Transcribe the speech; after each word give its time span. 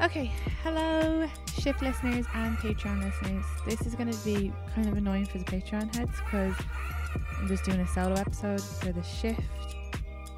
Okay, 0.00 0.30
hello, 0.62 1.28
shift 1.60 1.82
listeners 1.82 2.24
and 2.32 2.56
Patreon 2.58 3.02
listeners. 3.02 3.44
This 3.66 3.80
is 3.84 3.96
going 3.96 4.08
to 4.08 4.24
be 4.24 4.52
kind 4.72 4.86
of 4.88 4.96
annoying 4.96 5.26
for 5.26 5.38
the 5.38 5.44
Patreon 5.44 5.92
heads 5.92 6.12
because 6.24 6.54
I'm 7.36 7.48
just 7.48 7.64
doing 7.64 7.80
a 7.80 7.88
solo 7.88 8.14
episode 8.14 8.62
for 8.62 8.92
the 8.92 9.02
shift, 9.02 9.40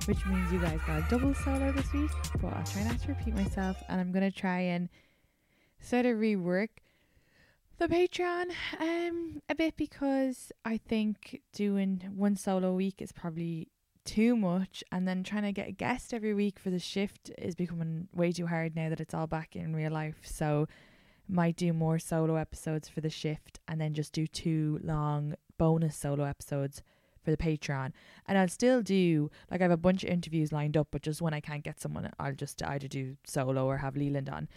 which 0.06 0.25
means 0.25 0.50
you 0.50 0.61
guys 0.61 0.80
got 0.86 1.00
a 1.00 1.06
double 1.11 1.34
solo 1.34 1.72
this 1.72 1.92
week. 1.92 2.11
But 2.41 2.55
I'll 2.55 2.64
try 2.64 2.84
not 2.84 3.00
to 3.00 3.08
repeat 3.08 3.34
myself, 3.34 3.77
and 3.91 4.00
I'm 4.00 4.12
going 4.12 4.28
to 4.28 4.36
try 4.36 4.61
and 4.61 4.89
sort 5.78 6.06
of 6.06 6.17
rework 6.17 6.69
the 7.77 7.86
Patreon 7.89 8.50
um 8.78 9.42
a 9.48 9.55
bit 9.55 9.77
because 9.77 10.52
I 10.64 10.78
think 10.78 11.42
doing 11.52 12.02
one 12.14 12.36
solo 12.36 12.74
week 12.74 13.02
is 13.02 13.12
probably 13.12 13.69
too 14.04 14.36
much 14.36 14.82
and 14.90 15.06
then 15.06 15.22
trying 15.22 15.42
to 15.42 15.52
get 15.52 15.68
a 15.68 15.72
guest 15.72 16.12
every 16.14 16.34
week 16.34 16.58
for 16.58 16.70
the 16.70 16.78
shift 16.78 17.30
is 17.38 17.54
becoming 17.54 18.08
way 18.14 18.32
too 18.32 18.46
hard 18.46 18.74
now 18.74 18.88
that 18.88 19.00
it's 19.00 19.14
all 19.14 19.26
back 19.26 19.54
in 19.54 19.74
real 19.74 19.92
life. 19.92 20.16
So 20.22 20.66
might 21.28 21.56
do 21.56 21.72
more 21.72 21.98
solo 21.98 22.36
episodes 22.36 22.88
for 22.88 23.00
the 23.00 23.10
shift 23.10 23.60
and 23.68 23.80
then 23.80 23.94
just 23.94 24.12
do 24.12 24.26
two 24.26 24.80
long 24.82 25.34
bonus 25.58 25.96
solo 25.96 26.24
episodes 26.24 26.82
for 27.22 27.30
the 27.30 27.36
Patreon. 27.36 27.92
And 28.26 28.38
I'll 28.38 28.48
still 28.48 28.82
do 28.82 29.30
like 29.50 29.60
I 29.60 29.64
have 29.64 29.70
a 29.70 29.76
bunch 29.76 30.02
of 30.02 30.10
interviews 30.10 30.52
lined 30.52 30.76
up 30.76 30.88
but 30.90 31.02
just 31.02 31.22
when 31.22 31.34
I 31.34 31.40
can't 31.40 31.64
get 31.64 31.80
someone 31.80 32.10
I'll 32.18 32.34
just 32.34 32.62
either 32.62 32.88
do 32.88 33.16
solo 33.24 33.66
or 33.66 33.78
have 33.78 33.96
Leland 33.96 34.28
on. 34.28 34.48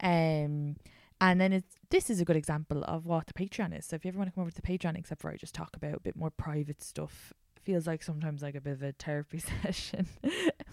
Um 0.00 0.76
and 1.20 1.40
then 1.40 1.52
it's 1.52 1.76
this 1.90 2.08
is 2.08 2.20
a 2.20 2.24
good 2.24 2.36
example 2.36 2.82
of 2.84 3.04
what 3.04 3.26
the 3.26 3.34
Patreon 3.34 3.78
is. 3.78 3.86
So 3.86 3.96
if 3.96 4.04
you 4.04 4.08
ever 4.08 4.18
want 4.18 4.30
to 4.30 4.34
come 4.34 4.42
over 4.42 4.50
to 4.50 4.60
the 4.60 4.66
Patreon 4.66 4.96
except 4.96 5.20
for 5.20 5.30
I 5.30 5.36
just 5.36 5.54
talk 5.54 5.76
about 5.76 5.94
a 5.94 6.00
bit 6.00 6.16
more 6.16 6.30
private 6.30 6.82
stuff 6.82 7.32
feels 7.64 7.86
like 7.86 8.02
sometimes 8.02 8.42
like 8.42 8.54
a 8.54 8.60
bit 8.60 8.74
of 8.74 8.82
a 8.82 8.92
therapy 8.92 9.38
session 9.62 10.08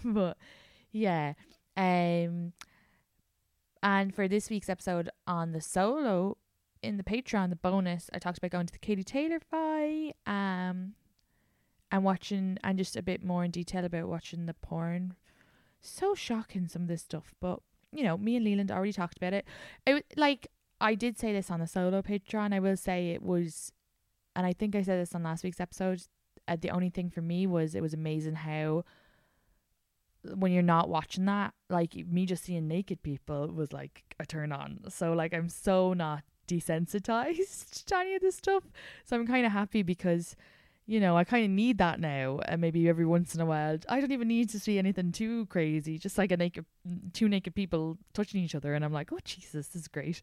but 0.04 0.36
yeah 0.92 1.34
um 1.76 2.52
and 3.82 4.14
for 4.14 4.28
this 4.28 4.50
week's 4.50 4.68
episode 4.68 5.08
on 5.26 5.52
the 5.52 5.60
solo 5.60 6.36
in 6.82 6.96
the 6.96 7.04
patreon 7.04 7.50
the 7.50 7.56
bonus 7.56 8.10
i 8.12 8.18
talked 8.18 8.38
about 8.38 8.50
going 8.50 8.66
to 8.66 8.72
the 8.72 8.78
katie 8.78 9.04
taylor 9.04 9.40
fight, 9.40 10.12
um 10.26 10.94
and 11.92 12.04
watching 12.04 12.58
and 12.62 12.78
just 12.78 12.96
a 12.96 13.02
bit 13.02 13.24
more 13.24 13.44
in 13.44 13.50
detail 13.50 13.84
about 13.84 14.08
watching 14.08 14.46
the 14.46 14.54
porn. 14.54 15.14
So 15.82 16.14
shocking 16.14 16.68
some 16.68 16.82
of 16.82 16.88
this 16.88 17.02
stuff 17.02 17.34
but 17.40 17.60
you 17.92 18.04
know 18.04 18.16
me 18.16 18.36
and 18.36 18.44
leland 18.44 18.70
already 18.70 18.92
talked 18.92 19.16
about 19.16 19.32
it. 19.32 19.46
It 19.86 20.04
like 20.16 20.46
i 20.80 20.94
did 20.94 21.18
say 21.18 21.32
this 21.32 21.50
on 21.50 21.60
the 21.60 21.66
solo 21.66 22.00
patreon 22.02 22.54
i 22.54 22.60
will 22.60 22.76
say 22.76 23.10
it 23.10 23.22
was 23.22 23.72
and 24.34 24.46
i 24.46 24.52
think 24.52 24.74
i 24.74 24.82
said 24.82 25.00
this 25.00 25.14
on 25.14 25.22
last 25.22 25.44
week's 25.44 25.60
episode 25.60 26.02
uh, 26.48 26.56
the 26.60 26.70
only 26.70 26.90
thing 26.90 27.10
for 27.10 27.22
me 27.22 27.46
was 27.46 27.74
it 27.74 27.82
was 27.82 27.94
amazing 27.94 28.34
how 28.34 28.84
when 30.34 30.52
you're 30.52 30.62
not 30.62 30.88
watching 30.88 31.24
that, 31.24 31.54
like 31.68 31.94
me 31.94 32.26
just 32.26 32.44
seeing 32.44 32.68
naked 32.68 33.02
people 33.02 33.48
was 33.48 33.72
like 33.72 34.04
a 34.18 34.26
turn 34.26 34.52
on. 34.52 34.80
So 34.88 35.12
like 35.12 35.32
I'm 35.32 35.48
so 35.48 35.92
not 35.94 36.22
desensitized 36.46 37.84
to 37.86 37.96
any 37.96 38.14
of 38.14 38.22
this 38.22 38.36
stuff. 38.36 38.64
So 39.04 39.16
I'm 39.16 39.26
kind 39.26 39.46
of 39.46 39.52
happy 39.52 39.82
because 39.82 40.36
you 40.90 40.98
know, 40.98 41.16
I 41.16 41.22
kind 41.22 41.44
of 41.44 41.52
need 41.52 41.78
that 41.78 42.00
now, 42.00 42.40
and 42.46 42.60
maybe 42.60 42.88
every 42.88 43.06
once 43.06 43.32
in 43.32 43.40
a 43.40 43.46
while, 43.46 43.78
I 43.88 44.00
don't 44.00 44.10
even 44.10 44.26
need 44.26 44.48
to 44.50 44.58
see 44.58 44.76
anything 44.76 45.12
too 45.12 45.46
crazy. 45.46 45.98
Just 45.98 46.18
like 46.18 46.32
a 46.32 46.36
naked, 46.36 46.64
two 47.12 47.28
naked 47.28 47.54
people 47.54 47.96
touching 48.12 48.42
each 48.42 48.56
other, 48.56 48.74
and 48.74 48.84
I'm 48.84 48.92
like, 48.92 49.12
oh 49.12 49.20
Jesus, 49.24 49.68
this 49.68 49.82
is 49.82 49.86
great. 49.86 50.20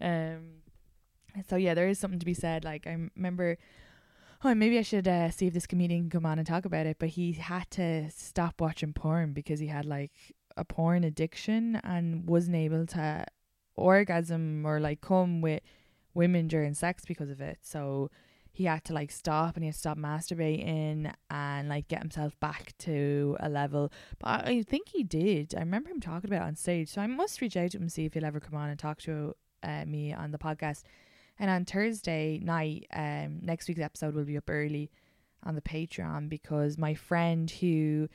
Um, 0.00 0.62
so 1.48 1.56
yeah, 1.56 1.74
there 1.74 1.88
is 1.88 1.98
something 1.98 2.20
to 2.20 2.26
be 2.26 2.34
said. 2.34 2.64
Like 2.64 2.86
I 2.86 3.08
remember 3.16 3.58
oh, 4.44 4.54
maybe 4.54 4.78
I 4.78 4.82
should 4.82 5.06
uh, 5.06 5.30
see 5.30 5.46
if 5.48 5.54
this 5.54 5.66
comedian 5.66 6.02
can 6.02 6.10
come 6.10 6.26
on 6.26 6.38
and 6.38 6.46
talk 6.46 6.64
about 6.64 6.86
it. 6.86 6.96
But 6.98 7.10
he 7.10 7.32
had 7.32 7.70
to 7.72 8.10
stop 8.10 8.60
watching 8.60 8.92
porn 8.92 9.32
because 9.32 9.60
he 9.60 9.66
had 9.66 9.84
like 9.84 10.12
a 10.56 10.64
porn 10.64 11.04
addiction 11.04 11.80
and 11.84 12.28
wasn't 12.28 12.56
able 12.56 12.86
to 12.86 13.24
orgasm 13.76 14.64
or 14.66 14.80
like 14.80 15.00
come 15.00 15.40
with 15.40 15.62
women 16.14 16.48
during 16.48 16.74
sex 16.74 17.04
because 17.06 17.30
of 17.30 17.40
it. 17.40 17.58
So 17.62 18.10
he 18.52 18.64
had 18.64 18.84
to 18.84 18.92
like 18.92 19.10
stop 19.10 19.56
and 19.56 19.62
he 19.62 19.68
had 19.68 19.74
to 19.74 19.78
stop 19.78 19.98
masturbating 19.98 21.12
and 21.30 21.68
like 21.68 21.88
get 21.88 22.00
himself 22.00 22.38
back 22.40 22.74
to 22.78 23.36
a 23.40 23.48
level. 23.48 23.92
But 24.18 24.46
I 24.46 24.62
think 24.62 24.88
he 24.88 25.04
did. 25.04 25.54
I 25.54 25.60
remember 25.60 25.90
him 25.90 26.00
talking 26.00 26.28
about 26.28 26.44
it 26.44 26.48
on 26.48 26.56
stage. 26.56 26.88
So 26.88 27.00
I 27.00 27.06
must 27.06 27.40
reach 27.40 27.56
out 27.56 27.70
to 27.72 27.76
him 27.76 27.84
and 27.84 27.92
see 27.92 28.06
if 28.06 28.14
he'll 28.14 28.24
ever 28.24 28.40
come 28.40 28.58
on 28.58 28.68
and 28.68 28.78
talk 28.78 29.00
to 29.02 29.34
uh, 29.62 29.84
me 29.86 30.12
on 30.12 30.32
the 30.32 30.38
podcast. 30.38 30.82
And 31.40 31.48
on 31.50 31.64
Thursday 31.64 32.38
night, 32.38 32.86
um, 32.92 33.38
next 33.40 33.66
week's 33.66 33.80
episode 33.80 34.14
will 34.14 34.24
be 34.24 34.36
up 34.36 34.50
early 34.50 34.90
on 35.42 35.54
the 35.54 35.62
Patreon 35.62 36.28
because 36.28 36.76
my 36.76 36.92
friend 36.92 37.50
who, 37.50 38.10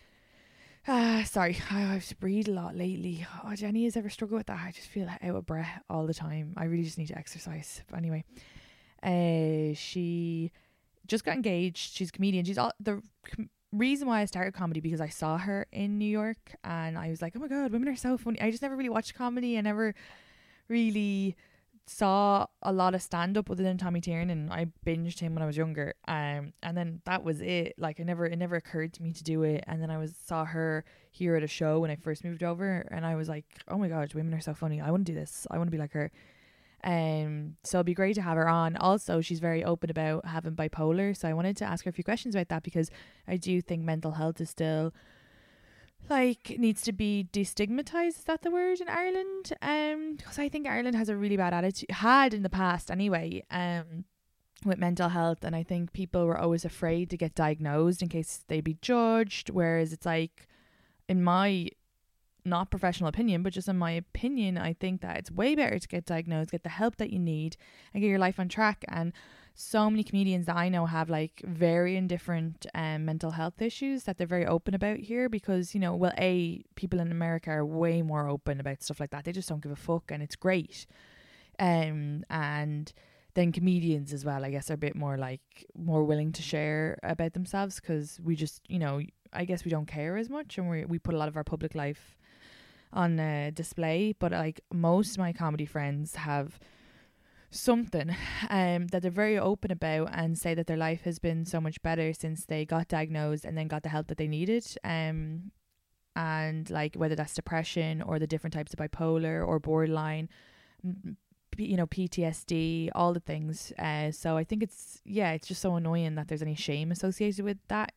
uh, 0.88 1.24
sorry, 1.24 1.58
I 1.72 1.80
have 1.80 2.08
to 2.10 2.16
breathe 2.18 2.48
a 2.48 2.52
lot 2.52 2.76
lately. 2.76 3.26
Oh, 3.44 3.56
Jenny 3.56 3.86
has 3.86 3.98
ever 3.98 4.12
struggled 4.12 4.38
with 4.38 4.48
that? 4.48 4.60
I 4.64 4.72
just 4.72 4.90
feel 4.90 5.10
out 5.10 5.36
of 5.36 5.46
breath 5.48 5.82
all 5.90 6.06
the 6.06 6.14
time. 6.14 6.54
I 6.56 6.66
really 6.66 6.84
just 6.84 7.00
need 7.00 7.08
to 7.08 7.18
exercise. 7.18 7.82
But 7.90 7.98
anyway, 7.98 8.24
uh, 9.02 9.74
she 9.74 10.52
just 11.08 11.26
got 11.26 11.36
engaged. 11.36 11.96
She's 11.96 12.10
a 12.10 12.12
comedian. 12.12 12.46
She's 12.46 12.60
all 12.60 12.74
the 12.80 13.02
com- 13.24 13.50
reason 13.72 14.08
why 14.08 14.22
I 14.22 14.26
started 14.26 14.54
comedy 14.54 14.82
because 14.82 15.02
I 15.02 15.10
saw 15.10 15.40
her 15.40 15.66
in 15.72 15.98
New 15.98 16.06
York 16.06 16.58
and 16.64 16.96
I 16.96 17.10
was 17.10 17.24
like, 17.24 17.34
oh 17.36 17.40
my 17.40 17.48
god, 17.48 17.72
women 17.72 17.90
are 17.90 17.96
so 17.96 18.20
funny. 18.20 18.40
I 18.40 18.52
just 18.52 18.62
never 18.62 18.76
really 18.76 18.90
watched 18.90 19.16
comedy. 19.16 19.58
I 19.58 19.62
never 19.62 19.96
really 20.70 21.36
saw 21.88 22.48
a 22.64 22.74
lot 22.74 22.96
of 22.96 23.02
stand 23.02 23.38
up 23.38 23.50
other 23.50 23.64
than 23.64 23.78
Tommy 23.78 24.02
Tiernan. 24.02 24.30
And 24.30 24.54
I 24.54 24.68
binged 24.86 25.20
him 25.20 25.36
when 25.36 25.44
I 25.44 25.46
was 25.46 25.58
younger. 25.58 25.94
Um 26.08 26.54
and 26.64 26.76
then 26.76 27.02
that 27.06 27.24
was 27.24 27.42
it. 27.42 27.76
Like 27.78 28.00
I 28.00 28.04
never 28.04 28.26
it 28.26 28.38
never 28.38 28.56
occurred 28.56 28.94
to 28.94 29.04
me 29.04 29.14
to 29.14 29.24
do 29.24 29.44
it. 29.44 29.64
And 29.68 29.82
then 29.82 29.92
I 29.92 29.98
was 29.98 30.16
saw 30.16 30.46
her 30.46 30.84
here 31.12 31.36
at 31.36 31.44
a 31.44 31.48
show 31.48 31.80
when 31.80 31.92
I 31.92 31.96
first 31.96 32.24
moved 32.24 32.44
over 32.44 32.88
and 32.92 33.06
I 33.06 33.16
was 33.16 33.30
like, 33.30 33.46
Oh 33.68 33.78
my 33.78 33.88
god, 33.88 34.14
women 34.14 34.34
are 34.34 34.42
so 34.42 34.54
funny. 34.54 34.82
I 34.82 34.92
want 34.92 35.06
to 35.06 35.12
do 35.12 35.20
this. 35.20 35.46
I 35.52 35.58
want 35.58 35.68
to 35.68 35.72
be 35.72 35.78
like 35.78 35.94
her. 35.94 36.12
Um 36.84 37.58
so 37.64 37.78
it'd 37.78 37.86
be 37.86 37.94
great 37.94 38.16
to 38.16 38.22
have 38.22 38.38
her 38.38 38.50
on. 38.50 38.76
Also 38.78 39.22
she's 39.22 39.40
very 39.40 39.64
open 39.64 39.90
about 39.92 40.26
having 40.26 40.56
bipolar. 40.56 41.16
So 41.16 41.28
I 41.28 41.34
wanted 41.34 41.58
to 41.58 41.66
ask 41.66 41.86
her 41.86 41.90
a 41.90 41.94
few 41.94 42.04
questions 42.04 42.34
about 42.36 42.50
that 42.50 42.64
because 42.64 42.90
I 43.28 43.38
do 43.38 43.62
think 43.62 43.84
mental 43.84 44.12
health 44.12 44.42
is 44.42 44.50
still 44.50 44.94
like 46.10 46.56
needs 46.58 46.82
to 46.84 46.92
be 46.92 47.28
destigmatized 47.32 48.08
is 48.20 48.24
that 48.26 48.42
the 48.42 48.52
word 48.52 48.80
in 48.80 48.90
Ireland? 48.90 49.54
Um 49.62 50.16
because 50.18 50.40
I 50.40 50.50
think 50.50 50.68
Ireland 50.68 50.96
has 50.96 51.10
a 51.10 51.16
really 51.16 51.38
bad 51.38 51.54
attitude 51.54 51.92
had 51.92 52.34
in 52.34 52.44
the 52.44 52.50
past 52.50 52.92
anyway 52.92 53.44
um 53.52 54.06
with 54.66 54.78
mental 54.78 55.10
health 55.10 55.44
and 55.44 55.56
I 55.56 55.64
think 55.64 55.94
people 55.94 56.26
were 56.26 56.38
always 56.38 56.66
afraid 56.66 57.10
to 57.10 57.18
get 57.18 57.36
diagnosed 57.36 58.02
in 58.02 58.10
case 58.10 58.44
they'd 58.48 58.64
be 58.64 58.78
judged 58.82 59.50
whereas 59.50 59.94
it's 59.94 60.06
like 60.06 60.48
in 61.08 61.24
my 61.24 61.70
not 62.44 62.70
professional 62.70 63.10
opinion 63.10 63.44
but 63.44 63.54
just 63.54 63.68
in 63.68 63.78
my 63.78 63.92
opinion 63.92 64.58
I 64.58 64.74
think 64.74 65.02
that 65.02 65.18
it's 65.18 65.32
way 65.32 65.56
better 65.56 65.80
to 65.80 65.88
get 65.88 66.06
diagnosed 66.06 66.52
get 66.52 66.64
the 66.64 66.70
help 66.70 66.98
that 66.98 67.12
you 67.12 67.20
need 67.20 67.58
and 67.94 68.02
get 68.02 68.08
your 68.08 68.20
life 68.20 68.40
on 68.40 68.50
track 68.50 68.86
and 68.88 69.14
so 69.58 69.90
many 69.90 70.04
comedians 70.04 70.48
that 70.48 70.58
I 70.58 70.68
know 70.68 70.86
have 70.86 71.10
like 71.10 71.42
varying 71.46 72.08
different 72.08 72.66
um, 72.76 73.06
mental 73.06 73.32
health 73.32 73.62
issues 73.62 74.04
that 74.04 74.18
they're 74.18 74.28
very 74.28 74.46
open 74.46 74.74
about 74.74 74.98
here 74.98 75.30
because, 75.30 75.74
you 75.74 75.80
know, 75.80 75.96
well, 75.96 76.12
A, 76.18 76.62
people 76.76 77.00
in 77.00 77.10
America 77.10 77.52
are 77.52 77.66
way 77.66 78.02
more 78.02 78.28
open 78.28 78.60
about 78.60 78.84
stuff 78.84 79.00
like 79.00 79.12
that. 79.12 79.24
They 79.24 79.32
just 79.32 79.48
don't 79.48 79.64
give 79.64 79.72
a 79.72 79.78
fuck 79.78 80.12
and 80.12 80.22
it's 80.22 80.36
great. 80.36 80.86
Um, 81.58 82.26
and 82.30 82.92
then 83.34 83.54
comedians 83.54 84.12
as 84.12 84.26
well, 84.26 84.44
I 84.44 84.52
guess, 84.52 84.70
are 84.70 84.74
a 84.74 84.78
bit 84.78 84.94
more 84.94 85.18
like 85.18 85.66
more 85.74 86.04
willing 86.04 86.34
to 86.34 86.42
share 86.42 87.00
about 87.02 87.32
themselves 87.32 87.80
because 87.80 88.20
we 88.22 88.36
just, 88.36 88.62
you 88.68 88.78
know, 88.78 89.00
I 89.32 89.46
guess 89.46 89.64
we 89.64 89.72
don't 89.72 89.86
care 89.86 90.18
as 90.18 90.30
much 90.30 90.58
and 90.58 90.70
we 90.70 90.84
we 90.84 91.00
put 91.00 91.14
a 91.14 91.18
lot 91.18 91.30
of 91.30 91.38
our 91.38 91.46
public 91.46 91.76
life 91.76 92.18
on 92.92 93.18
uh, 93.22 93.52
display. 93.54 94.14
But 94.20 94.34
like 94.34 94.60
most 94.74 95.12
of 95.12 95.20
my 95.20 95.32
comedy 95.32 95.66
friends 95.66 96.16
have 96.16 96.60
something 97.56 98.16
um 98.50 98.88
that 98.88 99.02
they're 99.02 99.12
very 99.12 99.38
open 99.38 99.72
about 99.72 100.10
and 100.12 100.38
say 100.38 100.54
that 100.54 100.68
their 100.68 100.78
life 100.78 101.02
has 101.04 101.20
been 101.20 101.46
so 101.46 101.60
much 101.62 101.82
better 101.82 102.14
since 102.14 102.46
they 102.46 102.66
got 102.66 102.88
diagnosed 102.88 103.46
and 103.46 103.58
then 103.58 103.68
got 103.68 103.84
the 103.84 103.90
help 103.90 104.08
that 104.08 104.18
they 104.18 104.28
needed 104.28 104.66
um 104.84 105.52
and 106.16 106.70
like 106.70 106.96
whether 106.96 107.16
that's 107.16 107.34
depression 107.34 108.02
or 108.02 108.20
the 108.20 108.28
different 108.28 108.54
types 108.54 108.74
of 108.74 108.80
bipolar 108.80 109.46
or 109.46 109.60
borderline 109.60 110.30
you 111.58 111.78
know 111.78 111.88
PTSD 111.88 112.90
all 112.94 113.14
the 113.14 113.20
things 113.20 113.72
uh 113.80 114.12
so 114.12 114.38
I 114.38 114.44
think 114.44 114.64
it's 114.64 115.02
yeah 115.06 115.32
it's 115.32 115.48
just 115.48 115.62
so 115.62 115.76
annoying 115.76 116.16
that 116.16 116.28
there's 116.28 116.42
any 116.42 116.56
shame 116.56 116.92
associated 116.92 117.44
with 117.44 117.58
that 117.70 117.94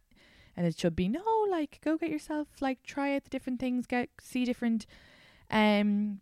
and 0.57 0.67
it 0.67 0.79
should 0.79 0.97
be 0.97 1.09
no 1.09 1.23
like 1.51 1.81
go 1.83 1.97
get 1.97 2.11
yourself 2.11 2.49
like 2.61 2.83
try 2.83 3.15
out 3.15 3.25
the 3.25 3.31
different 3.31 3.61
things 3.61 3.87
get 3.87 4.09
see 4.21 4.45
different 4.45 4.87
um 5.51 6.21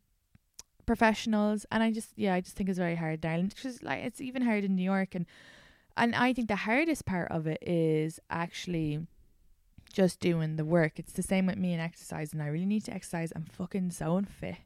professionals 0.87 1.67
and 1.71 1.83
I 1.83 1.91
just 1.91 2.11
yeah 2.17 2.35
I 2.35 2.41
just 2.41 2.56
think 2.56 2.69
it's 2.69 2.79
very 2.79 2.94
hard 2.94 3.23
there 3.23 3.33
and 3.33 3.55
just 3.55 3.83
like 3.83 4.05
it's 4.05 4.21
even 4.21 4.43
hard 4.43 4.65
in 4.65 4.77
New 4.77 4.83
York 4.83 5.15
and 5.15 5.27
and 5.97 6.15
I 6.15 6.33
think 6.33 6.49
the 6.49 6.56
hardest 6.56 7.05
part 7.05 7.31
of 7.31 7.47
it 7.47 7.62
is 7.62 8.21
actually 8.29 9.00
just 9.93 10.21
doing 10.21 10.56
the 10.56 10.65
work. 10.65 10.99
It's 10.99 11.12
the 11.12 11.23
same 11.23 11.47
with 11.47 11.56
me 11.56 11.73
and 11.73 11.81
exercise 11.81 12.33
and 12.33 12.43
I 12.43 12.49
really 12.49 12.67
need 12.67 12.85
to 12.85 12.93
exercise. 12.94 13.33
I'm 13.35 13.44
fucking 13.44 13.91
so 13.91 14.17
unfit. 14.17 14.56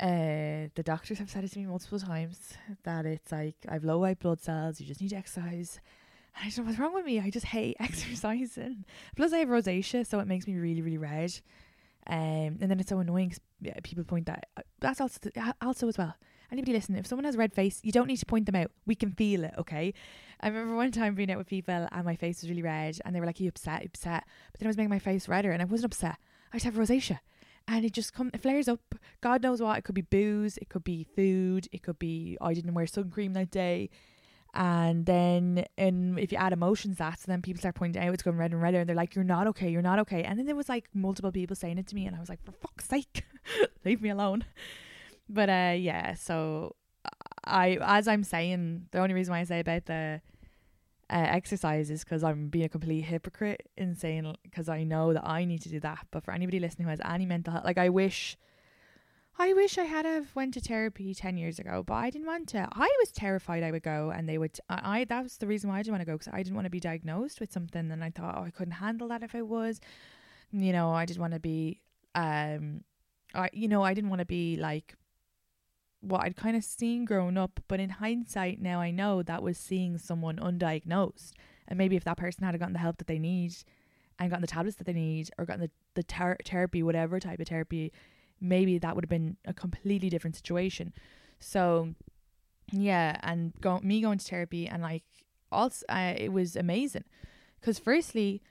Uh 0.00 0.68
the 0.74 0.82
doctors 0.84 1.18
have 1.18 1.30
said 1.30 1.44
it 1.44 1.52
to 1.52 1.58
me 1.58 1.66
multiple 1.66 1.98
times 1.98 2.54
that 2.84 3.06
it's 3.06 3.32
like 3.32 3.56
I've 3.68 3.84
low 3.84 3.98
white 3.98 4.18
blood 4.18 4.40
cells 4.40 4.80
you 4.80 4.86
just 4.86 5.00
need 5.00 5.10
to 5.10 5.16
exercise. 5.16 5.80
I 6.38 6.44
don't 6.48 6.58
know 6.58 6.64
what's 6.64 6.78
wrong 6.78 6.94
with 6.94 7.06
me? 7.06 7.18
I 7.18 7.30
just 7.30 7.46
hate 7.46 7.76
exercising. 7.80 8.84
Plus 9.16 9.32
I 9.32 9.38
have 9.38 9.48
rosacea 9.48 10.06
so 10.06 10.18
it 10.20 10.28
makes 10.28 10.46
me 10.46 10.54
really 10.54 10.82
really 10.82 10.98
red 10.98 11.32
um, 12.08 12.58
and 12.60 12.70
then 12.70 12.78
it's 12.78 12.88
so 12.88 12.98
annoying 12.98 13.32
because 13.60 13.80
people 13.82 14.04
point 14.04 14.26
that. 14.26 14.48
Uh, 14.56 14.62
that's 14.80 15.00
also 15.00 15.30
also 15.60 15.88
as 15.88 15.98
well. 15.98 16.14
Anybody 16.52 16.74
listening, 16.74 16.98
if 16.98 17.06
someone 17.06 17.24
has 17.24 17.34
a 17.34 17.38
red 17.38 17.52
face, 17.52 17.80
you 17.82 17.90
don't 17.90 18.06
need 18.06 18.18
to 18.18 18.26
point 18.26 18.46
them 18.46 18.54
out. 18.54 18.70
We 18.86 18.94
can 18.94 19.10
feel 19.10 19.42
it, 19.42 19.54
okay? 19.58 19.92
I 20.40 20.46
remember 20.46 20.76
one 20.76 20.92
time 20.92 21.16
being 21.16 21.30
out 21.32 21.38
with 21.38 21.48
people 21.48 21.88
and 21.90 22.04
my 22.04 22.14
face 22.14 22.42
was 22.42 22.48
really 22.48 22.62
red, 22.62 22.98
and 23.04 23.14
they 23.14 23.20
were 23.20 23.26
like, 23.26 23.40
"You 23.40 23.48
upset? 23.48 23.82
You 23.82 23.88
upset?" 23.88 24.24
But 24.52 24.60
then 24.60 24.68
I 24.68 24.70
was 24.70 24.76
making 24.76 24.90
my 24.90 25.00
face 25.00 25.28
redder, 25.28 25.50
and 25.50 25.60
I 25.60 25.64
wasn't 25.64 25.92
upset. 25.92 26.16
I 26.52 26.56
just 26.56 26.64
have 26.64 26.74
rosacea, 26.74 27.18
and 27.66 27.84
it 27.84 27.92
just 27.92 28.12
come 28.12 28.30
it 28.32 28.42
flares 28.42 28.68
up. 28.68 28.80
God 29.20 29.42
knows 29.42 29.60
what. 29.60 29.78
It 29.78 29.82
could 29.82 29.94
be 29.96 30.02
booze, 30.02 30.56
it 30.58 30.68
could 30.68 30.84
be 30.84 31.04
food, 31.16 31.68
it 31.72 31.82
could 31.82 31.98
be 31.98 32.36
I 32.40 32.54
didn't 32.54 32.74
wear 32.74 32.86
sun 32.86 33.10
cream 33.10 33.32
that 33.32 33.50
day 33.50 33.90
and 34.56 35.04
then 35.04 35.66
and 35.76 36.18
if 36.18 36.32
you 36.32 36.38
add 36.38 36.54
emotions 36.54 36.96
that 36.96 37.20
so 37.20 37.24
then 37.26 37.42
people 37.42 37.60
start 37.60 37.74
pointing 37.74 38.02
out 38.02 38.14
it's 38.14 38.22
going 38.22 38.38
red 38.38 38.52
and 38.52 38.62
redder. 38.62 38.80
And 38.80 38.88
they're 38.88 38.96
like 38.96 39.14
you're 39.14 39.22
not 39.22 39.46
okay 39.48 39.68
you're 39.68 39.82
not 39.82 39.98
okay. 40.00 40.24
And 40.24 40.38
then 40.38 40.46
there 40.46 40.56
was 40.56 40.68
like 40.68 40.88
multiple 40.94 41.30
people 41.30 41.54
saying 41.54 41.76
it 41.76 41.86
to 41.88 41.94
me 41.94 42.06
and 42.06 42.16
I 42.16 42.20
was 42.20 42.30
like 42.30 42.42
for 42.42 42.52
fuck's 42.52 42.88
sake 42.88 43.24
leave 43.84 44.00
me 44.00 44.08
alone. 44.08 44.44
But 45.28 45.50
uh 45.50 45.74
yeah 45.76 46.14
so 46.14 46.74
I 47.44 47.78
as 47.82 48.08
I'm 48.08 48.24
saying 48.24 48.86
the 48.92 49.00
only 49.00 49.14
reason 49.14 49.32
why 49.32 49.40
I 49.40 49.44
say 49.44 49.60
about 49.60 49.84
the 49.84 50.22
uh, 51.08 51.38
because 51.38 52.24
I'm 52.24 52.48
being 52.48 52.64
a 52.64 52.68
complete 52.68 53.02
hypocrite 53.02 53.68
in 53.76 53.94
saying 53.94 54.36
because 54.42 54.68
I 54.68 54.82
know 54.82 55.12
that 55.12 55.24
I 55.24 55.44
need 55.44 55.62
to 55.62 55.68
do 55.68 55.78
that. 55.80 56.06
But 56.10 56.24
for 56.24 56.32
anybody 56.32 56.58
listening 56.58 56.86
who 56.86 56.90
has 56.90 57.00
any 57.04 57.26
mental 57.26 57.52
health 57.52 57.64
like 57.66 57.78
I 57.78 57.90
wish 57.90 58.38
I 59.38 59.52
wish 59.52 59.76
I 59.76 59.84
had 59.84 60.06
have 60.06 60.34
went 60.34 60.54
to 60.54 60.60
therapy 60.60 61.14
ten 61.14 61.36
years 61.36 61.58
ago, 61.58 61.82
but 61.86 61.94
I 61.94 62.08
didn't 62.10 62.26
want 62.26 62.48
to. 62.50 62.68
I 62.72 62.88
was 63.00 63.12
terrified 63.12 63.62
I 63.62 63.70
would 63.70 63.82
go, 63.82 64.10
and 64.10 64.26
they 64.28 64.38
would. 64.38 64.58
I, 64.68 65.00
I 65.00 65.04
that 65.04 65.22
was 65.22 65.36
the 65.36 65.46
reason 65.46 65.68
why 65.68 65.78
I 65.78 65.82
didn't 65.82 65.92
want 65.92 66.00
to 66.02 66.06
go 66.06 66.14
because 66.16 66.32
I 66.32 66.42
didn't 66.42 66.54
want 66.54 66.64
to 66.64 66.70
be 66.70 66.80
diagnosed 66.80 67.40
with 67.40 67.52
something, 67.52 67.90
and 67.90 68.02
I 68.02 68.10
thought, 68.10 68.36
oh, 68.38 68.44
I 68.44 68.50
couldn't 68.50 68.72
handle 68.72 69.08
that 69.08 69.22
if 69.22 69.34
I 69.34 69.42
was. 69.42 69.80
You 70.52 70.72
know, 70.72 70.90
I 70.90 71.04
didn't 71.04 71.20
want 71.20 71.34
to 71.34 71.40
be. 71.40 71.80
Um, 72.14 72.84
I 73.34 73.50
you 73.52 73.68
know 73.68 73.82
I 73.82 73.92
didn't 73.92 74.10
want 74.10 74.20
to 74.20 74.26
be 74.26 74.56
like 74.56 74.94
what 76.00 76.22
I'd 76.22 76.36
kind 76.36 76.56
of 76.56 76.64
seen 76.64 77.04
growing 77.04 77.36
up, 77.36 77.60
but 77.68 77.78
in 77.78 77.90
hindsight 77.90 78.60
now 78.60 78.80
I 78.80 78.90
know 78.90 79.22
that 79.22 79.42
was 79.42 79.58
seeing 79.58 79.98
someone 79.98 80.36
undiagnosed, 80.36 81.32
and 81.68 81.76
maybe 81.76 81.96
if 81.96 82.04
that 82.04 82.16
person 82.16 82.44
had 82.44 82.58
gotten 82.58 82.72
the 82.72 82.78
help 82.78 82.96
that 82.98 83.06
they 83.06 83.18
need, 83.18 83.54
and 84.18 84.30
gotten 84.30 84.40
the 84.40 84.46
tablets 84.46 84.78
that 84.78 84.84
they 84.86 84.94
need, 84.94 85.30
or 85.36 85.44
gotten 85.44 85.60
the 85.60 85.70
the 85.94 86.04
ter- 86.04 86.38
therapy, 86.42 86.82
whatever 86.82 87.20
type 87.20 87.40
of 87.40 87.48
therapy 87.48 87.92
maybe 88.40 88.78
that 88.78 88.94
would 88.94 89.04
have 89.04 89.10
been 89.10 89.36
a 89.44 89.54
completely 89.54 90.08
different 90.08 90.36
situation. 90.36 90.92
So 91.38 91.94
yeah, 92.72 93.18
and 93.22 93.52
go, 93.60 93.80
me 93.80 94.00
going 94.00 94.18
to 94.18 94.24
therapy 94.24 94.66
and 94.66 94.82
like 94.82 95.04
also 95.52 95.84
uh, 95.88 96.14
it 96.16 96.32
was 96.32 96.56
amazing 96.56 97.04
because 97.60 97.78
firstly 97.78 98.42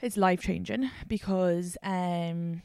it's 0.00 0.16
life 0.16 0.40
changing 0.42 0.90
because 1.06 1.76
um 1.82 2.62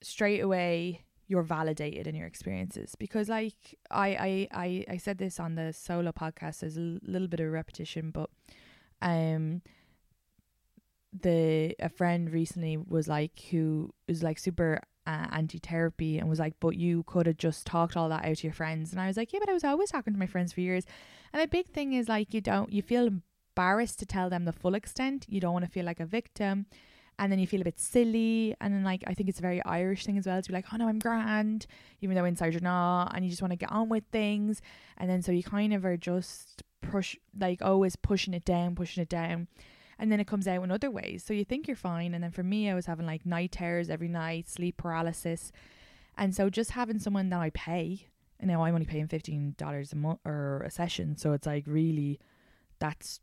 straight 0.00 0.40
away 0.40 1.04
you're 1.26 1.42
validated 1.42 2.06
in 2.06 2.14
your 2.14 2.26
experiences 2.26 2.94
because 2.98 3.28
like 3.28 3.76
I, 3.90 4.08
I 4.08 4.48
i 4.52 4.84
i 4.94 4.96
said 4.96 5.18
this 5.18 5.38
on 5.38 5.56
the 5.56 5.72
solo 5.72 6.12
podcast 6.12 6.62
as 6.62 6.76
a 6.76 6.98
little 7.02 7.28
bit 7.28 7.40
of 7.40 7.52
repetition 7.52 8.10
but 8.10 8.30
um 9.02 9.62
the 11.12 11.74
a 11.78 11.88
friend 11.88 12.30
recently 12.30 12.76
was 12.76 13.08
like 13.08 13.38
who 13.50 13.92
was 14.06 14.22
like 14.22 14.38
super 14.38 14.80
uh, 15.08 15.26
anti 15.32 15.58
therapy 15.58 16.18
and 16.18 16.28
was 16.28 16.38
like, 16.38 16.52
but 16.60 16.76
you 16.76 17.02
could 17.04 17.26
have 17.26 17.38
just 17.38 17.66
talked 17.66 17.96
all 17.96 18.10
that 18.10 18.26
out 18.26 18.36
to 18.36 18.46
your 18.46 18.52
friends. 18.52 18.92
And 18.92 19.00
I 19.00 19.06
was 19.06 19.16
like, 19.16 19.32
yeah, 19.32 19.38
but 19.40 19.48
I 19.48 19.54
was 19.54 19.64
always 19.64 19.90
talking 19.90 20.12
to 20.12 20.18
my 20.18 20.26
friends 20.26 20.52
for 20.52 20.60
years. 20.60 20.84
And 21.32 21.42
a 21.42 21.48
big 21.48 21.68
thing 21.68 21.94
is 21.94 22.10
like, 22.10 22.34
you 22.34 22.42
don't, 22.42 22.70
you 22.70 22.82
feel 22.82 23.06
embarrassed 23.06 23.98
to 24.00 24.06
tell 24.06 24.28
them 24.28 24.44
the 24.44 24.52
full 24.52 24.74
extent. 24.74 25.24
You 25.26 25.40
don't 25.40 25.54
want 25.54 25.64
to 25.64 25.70
feel 25.70 25.86
like 25.86 25.98
a 25.98 26.04
victim. 26.04 26.66
And 27.18 27.32
then 27.32 27.38
you 27.38 27.46
feel 27.46 27.62
a 27.62 27.64
bit 27.64 27.80
silly. 27.80 28.54
And 28.60 28.72
then, 28.72 28.84
like, 28.84 29.02
I 29.06 29.14
think 29.14 29.30
it's 29.30 29.38
a 29.38 29.42
very 29.42 29.64
Irish 29.64 30.04
thing 30.04 30.18
as 30.18 30.26
well 30.26 30.40
to 30.42 30.48
be 30.48 30.54
like, 30.54 30.66
oh 30.72 30.76
no, 30.76 30.88
I'm 30.88 30.98
grand, 30.98 31.66
even 32.02 32.14
though 32.14 32.26
inside 32.26 32.52
you're 32.52 32.60
not. 32.60 33.16
And 33.16 33.24
you 33.24 33.30
just 33.30 33.42
want 33.42 33.52
to 33.52 33.56
get 33.56 33.72
on 33.72 33.88
with 33.88 34.04
things. 34.12 34.60
And 34.98 35.08
then 35.08 35.22
so 35.22 35.32
you 35.32 35.42
kind 35.42 35.72
of 35.72 35.86
are 35.86 35.96
just 35.96 36.62
push, 36.82 37.16
like, 37.36 37.62
always 37.62 37.96
pushing 37.96 38.34
it 38.34 38.44
down, 38.44 38.74
pushing 38.74 39.02
it 39.02 39.08
down 39.08 39.48
and 39.98 40.10
then 40.10 40.20
it 40.20 40.26
comes 40.26 40.46
out 40.46 40.62
in 40.62 40.70
other 40.70 40.90
ways. 40.90 41.24
So 41.24 41.34
you 41.34 41.44
think 41.44 41.66
you're 41.66 41.76
fine, 41.76 42.14
and 42.14 42.22
then 42.22 42.30
for 42.30 42.42
me, 42.42 42.70
I 42.70 42.74
was 42.74 42.86
having 42.86 43.06
like 43.06 43.26
night 43.26 43.52
terrors 43.52 43.90
every 43.90 44.08
night, 44.08 44.48
sleep 44.48 44.76
paralysis, 44.76 45.52
and 46.16 46.34
so 46.34 46.50
just 46.50 46.72
having 46.72 46.98
someone 46.98 47.30
that 47.30 47.40
I 47.40 47.50
pay, 47.50 48.08
and 48.40 48.50
now 48.50 48.62
I'm 48.62 48.74
only 48.74 48.86
paying 48.86 49.08
fifteen 49.08 49.54
dollars 49.58 49.92
a 49.92 49.96
month 49.96 50.20
or 50.24 50.62
a 50.62 50.70
session, 50.70 51.16
so 51.16 51.32
it's 51.32 51.46
like 51.46 51.64
really, 51.66 52.20
that's 52.78 53.20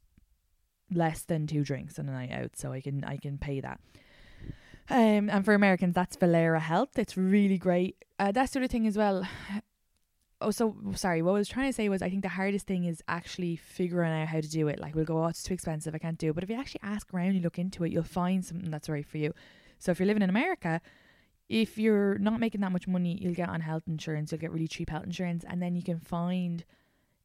less 0.91 1.23
than 1.23 1.47
two 1.47 1.63
drinks 1.63 1.97
on 1.97 2.07
a 2.09 2.11
night 2.11 2.31
out, 2.31 2.57
so 2.57 2.71
I 2.71 2.81
can 2.81 3.03
I 3.03 3.17
can 3.17 3.37
pay 3.37 3.59
that. 3.61 3.79
Um, 4.89 5.29
and 5.29 5.43
for 5.43 5.53
Americans, 5.53 5.95
that's 5.95 6.15
Valera 6.15 6.59
Health. 6.59 6.99
It's 6.99 7.17
really 7.17 7.57
great. 7.57 7.95
Uh, 8.19 8.31
that's 8.31 8.51
the 8.53 8.59
other 8.59 8.67
thing 8.67 8.85
as 8.85 8.97
well 8.97 9.27
oh 10.41 10.51
so 10.51 10.75
sorry 10.95 11.21
what 11.21 11.31
i 11.31 11.33
was 11.33 11.47
trying 11.47 11.67
to 11.69 11.73
say 11.73 11.87
was 11.89 12.01
i 12.01 12.09
think 12.09 12.21
the 12.21 12.29
hardest 12.29 12.67
thing 12.67 12.85
is 12.85 13.01
actually 13.07 13.55
figuring 13.55 14.11
out 14.11 14.27
how 14.27 14.41
to 14.41 14.49
do 14.49 14.67
it. 14.67 14.79
Like 14.79 14.95
we'll 14.95 15.05
go 15.05 15.23
oh 15.23 15.27
it's 15.27 15.43
too 15.43 15.53
expensive 15.53 15.95
i 15.95 15.97
can't 15.97 16.17
do 16.17 16.29
it. 16.29 16.33
But 16.33 16.43
if 16.43 16.49
you 16.49 16.55
actually 16.55 16.81
ask 16.83 17.13
around 17.13 17.35
you 17.35 17.41
look 17.41 17.59
into 17.59 17.83
it 17.83 17.91
you'll 17.91 18.03
find 18.03 18.43
something 18.43 18.69
that's 18.69 18.89
right 18.89 19.05
for 19.05 19.17
you. 19.17 19.33
So 19.79 19.91
if 19.91 19.99
you're 19.99 20.07
living 20.07 20.23
in 20.23 20.29
america 20.29 20.81
if 21.47 21.77
you're 21.77 22.17
not 22.17 22.39
making 22.39 22.61
that 22.61 22.71
much 22.71 22.87
money 22.87 23.17
you'll 23.21 23.33
get 23.33 23.49
on 23.49 23.61
health 23.61 23.83
insurance 23.87 24.31
you'll 24.31 24.41
get 24.41 24.51
really 24.51 24.67
cheap 24.67 24.89
health 24.89 25.03
insurance 25.03 25.45
and 25.47 25.61
then 25.61 25.75
you 25.75 25.83
can 25.83 25.99
find 25.99 26.65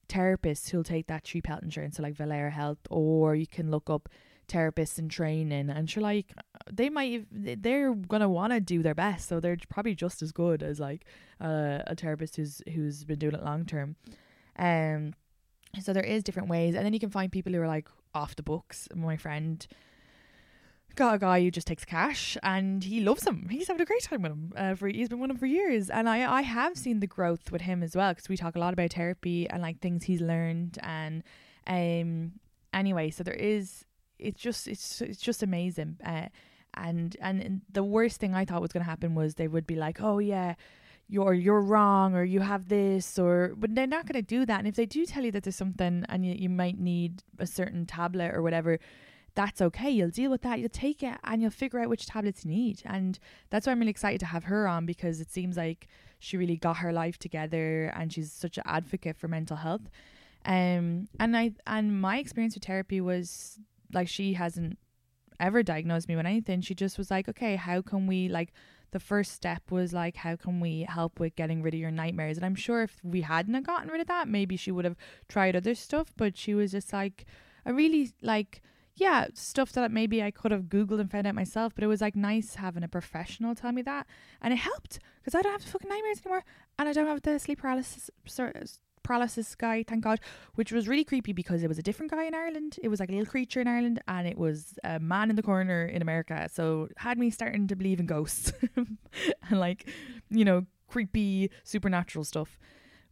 therapists 0.08 0.70
who'll 0.70 0.84
take 0.84 1.06
that 1.06 1.24
cheap 1.24 1.46
health 1.46 1.62
insurance 1.62 1.96
so 1.96 2.02
like 2.02 2.14
valera 2.14 2.50
health 2.50 2.78
or 2.90 3.34
you 3.34 3.46
can 3.46 3.70
look 3.70 3.88
up 3.88 4.08
therapists 4.50 4.98
in 4.98 5.08
training 5.08 5.70
and 5.70 5.88
sure 5.88 6.02
like 6.02 6.32
they 6.70 6.88
might 6.88 7.26
they're 7.30 7.94
gonna 7.94 8.28
want 8.28 8.52
to 8.52 8.60
do 8.60 8.82
their 8.82 8.94
best 8.94 9.28
so 9.28 9.40
they're 9.40 9.56
probably 9.68 9.94
just 9.94 10.22
as 10.22 10.32
good 10.32 10.62
as 10.62 10.80
like 10.80 11.04
uh, 11.40 11.78
a 11.86 11.94
therapist 11.94 12.36
who's 12.36 12.60
who's 12.72 13.04
been 13.04 13.18
doing 13.18 13.34
it 13.34 13.44
long 13.44 13.64
term. 13.64 13.96
Um 14.58 15.14
so 15.80 15.92
there 15.92 16.02
is 16.02 16.24
different 16.24 16.48
ways 16.48 16.74
and 16.74 16.84
then 16.84 16.92
you 16.92 16.98
can 16.98 17.10
find 17.10 17.30
people 17.30 17.52
who 17.52 17.60
are 17.60 17.68
like 17.68 17.88
off 18.14 18.34
the 18.34 18.42
books. 18.42 18.88
My 18.94 19.16
friend 19.16 19.64
got 20.96 21.14
a 21.14 21.18
guy 21.18 21.40
who 21.40 21.50
just 21.52 21.68
takes 21.68 21.84
cash 21.84 22.36
and 22.42 22.82
he 22.82 23.00
loves 23.00 23.24
him. 23.24 23.48
He's 23.48 23.68
having 23.68 23.80
a 23.80 23.86
great 23.86 24.02
time 24.02 24.22
with 24.22 24.32
him 24.32 24.52
uh, 24.56 24.74
for 24.74 24.88
he's 24.88 25.08
been 25.08 25.20
with 25.20 25.30
him 25.30 25.38
for 25.38 25.46
years 25.46 25.88
and 25.88 26.08
I 26.08 26.30
I 26.30 26.42
have 26.42 26.76
seen 26.76 27.00
the 27.00 27.06
growth 27.06 27.52
with 27.52 27.62
him 27.62 27.82
as 27.82 27.94
well 27.94 28.12
because 28.12 28.28
we 28.28 28.36
talk 28.36 28.56
a 28.56 28.58
lot 28.58 28.72
about 28.72 28.92
therapy 28.92 29.48
and 29.48 29.62
like 29.62 29.80
things 29.80 30.04
he's 30.04 30.20
learned 30.20 30.78
and 30.82 31.22
um 31.66 32.32
anyway 32.72 33.10
so 33.10 33.22
there 33.22 33.34
is 33.34 33.84
it's 34.20 34.40
just 34.40 34.68
it's 34.68 35.00
it's 35.00 35.20
just 35.20 35.42
amazing. 35.42 35.96
Uh, 36.04 36.26
and 36.74 37.16
and 37.20 37.62
the 37.72 37.82
worst 37.82 38.20
thing 38.20 38.34
I 38.34 38.44
thought 38.44 38.62
was 38.62 38.72
going 38.72 38.84
to 38.84 38.90
happen 38.90 39.14
was 39.14 39.34
they 39.34 39.48
would 39.48 39.66
be 39.66 39.76
like, 39.76 40.00
oh 40.00 40.18
yeah, 40.18 40.54
you're 41.08 41.34
you're 41.34 41.60
wrong 41.60 42.14
or 42.14 42.24
you 42.24 42.40
have 42.40 42.68
this 42.68 43.18
or 43.18 43.54
but 43.56 43.74
they're 43.74 43.86
not 43.86 44.06
going 44.06 44.22
to 44.22 44.26
do 44.26 44.46
that. 44.46 44.58
And 44.58 44.68
if 44.68 44.76
they 44.76 44.86
do 44.86 45.04
tell 45.04 45.24
you 45.24 45.32
that 45.32 45.42
there's 45.42 45.56
something 45.56 46.04
and 46.08 46.24
you, 46.24 46.34
you 46.34 46.48
might 46.48 46.78
need 46.78 47.22
a 47.38 47.46
certain 47.46 47.86
tablet 47.86 48.32
or 48.34 48.42
whatever, 48.42 48.78
that's 49.34 49.60
okay. 49.60 49.90
You'll 49.90 50.10
deal 50.10 50.30
with 50.30 50.42
that. 50.42 50.60
You'll 50.60 50.68
take 50.68 51.02
it 51.02 51.18
and 51.24 51.42
you'll 51.42 51.50
figure 51.50 51.80
out 51.80 51.88
which 51.88 52.06
tablets 52.06 52.44
you 52.44 52.52
need. 52.52 52.82
And 52.84 53.18
that's 53.50 53.66
why 53.66 53.72
I'm 53.72 53.80
really 53.80 53.90
excited 53.90 54.20
to 54.20 54.26
have 54.26 54.44
her 54.44 54.68
on 54.68 54.86
because 54.86 55.20
it 55.20 55.30
seems 55.30 55.56
like 55.56 55.88
she 56.18 56.36
really 56.36 56.56
got 56.56 56.78
her 56.78 56.92
life 56.92 57.18
together 57.18 57.92
and 57.96 58.12
she's 58.12 58.32
such 58.32 58.58
an 58.58 58.64
advocate 58.66 59.16
for 59.16 59.28
mental 59.28 59.56
health. 59.56 59.90
Um, 60.44 61.08
and 61.18 61.36
I 61.36 61.52
and 61.66 62.00
my 62.00 62.18
experience 62.18 62.54
with 62.54 62.64
therapy 62.64 63.00
was 63.00 63.58
like 63.92 64.08
she 64.08 64.34
hasn't 64.34 64.78
ever 65.38 65.62
diagnosed 65.62 66.08
me 66.08 66.16
with 66.16 66.26
anything. 66.26 66.60
She 66.60 66.74
just 66.74 66.98
was 66.98 67.10
like, 67.10 67.28
okay, 67.28 67.56
how 67.56 67.82
can 67.82 68.06
we 68.06 68.28
like 68.28 68.52
the 68.92 69.00
first 69.00 69.32
step 69.32 69.62
was 69.70 69.92
like, 69.92 70.16
how 70.16 70.36
can 70.36 70.60
we 70.60 70.86
help 70.88 71.20
with 71.20 71.36
getting 71.36 71.62
rid 71.62 71.74
of 71.74 71.80
your 71.80 71.90
nightmares? 71.90 72.36
And 72.36 72.44
I'm 72.44 72.54
sure 72.54 72.82
if 72.82 72.98
we 73.02 73.22
hadn't 73.22 73.54
have 73.54 73.64
gotten 73.64 73.88
rid 73.88 74.00
of 74.00 74.08
that, 74.08 74.28
maybe 74.28 74.56
she 74.56 74.72
would 74.72 74.84
have 74.84 74.96
tried 75.28 75.56
other 75.56 75.74
stuff. 75.74 76.12
But 76.16 76.36
she 76.36 76.54
was 76.54 76.72
just 76.72 76.92
like, 76.92 77.24
a 77.64 77.72
really 77.72 78.12
like, 78.22 78.62
yeah, 78.96 79.28
stuff 79.34 79.72
that 79.72 79.90
maybe 79.90 80.22
I 80.22 80.30
could 80.30 80.50
have 80.50 80.64
Googled 80.64 81.00
and 81.00 81.10
found 81.10 81.26
out 81.26 81.34
myself. 81.34 81.74
But 81.74 81.84
it 81.84 81.88
was 81.88 82.00
like 82.00 82.16
nice 82.16 82.56
having 82.56 82.82
a 82.82 82.88
professional 82.88 83.54
tell 83.54 83.72
me 83.72 83.82
that. 83.82 84.06
And 84.42 84.52
it 84.52 84.58
helped 84.58 84.98
because 85.20 85.34
I 85.34 85.42
don't 85.42 85.52
have 85.52 85.62
fucking 85.62 85.88
nightmares 85.88 86.20
anymore. 86.24 86.44
And 86.78 86.88
I 86.88 86.92
don't 86.92 87.06
have 87.06 87.22
the 87.22 87.38
sleep 87.38 87.60
paralysis 87.60 88.10
paralysis 89.02 89.54
guy, 89.54 89.84
thank 89.86 90.04
God, 90.04 90.20
which 90.54 90.72
was 90.72 90.88
really 90.88 91.04
creepy 91.04 91.32
because 91.32 91.62
it 91.62 91.68
was 91.68 91.78
a 91.78 91.82
different 91.82 92.10
guy 92.10 92.24
in 92.24 92.34
Ireland. 92.34 92.78
It 92.82 92.88
was 92.88 93.00
like 93.00 93.08
a 93.08 93.12
little 93.12 93.26
creature 93.26 93.60
in 93.60 93.68
Ireland 93.68 94.00
and 94.08 94.26
it 94.26 94.38
was 94.38 94.78
a 94.84 94.98
man 95.00 95.30
in 95.30 95.36
the 95.36 95.42
corner 95.42 95.84
in 95.84 96.02
America. 96.02 96.48
So 96.52 96.88
had 96.96 97.18
me 97.18 97.30
starting 97.30 97.66
to 97.68 97.76
believe 97.76 98.00
in 98.00 98.06
ghosts 98.06 98.52
and 98.76 98.98
like, 99.52 99.88
you 100.30 100.44
know, 100.44 100.66
creepy 100.88 101.50
supernatural 101.64 102.24
stuff. 102.24 102.58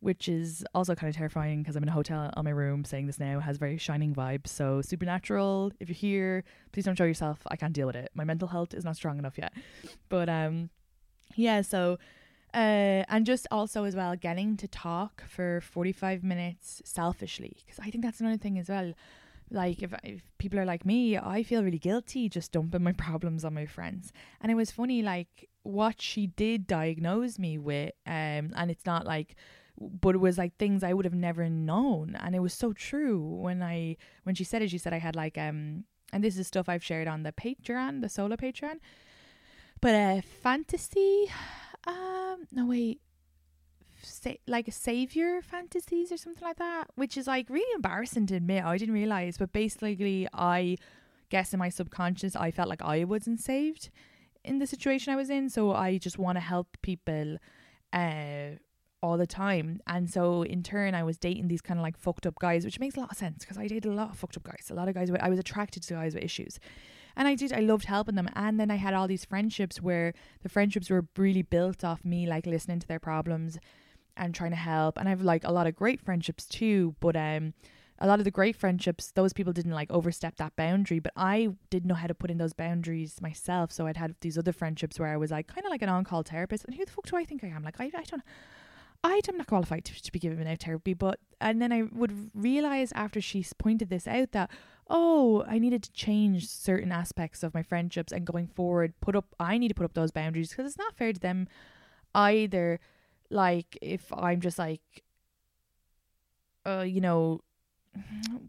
Which 0.01 0.29
is 0.29 0.65
also 0.75 0.95
kind 0.95 1.11
of 1.11 1.17
terrifying 1.17 1.61
because 1.61 1.75
I'm 1.75 1.83
in 1.83 1.89
a 1.89 1.93
hotel 1.93 2.31
on 2.37 2.45
my 2.45 2.53
room 2.53 2.85
saying 2.85 3.09
this 3.09 3.19
now 3.19 3.41
has 3.41 3.57
very 3.57 3.79
shining 3.79 4.15
vibes. 4.15 4.47
So, 4.47 4.81
supernatural, 4.81 5.73
if 5.81 5.89
you're 5.89 5.97
here, 5.97 6.45
please 6.71 6.85
don't 6.85 6.97
show 6.97 7.03
yourself. 7.03 7.41
I 7.49 7.57
can't 7.57 7.73
deal 7.73 7.89
with 7.89 7.97
it. 7.97 8.09
My 8.15 8.23
mental 8.23 8.47
health 8.47 8.75
is 8.75 8.85
not 8.85 8.95
strong 8.95 9.19
enough 9.19 9.37
yet. 9.37 9.53
But, 10.09 10.29
um, 10.29 10.71
yeah, 11.35 11.63
so 11.63 11.99
uh, 12.59 13.05
and 13.09 13.25
just 13.25 13.47
also 13.53 13.85
as 13.85 13.95
well 13.95 14.17
getting 14.17 14.57
to 14.57 14.67
talk 14.67 15.23
for 15.29 15.61
45 15.61 16.25
minutes 16.25 16.83
selfishly 16.85 17.57
because 17.61 17.79
i 17.79 17.89
think 17.89 18.03
that's 18.03 18.21
another 18.21 18.37
thing 18.37 18.59
as 18.59 18.69
well. 18.69 18.93
Like 19.51 19.83
if, 19.83 19.95
if 20.05 20.21
people 20.37 20.59
are 20.59 20.67
like 20.67 20.85
me 20.85 21.17
i 21.17 21.43
feel 21.43 21.63
really 21.63 21.79
guilty 21.79 22.29
just 22.29 22.53
dumping 22.53 22.83
my 22.83 22.93
problems 23.07 23.45
on 23.45 23.55
my 23.55 23.65
friends. 23.65 24.13
And 24.41 24.51
it 24.53 24.57
was 24.57 24.71
funny 24.71 25.03
like 25.03 25.49
what 25.63 26.03
she 26.03 26.27
did 26.27 26.67
diagnose 26.67 27.39
me 27.39 27.57
with 27.59 27.93
um 28.07 28.53
and 28.59 28.71
it's 28.71 28.85
not 28.85 29.07
like 29.07 29.37
but 29.79 30.17
it 30.17 30.19
was 30.19 30.37
like 30.37 30.57
things 30.57 30.83
i 30.83 30.93
would 30.93 31.05
have 31.05 31.15
never 31.15 31.49
known. 31.49 32.17
And 32.21 32.35
it 32.35 32.41
was 32.41 32.53
so 32.53 32.73
true 32.73 33.21
when 33.21 33.63
i 33.63 33.97
when 34.25 34.35
she 34.35 34.45
said 34.45 34.63
it 34.63 34.71
she 34.71 34.79
said 34.79 34.93
i 34.93 34.99
had 34.99 35.17
like 35.17 35.39
um 35.39 35.85
and 36.13 36.25
this 36.25 36.37
is 36.37 36.47
stuff 36.49 36.69
i've 36.69 36.85
shared 36.85 37.09
on 37.09 37.23
the 37.23 37.33
patreon 37.33 38.03
the 38.03 38.09
solo 38.09 38.37
patreon. 38.37 38.81
But 39.81 39.95
a 39.95 40.19
uh, 40.19 40.21
fantasy 40.43 41.31
um, 41.89 42.47
no 42.53 42.67
wait, 42.67 43.01
Sa- 44.03 44.31
like 44.47 44.69
a 44.69 44.73
savior 44.73 45.43
fantasies 45.43 46.13
or 46.13 46.17
something 46.17 46.45
like 46.47 46.59
that, 46.59 46.85
which 46.95 47.17
is 47.17 47.27
like 47.27 47.51
really 47.51 47.73
embarrassing 47.75 48.27
to 48.29 48.37
admit. 48.37 48.65
I 48.65 48.79
didn't 48.79 48.95
realize, 48.95 49.37
but 49.39 49.53
basically, 49.53 50.29
I 50.33 50.77
guess 51.31 51.53
in 51.53 51.59
my 51.59 51.69
subconscious, 51.69 52.37
I 52.37 52.51
felt 52.51 52.69
like 52.69 52.83
I 52.83 53.05
wasn't 53.05 53.41
saved 53.41 53.91
in 54.45 54.59
the 54.59 54.67
situation 54.67 55.13
I 55.13 55.17
was 55.17 55.31
in, 55.31 55.51
so 55.51 55.73
I 55.73 55.99
just 55.99 56.19
want 56.19 56.37
to 56.37 56.41
help 56.41 56.77
people, 56.83 57.39
uh, 57.93 58.51
all 59.03 59.17
the 59.17 59.27
time. 59.27 59.81
And 59.87 60.11
so 60.11 60.43
in 60.43 60.63
turn, 60.63 60.95
I 60.95 61.03
was 61.03 61.19
dating 61.19 61.49
these 61.49 61.61
kind 61.61 61.79
of 61.79 61.83
like 61.83 61.97
fucked 61.97 62.27
up 62.27 62.39
guys, 62.39 62.65
which 62.65 62.81
makes 62.81 62.97
a 62.97 63.01
lot 63.01 63.11
of 63.13 63.17
sense 63.17 63.45
because 63.45 63.59
I 63.59 63.67
dated 63.67 63.87
a 63.87 63.95
lot 63.95 64.11
of 64.11 64.19
fucked 64.19 64.37
up 64.37 64.45
guys. 64.45 64.71
A 64.71 64.75
lot 64.75 64.89
of 64.89 64.95
guys, 64.95 65.11
I 65.21 65.29
was 65.29 65.39
attracted 65.39 65.83
to 65.85 65.95
guys 65.95 66.15
with 66.15 66.25
issues. 66.25 66.59
And 67.19 67.27
I 67.27 67.35
did, 67.35 67.53
I 67.53 67.59
loved 67.59 67.87
helping 67.87 68.15
them. 68.15 68.31
And 68.37 68.61
then 68.61 68.71
I 68.71 68.77
had 68.77 68.95
all 68.95 69.09
these 69.09 69.25
friendships 69.25 69.83
where 69.83 70.15
the 70.43 70.49
friendships 70.49 70.89
were 70.89 71.05
really 71.17 71.43
built 71.43 71.83
off 71.83 72.05
me, 72.05 72.29
like 72.29 72.47
listening 72.47 72.79
to 72.79 72.87
their 72.87 73.01
problems 73.01 73.59
and 74.17 74.33
trying 74.33 74.53
to 74.53 74.57
help. 74.57 74.97
And 74.97 75.09
I've 75.09 75.21
like 75.21 75.43
a 75.43 75.51
lot 75.51 75.67
of 75.67 75.75
great 75.75 76.01
friendships 76.01 76.47
too, 76.47 76.95
but 77.01 77.17
um, 77.17 77.55
a 77.99 78.07
lot 78.07 78.21
of 78.21 78.25
the 78.25 78.31
great 78.31 78.55
friendships, 78.55 79.11
those 79.11 79.33
people 79.33 79.53
didn't 79.53 79.73
like 79.73 79.91
overstep 79.91 80.37
that 80.37 80.55
boundary, 80.55 81.01
but 81.01 81.13
I 81.17 81.49
didn't 81.71 81.89
know 81.89 81.97
how 81.97 82.07
to 82.07 82.15
put 82.15 82.31
in 82.31 82.39
those 82.39 82.53
boundaries 82.53 83.21
myself. 83.21 83.73
So 83.73 83.89
I'd 83.89 83.97
had 83.97 84.15
these 84.21 84.39
other 84.39 84.53
friendships 84.53 85.01
where 85.01 85.13
I 85.13 85.17
was 85.17 85.33
like 85.33 85.49
kind 85.49 85.67
of 85.67 85.71
like 85.71 85.83
an 85.83 85.89
on-call 85.89 86.23
therapist. 86.23 86.65
And 86.67 86.75
who 86.75 86.85
the 86.85 86.93
fuck 86.93 87.07
do 87.07 87.17
I 87.17 87.25
think 87.25 87.43
I 87.43 87.49
am? 87.49 87.65
Like 87.65 87.81
I, 87.81 87.87
I 87.87 88.05
don't. 88.05 88.23
I'm 89.05 89.37
not 89.37 89.47
qualified 89.47 89.85
to, 89.87 90.03
to 90.03 90.13
be 90.13 90.19
giving 90.19 90.47
out 90.49 90.61
therapy, 90.61 90.95
but 90.95 91.21
and 91.41 91.61
then 91.63 91.73
I 91.73 91.83
would 91.83 92.31
realize 92.35 92.93
after 92.93 93.21
she 93.21 93.45
pointed 93.59 93.91
this 93.91 94.07
out 94.07 94.33
that 94.33 94.51
oh, 94.91 95.45
I 95.47 95.59
needed 95.59 95.83
to 95.85 95.93
change 95.93 96.49
certain 96.49 96.93
aspects 96.93 97.43
of 97.43 97.55
my 97.55 97.63
friendships 97.63 98.13
and 98.13 98.27
going 98.27 98.47
forward, 98.47 98.95
put 99.01 99.15
up, 99.15 99.27
I 99.39 99.59
need 99.59 99.69
to 99.69 99.75
put 99.75 99.85
up 99.85 99.95
those 99.95 100.11
boundaries 100.11 100.51
because 100.51 100.67
it's 100.67 100.79
not 100.79 100.97
fair 100.97 101.13
to 101.13 101.21
them 101.21 101.49
either. 102.15 102.81
Like, 103.31 103.77
if 103.83 104.11
I'm 104.13 104.41
just 104.41 104.59
like, 104.59 105.05
uh, 106.67 106.81
you 106.87 107.01
know, 107.01 107.43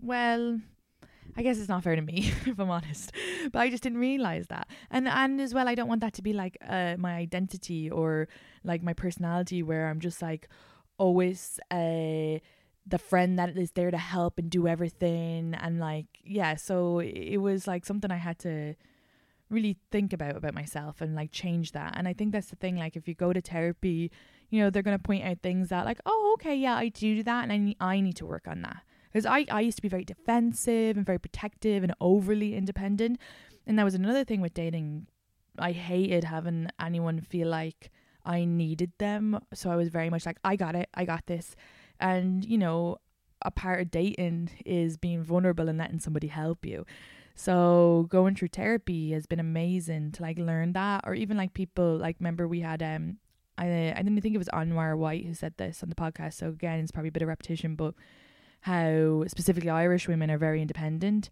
well, 0.02 0.60
I 1.40 1.42
guess 1.42 1.58
it's 1.58 1.70
not 1.70 1.84
fair 1.84 1.96
to 1.96 2.02
me 2.02 2.34
if 2.46 2.60
I'm 2.60 2.70
honest, 2.70 3.14
but 3.54 3.60
I 3.60 3.70
just 3.70 3.82
didn't 3.82 4.00
realize 4.00 4.48
that. 4.48 4.68
And 4.92 5.08
and 5.08 5.40
as 5.40 5.54
well, 5.54 5.70
I 5.70 5.76
don't 5.76 5.88
want 5.88 6.02
that 6.02 6.12
to 6.16 6.22
be 6.22 6.34
like 6.34 6.58
uh 6.68 6.96
my 6.98 7.14
identity 7.14 7.90
or 7.90 8.28
like 8.66 8.84
my 8.84 8.92
personality 8.92 9.64
where 9.64 9.88
I'm 9.88 10.02
just 10.02 10.22
like 10.22 10.50
always 10.98 11.58
uh 11.72 12.40
the 12.86 12.98
friend 12.98 13.40
that 13.40 13.58
is 13.58 13.72
there 13.72 13.90
to 13.90 13.98
help 13.98 14.38
and 14.38 14.50
do 14.50 14.68
everything 14.68 15.54
and 15.54 15.80
like 15.80 16.08
yeah 16.24 16.56
so 16.56 17.00
it 17.00 17.38
was 17.38 17.68
like 17.68 17.86
something 17.86 18.10
i 18.10 18.16
had 18.16 18.40
to 18.40 18.74
really 19.50 19.78
think 19.92 20.12
about 20.12 20.36
about 20.36 20.56
myself 20.56 21.00
and 21.00 21.14
like 21.14 21.32
change 21.32 21.72
that 21.74 21.94
and 21.96 22.08
i 22.08 22.14
think 22.14 22.32
that's 22.32 22.50
the 22.50 22.56
thing 22.56 22.78
like 22.78 22.96
if 22.96 23.08
you 23.08 23.14
go 23.14 23.32
to 23.32 23.42
therapy 23.42 24.12
you 24.50 24.60
know 24.60 24.70
they're 24.70 24.82
going 24.82 24.98
to 24.98 25.04
point 25.04 25.24
out 25.24 25.38
things 25.44 25.70
that 25.70 25.86
like 25.86 26.00
oh 26.06 26.32
okay 26.34 26.56
yeah 26.56 26.76
i 26.76 26.88
do 26.90 27.22
that 27.22 27.48
and 27.48 27.76
i 27.80 27.92
I 27.96 28.02
need 28.02 28.16
to 28.18 28.26
work 28.26 28.48
on 28.48 28.62
that 28.64 28.82
because 29.12 29.26
I, 29.26 29.46
I 29.50 29.62
used 29.62 29.78
to 29.78 29.82
be 29.82 29.90
very 29.90 30.06
defensive 30.06 30.98
and 30.98 31.06
very 31.06 31.20
protective 31.20 31.84
and 31.84 31.94
overly 32.00 32.56
independent. 32.56 33.20
And 33.66 33.78
that 33.78 33.84
was 33.84 33.96
another 33.96 34.24
thing 34.24 34.42
with 34.42 34.54
dating. 34.54 35.08
I 35.58 35.72
hated 35.72 36.24
having 36.24 36.70
anyone 36.80 37.22
feel 37.22 37.50
like 37.50 37.92
i 38.26 38.46
needed 38.46 38.92
them. 38.98 39.40
So 39.54 39.72
i 39.72 39.76
was 39.76 39.90
very 39.90 40.10
much 40.10 40.26
like 40.26 40.38
i 40.44 40.56
got 40.56 40.76
it. 40.76 40.90
I 40.94 41.06
got 41.06 41.26
this. 41.26 41.56
And, 42.00 42.46
you 42.46 42.58
know, 42.58 42.98
a 43.42 43.52
part 43.52 43.82
of 43.82 43.92
dating 43.92 44.52
is 44.66 44.98
being 44.98 45.24
vulnerable 45.24 45.70
and 45.70 45.78
letting 45.78 46.00
somebody 46.00 46.28
help 46.28 46.66
you. 46.66 46.86
So 47.36 48.06
going 48.10 48.36
through 48.36 48.50
therapy 48.50 49.12
has 49.12 49.26
been 49.26 49.40
amazing 49.40 50.12
to 50.14 50.22
like 50.22 50.38
learn 50.38 50.74
that. 50.74 51.02
Or 51.06 51.14
even 51.14 51.38
like 51.38 51.54
people 51.54 51.98
like 51.98 52.18
remember 52.20 52.48
we 52.48 52.60
had 52.60 52.84
um 52.84 53.18
I 53.58 53.94
I 53.96 54.02
didn't 54.02 54.22
think 54.22 54.36
it 54.36 54.40
was 54.40 54.50
Anwar 54.50 54.98
White 54.98 55.26
who 55.26 55.34
said 55.34 55.54
this 55.58 55.82
on 55.82 55.90
the 55.90 55.96
podcast. 55.96 56.34
So 56.34 56.50
again 56.50 56.80
it's 56.80 56.92
probably 56.92 57.10
a 57.10 57.14
bit 57.14 57.24
of 57.24 57.30
repetition, 57.30 57.76
but 57.76 57.96
how 58.62 59.24
specifically 59.28 59.70
Irish 59.70 60.08
women 60.08 60.32
are 60.32 60.38
very 60.38 60.62
independent. 60.62 61.30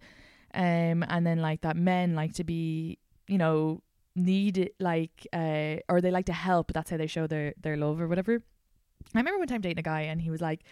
Um 0.54 1.04
and 1.08 1.26
then 1.26 1.40
like 1.42 1.62
that 1.62 1.78
men 1.78 2.16
like 2.16 2.34
to 2.36 2.44
be, 2.44 3.00
you 3.28 3.38
know, 3.38 3.82
need 4.16 4.72
like 4.80 5.28
uh 5.34 5.78
or 5.90 6.02
they 6.02 6.12
like 6.12 6.26
to 6.26 6.34
help, 6.34 6.74
that's 6.74 6.90
how 6.90 6.98
they 6.98 7.08
show 7.08 7.28
their 7.28 7.54
their 7.62 7.78
love 7.78 8.00
or 8.02 8.08
whatever. 8.08 8.42
I 9.16 9.20
remember 9.20 9.40
one 9.40 9.48
time 9.48 9.62
dating 9.62 9.80
a 9.80 9.84
guy 9.84 10.02
and 10.02 10.22
he 10.22 10.30
was 10.30 10.42
like, 10.42 10.64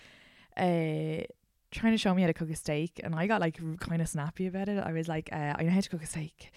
uh, 0.58 1.24
trying 1.72 1.92
to 1.92 1.98
show 1.98 2.14
me 2.14 2.22
how 2.22 2.28
to 2.28 2.34
cook 2.34 2.50
a 2.50 2.56
steak, 2.56 3.00
and 3.04 3.16
I 3.16 3.28
got 3.28 3.42
like 3.42 3.60
kind 3.80 4.02
of 4.02 4.08
snappy 4.08 4.48
about 4.48 4.70
it. 4.70 4.80
I 4.80 4.92
was 4.94 5.08
like, 5.08 5.30
uh, 5.32 5.54
I 5.58 5.64
know 5.64 5.72
how 5.72 5.82
to 5.82 5.90
cook 5.90 6.04
a 6.04 6.08
steak, 6.08 6.52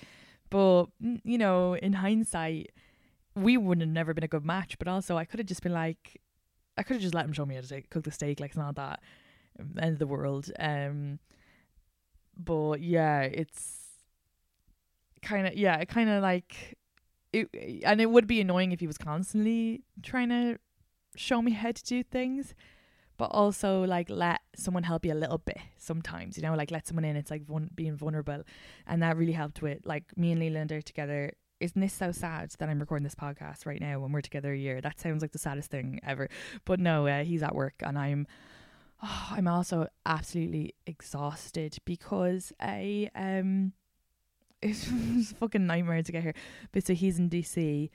but 0.50 0.86
you 1.00 1.38
know, 1.38 1.74
in 1.74 1.94
hindsight, 1.94 2.70
we 3.34 3.56
wouldn't 3.56 3.86
have 3.86 3.94
never 3.94 4.14
been 4.14 4.24
a 4.24 4.28
good 4.28 4.44
match. 4.44 4.78
But 4.78 4.88
also, 4.88 5.16
I 5.16 5.24
could 5.24 5.40
have 5.40 5.46
just 5.46 5.62
been 5.62 5.72
like, 5.72 6.20
I 6.76 6.82
could 6.82 6.94
have 6.94 7.02
just 7.02 7.14
let 7.14 7.24
him 7.24 7.32
show 7.32 7.46
me 7.46 7.56
how 7.56 7.60
to 7.60 7.82
cook 7.82 8.04
the 8.04 8.10
steak. 8.10 8.40
Like 8.40 8.50
it's 8.50 8.58
not 8.58 8.76
that 8.76 9.00
end 9.80 9.94
of 9.94 9.98
the 9.98 10.06
world. 10.06 10.50
Um, 10.58 11.18
but 12.36 12.80
yeah, 12.80 13.22
it's 13.22 13.88
kind 15.22 15.46
of 15.46 15.54
yeah, 15.54 15.76
it 15.76 15.88
kind 15.88 16.10
of 16.10 16.22
like 16.22 16.76
it, 17.32 17.48
and 17.84 18.00
it 18.00 18.10
would 18.10 18.26
be 18.26 18.40
annoying 18.40 18.72
if 18.72 18.80
he 18.80 18.86
was 18.86 18.98
constantly 18.98 19.82
trying 20.02 20.28
to 20.28 20.58
show 21.16 21.42
me 21.42 21.52
how 21.52 21.72
to 21.72 21.82
do 21.82 22.02
things 22.02 22.54
but 23.16 23.26
also 23.32 23.82
like 23.82 24.08
let 24.08 24.40
someone 24.54 24.84
help 24.84 25.04
you 25.04 25.12
a 25.12 25.14
little 25.14 25.38
bit 25.38 25.58
sometimes 25.76 26.36
you 26.36 26.42
know 26.42 26.54
like 26.54 26.70
let 26.70 26.86
someone 26.86 27.04
in 27.04 27.16
it's 27.16 27.30
like 27.30 27.44
vul- 27.44 27.68
being 27.74 27.96
vulnerable. 27.96 28.42
And 28.86 29.02
that 29.02 29.16
really 29.16 29.32
helped 29.32 29.60
with 29.60 29.84
like 29.84 30.04
me 30.16 30.32
and 30.32 30.40
Leland 30.40 30.72
are 30.72 30.80
together. 30.80 31.32
Isn't 31.60 31.80
this 31.80 31.92
so 31.92 32.12
sad 32.12 32.54
that 32.58 32.68
I'm 32.68 32.78
recording 32.78 33.02
this 33.02 33.16
podcast 33.16 33.66
right 33.66 33.80
now 33.80 33.98
when 33.98 34.12
we're 34.12 34.20
together 34.20 34.52
a 34.52 34.56
year? 34.56 34.80
That 34.80 35.00
sounds 35.00 35.22
like 35.22 35.32
the 35.32 35.38
saddest 35.38 35.70
thing 35.70 36.00
ever. 36.04 36.28
But 36.64 36.80
no 36.80 37.06
uh, 37.06 37.24
he's 37.24 37.42
at 37.42 37.54
work 37.54 37.74
and 37.80 37.98
I'm 37.98 38.26
oh, 39.02 39.28
I'm 39.30 39.48
also 39.48 39.88
absolutely 40.06 40.74
exhausted 40.86 41.78
because 41.84 42.52
I 42.60 43.10
um 43.14 43.72
it's, 44.62 44.88
a 44.88 45.34
fucking 45.36 45.66
nightmare 45.66 46.02
to 46.02 46.12
get 46.12 46.22
here. 46.22 46.34
But 46.72 46.86
so 46.86 46.94
he's 46.94 47.18
in 47.18 47.30
DC 47.30 47.90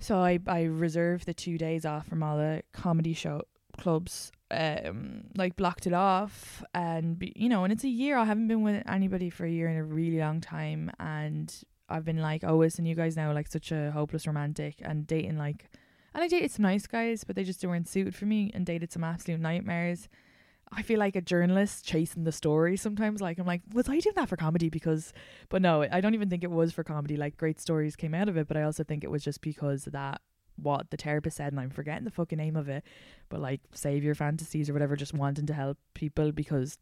so 0.00 0.18
I 0.18 0.38
I 0.46 0.62
reserved 0.62 1.26
the 1.26 1.34
two 1.34 1.58
days 1.58 1.84
off 1.84 2.06
from 2.06 2.22
all 2.22 2.36
the 2.36 2.62
comedy 2.72 3.14
show 3.14 3.42
clubs 3.76 4.32
um 4.50 5.24
like 5.36 5.56
blocked 5.56 5.86
it 5.86 5.92
off. 5.92 6.62
And 6.74 7.18
be, 7.18 7.32
you 7.36 7.48
know 7.48 7.64
and 7.64 7.72
it's 7.72 7.84
a 7.84 7.88
year. 7.88 8.16
I 8.16 8.24
haven't 8.24 8.48
been 8.48 8.62
with 8.62 8.82
anybody 8.88 9.30
for 9.30 9.44
a 9.44 9.50
year 9.50 9.68
in 9.68 9.76
a 9.76 9.84
really 9.84 10.18
long 10.18 10.40
time. 10.40 10.90
And 10.98 11.52
I've 11.88 12.04
been 12.04 12.20
like 12.20 12.44
oh 12.44 12.56
listen 12.56 12.86
you 12.86 12.94
guys 12.94 13.16
now 13.16 13.32
like 13.32 13.48
such 13.48 13.72
a 13.72 13.90
hopeless 13.90 14.26
romantic 14.26 14.76
and 14.82 15.06
dating 15.06 15.38
like 15.38 15.70
and 16.14 16.22
I 16.22 16.28
dated 16.28 16.50
some 16.50 16.62
nice 16.62 16.86
guys 16.86 17.24
but 17.24 17.36
they 17.36 17.44
just 17.44 17.64
weren't 17.64 17.88
suited 17.88 18.14
for 18.14 18.26
me 18.26 18.50
and 18.54 18.64
dated 18.64 18.92
some 18.92 19.04
absolute 19.04 19.40
nightmares 19.40 20.08
I 20.70 20.82
feel 20.82 20.98
like 20.98 21.16
a 21.16 21.20
journalist 21.20 21.84
chasing 21.84 22.24
the 22.24 22.32
story 22.32 22.76
sometimes. 22.76 23.20
Like 23.20 23.38
I'm 23.38 23.46
like, 23.46 23.62
was 23.72 23.88
I 23.88 23.98
doing 24.00 24.14
that 24.16 24.28
for 24.28 24.36
comedy? 24.36 24.68
Because, 24.68 25.12
but 25.48 25.62
no, 25.62 25.82
I 25.82 26.00
don't 26.00 26.14
even 26.14 26.28
think 26.28 26.44
it 26.44 26.50
was 26.50 26.72
for 26.72 26.84
comedy. 26.84 27.16
Like 27.16 27.36
great 27.36 27.60
stories 27.60 27.96
came 27.96 28.14
out 28.14 28.28
of 28.28 28.36
it, 28.36 28.48
but 28.48 28.56
I 28.56 28.62
also 28.62 28.84
think 28.84 29.02
it 29.02 29.10
was 29.10 29.24
just 29.24 29.40
because 29.40 29.86
of 29.86 29.94
that 29.94 30.20
what 30.56 30.90
the 30.90 30.96
therapist 30.96 31.36
said, 31.36 31.52
and 31.52 31.60
I'm 31.60 31.70
forgetting 31.70 32.04
the 32.04 32.10
fucking 32.10 32.38
name 32.38 32.56
of 32.56 32.68
it. 32.68 32.84
But 33.28 33.40
like, 33.40 33.60
savior 33.72 34.14
fantasies 34.14 34.68
or 34.68 34.72
whatever, 34.72 34.96
just 34.96 35.14
wanting 35.14 35.46
to 35.46 35.54
help 35.54 35.78
people 35.94 36.32
because. 36.32 36.78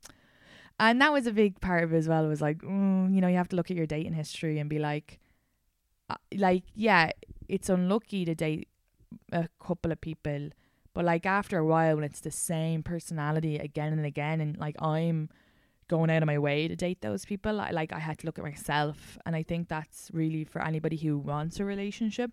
And 0.78 1.00
that 1.00 1.12
was 1.12 1.26
a 1.26 1.32
big 1.32 1.60
part 1.60 1.84
of 1.84 1.94
it 1.94 1.96
as 1.96 2.08
well. 2.08 2.24
It 2.24 2.28
was 2.28 2.42
like, 2.42 2.58
mm, 2.58 3.14
you 3.14 3.20
know, 3.20 3.28
you 3.28 3.36
have 3.36 3.48
to 3.48 3.56
look 3.56 3.70
at 3.70 3.76
your 3.76 3.86
dating 3.86 4.12
history 4.12 4.58
and 4.58 4.68
be 4.68 4.78
like, 4.78 5.20
uh, 6.10 6.16
like, 6.34 6.64
yeah, 6.74 7.10
it's 7.48 7.68
unlucky 7.68 8.24
to 8.26 8.34
date 8.34 8.68
a 9.32 9.48
couple 9.60 9.92
of 9.92 10.00
people 10.00 10.50
but 10.96 11.04
like 11.04 11.26
after 11.26 11.58
a 11.58 11.64
while, 11.66 11.96
when 11.96 12.04
it's 12.04 12.20
the 12.20 12.30
same 12.30 12.82
personality 12.82 13.58
again 13.58 13.92
and 13.92 14.06
again, 14.06 14.40
and 14.40 14.56
like 14.56 14.80
I'm 14.80 15.28
going 15.88 16.08
out 16.08 16.22
of 16.22 16.26
my 16.26 16.38
way 16.38 16.68
to 16.68 16.74
date 16.74 17.02
those 17.02 17.26
people, 17.26 17.60
I 17.60 17.70
like 17.70 17.92
I 17.92 17.98
had 17.98 18.16
to 18.20 18.26
look 18.26 18.38
at 18.38 18.44
myself, 18.44 19.18
and 19.26 19.36
I 19.36 19.42
think 19.42 19.68
that's 19.68 20.10
really 20.14 20.44
for 20.44 20.64
anybody 20.64 20.96
who 20.96 21.18
wants 21.18 21.60
a 21.60 21.66
relationship 21.66 22.30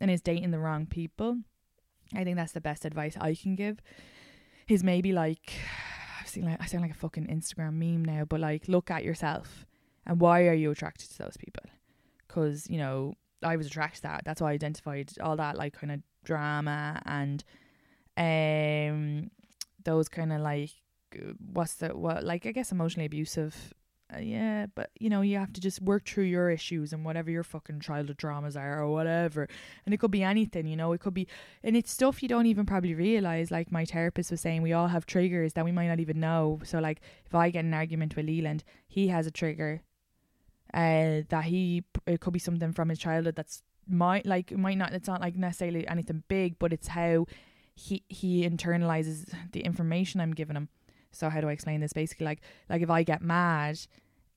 and 0.00 0.10
is 0.10 0.22
dating 0.22 0.52
the 0.52 0.58
wrong 0.58 0.86
people. 0.86 1.36
I 2.14 2.24
think 2.24 2.38
that's 2.38 2.52
the 2.52 2.62
best 2.62 2.86
advice 2.86 3.14
I 3.20 3.34
can 3.34 3.54
give. 3.54 3.82
Is 4.68 4.82
maybe 4.82 5.12
like 5.12 5.52
I've 6.22 6.28
seen 6.28 6.46
like 6.46 6.62
I 6.62 6.64
sound 6.64 6.84
like 6.84 6.92
a 6.92 6.94
fucking 6.94 7.26
Instagram 7.26 7.74
meme 7.74 8.06
now, 8.06 8.24
but 8.24 8.40
like 8.40 8.68
look 8.68 8.90
at 8.90 9.04
yourself 9.04 9.66
and 10.06 10.18
why 10.18 10.46
are 10.46 10.54
you 10.54 10.70
attracted 10.70 11.10
to 11.10 11.18
those 11.18 11.36
people? 11.36 11.64
Because 12.26 12.70
you 12.70 12.78
know 12.78 13.16
I 13.42 13.56
was 13.56 13.66
attracted 13.66 14.02
to 14.02 14.08
that. 14.08 14.22
That's 14.24 14.40
why 14.40 14.50
I 14.50 14.54
identified 14.54 15.12
all 15.20 15.36
that 15.36 15.56
like 15.56 15.74
kind 15.74 15.92
of 15.92 16.02
drama 16.24 17.00
and 17.06 17.44
um 18.16 19.30
those 19.84 20.08
kind 20.08 20.32
of 20.32 20.40
like 20.40 20.70
what's 21.52 21.74
the 21.74 21.88
what 21.88 22.24
like 22.24 22.46
I 22.46 22.52
guess 22.52 22.72
emotionally 22.72 23.06
abusive 23.06 23.72
uh, 24.14 24.20
yeah, 24.20 24.64
but 24.74 24.90
you 24.98 25.10
know, 25.10 25.20
you 25.20 25.36
have 25.36 25.52
to 25.52 25.60
just 25.60 25.82
work 25.82 26.06
through 26.06 26.24
your 26.24 26.50
issues 26.50 26.94
and 26.94 27.04
whatever 27.04 27.30
your 27.30 27.42
fucking 27.42 27.80
childhood 27.80 28.16
dramas 28.16 28.56
are 28.56 28.80
or 28.82 28.90
whatever. 28.90 29.46
And 29.84 29.92
it 29.92 29.98
could 29.98 30.10
be 30.10 30.22
anything, 30.22 30.66
you 30.66 30.76
know, 30.76 30.92
it 30.92 31.00
could 31.00 31.12
be, 31.12 31.26
and 31.62 31.76
it's 31.76 31.90
stuff 31.90 32.22
you 32.22 32.28
don't 32.28 32.46
even 32.46 32.64
probably 32.64 32.94
realize. 32.94 33.50
Like 33.50 33.70
my 33.70 33.84
therapist 33.84 34.30
was 34.30 34.40
saying, 34.40 34.62
we 34.62 34.72
all 34.72 34.88
have 34.88 35.04
triggers 35.04 35.52
that 35.52 35.64
we 35.64 35.72
might 35.72 35.88
not 35.88 36.00
even 36.00 36.20
know. 36.20 36.60
So, 36.64 36.78
like, 36.78 37.02
if 37.26 37.34
I 37.34 37.50
get 37.50 37.66
an 37.66 37.74
argument 37.74 38.16
with 38.16 38.24
Leland, 38.24 38.64
he 38.86 39.08
has 39.08 39.26
a 39.26 39.30
trigger 39.30 39.82
uh, 40.74 41.22
that 41.28 41.44
he, 41.44 41.84
it 42.06 42.20
could 42.20 42.32
be 42.32 42.38
something 42.38 42.72
from 42.72 42.88
his 42.88 42.98
childhood 42.98 43.36
that's 43.36 43.62
might, 43.88 44.26
like, 44.26 44.56
might 44.56 44.78
not, 44.78 44.92
it's 44.92 45.08
not 45.08 45.20
like 45.20 45.36
necessarily 45.36 45.86
anything 45.88 46.22
big, 46.28 46.58
but 46.58 46.72
it's 46.72 46.88
how 46.88 47.26
he 47.78 48.02
he 48.08 48.48
internalizes 48.48 49.32
the 49.52 49.60
information 49.60 50.20
I'm 50.20 50.34
giving 50.34 50.56
him. 50.56 50.68
So 51.12 51.30
how 51.30 51.40
do 51.40 51.48
I 51.48 51.52
explain 51.52 51.80
this? 51.80 51.92
Basically, 51.92 52.26
like 52.26 52.40
like 52.68 52.82
if 52.82 52.90
I 52.90 53.02
get 53.02 53.22
mad, 53.22 53.78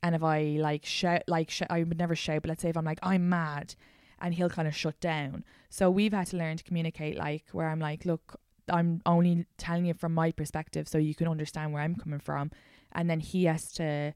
and 0.03 0.15
if 0.15 0.23
I 0.23 0.57
like 0.59 0.85
shout, 0.85 1.23
like 1.27 1.49
sh- 1.49 1.63
I 1.69 1.83
would 1.83 1.97
never 1.97 2.15
shout, 2.15 2.43
but 2.43 2.49
let's 2.49 2.61
say 2.61 2.69
if 2.69 2.77
I'm 2.77 2.85
like 2.85 2.99
I'm 3.01 3.27
mad, 3.29 3.75
and 4.19 4.33
he'll 4.33 4.49
kind 4.49 4.67
of 4.67 4.75
shut 4.75 4.99
down. 4.99 5.43
So 5.69 5.89
we've 5.89 6.13
had 6.13 6.27
to 6.27 6.37
learn 6.37 6.57
to 6.57 6.63
communicate, 6.63 7.17
like 7.17 7.45
where 7.51 7.67
I'm 7.67 7.79
like, 7.79 8.05
look, 8.05 8.39
I'm 8.69 9.01
only 9.05 9.45
telling 9.57 9.85
you 9.85 9.95
from 9.95 10.13
my 10.13 10.31
perspective, 10.31 10.87
so 10.87 10.97
you 10.97 11.15
can 11.15 11.27
understand 11.27 11.73
where 11.73 11.81
I'm 11.81 11.95
coming 11.95 12.19
from, 12.19 12.51
and 12.91 13.09
then 13.09 13.19
he 13.19 13.45
has 13.45 13.71
to 13.73 14.13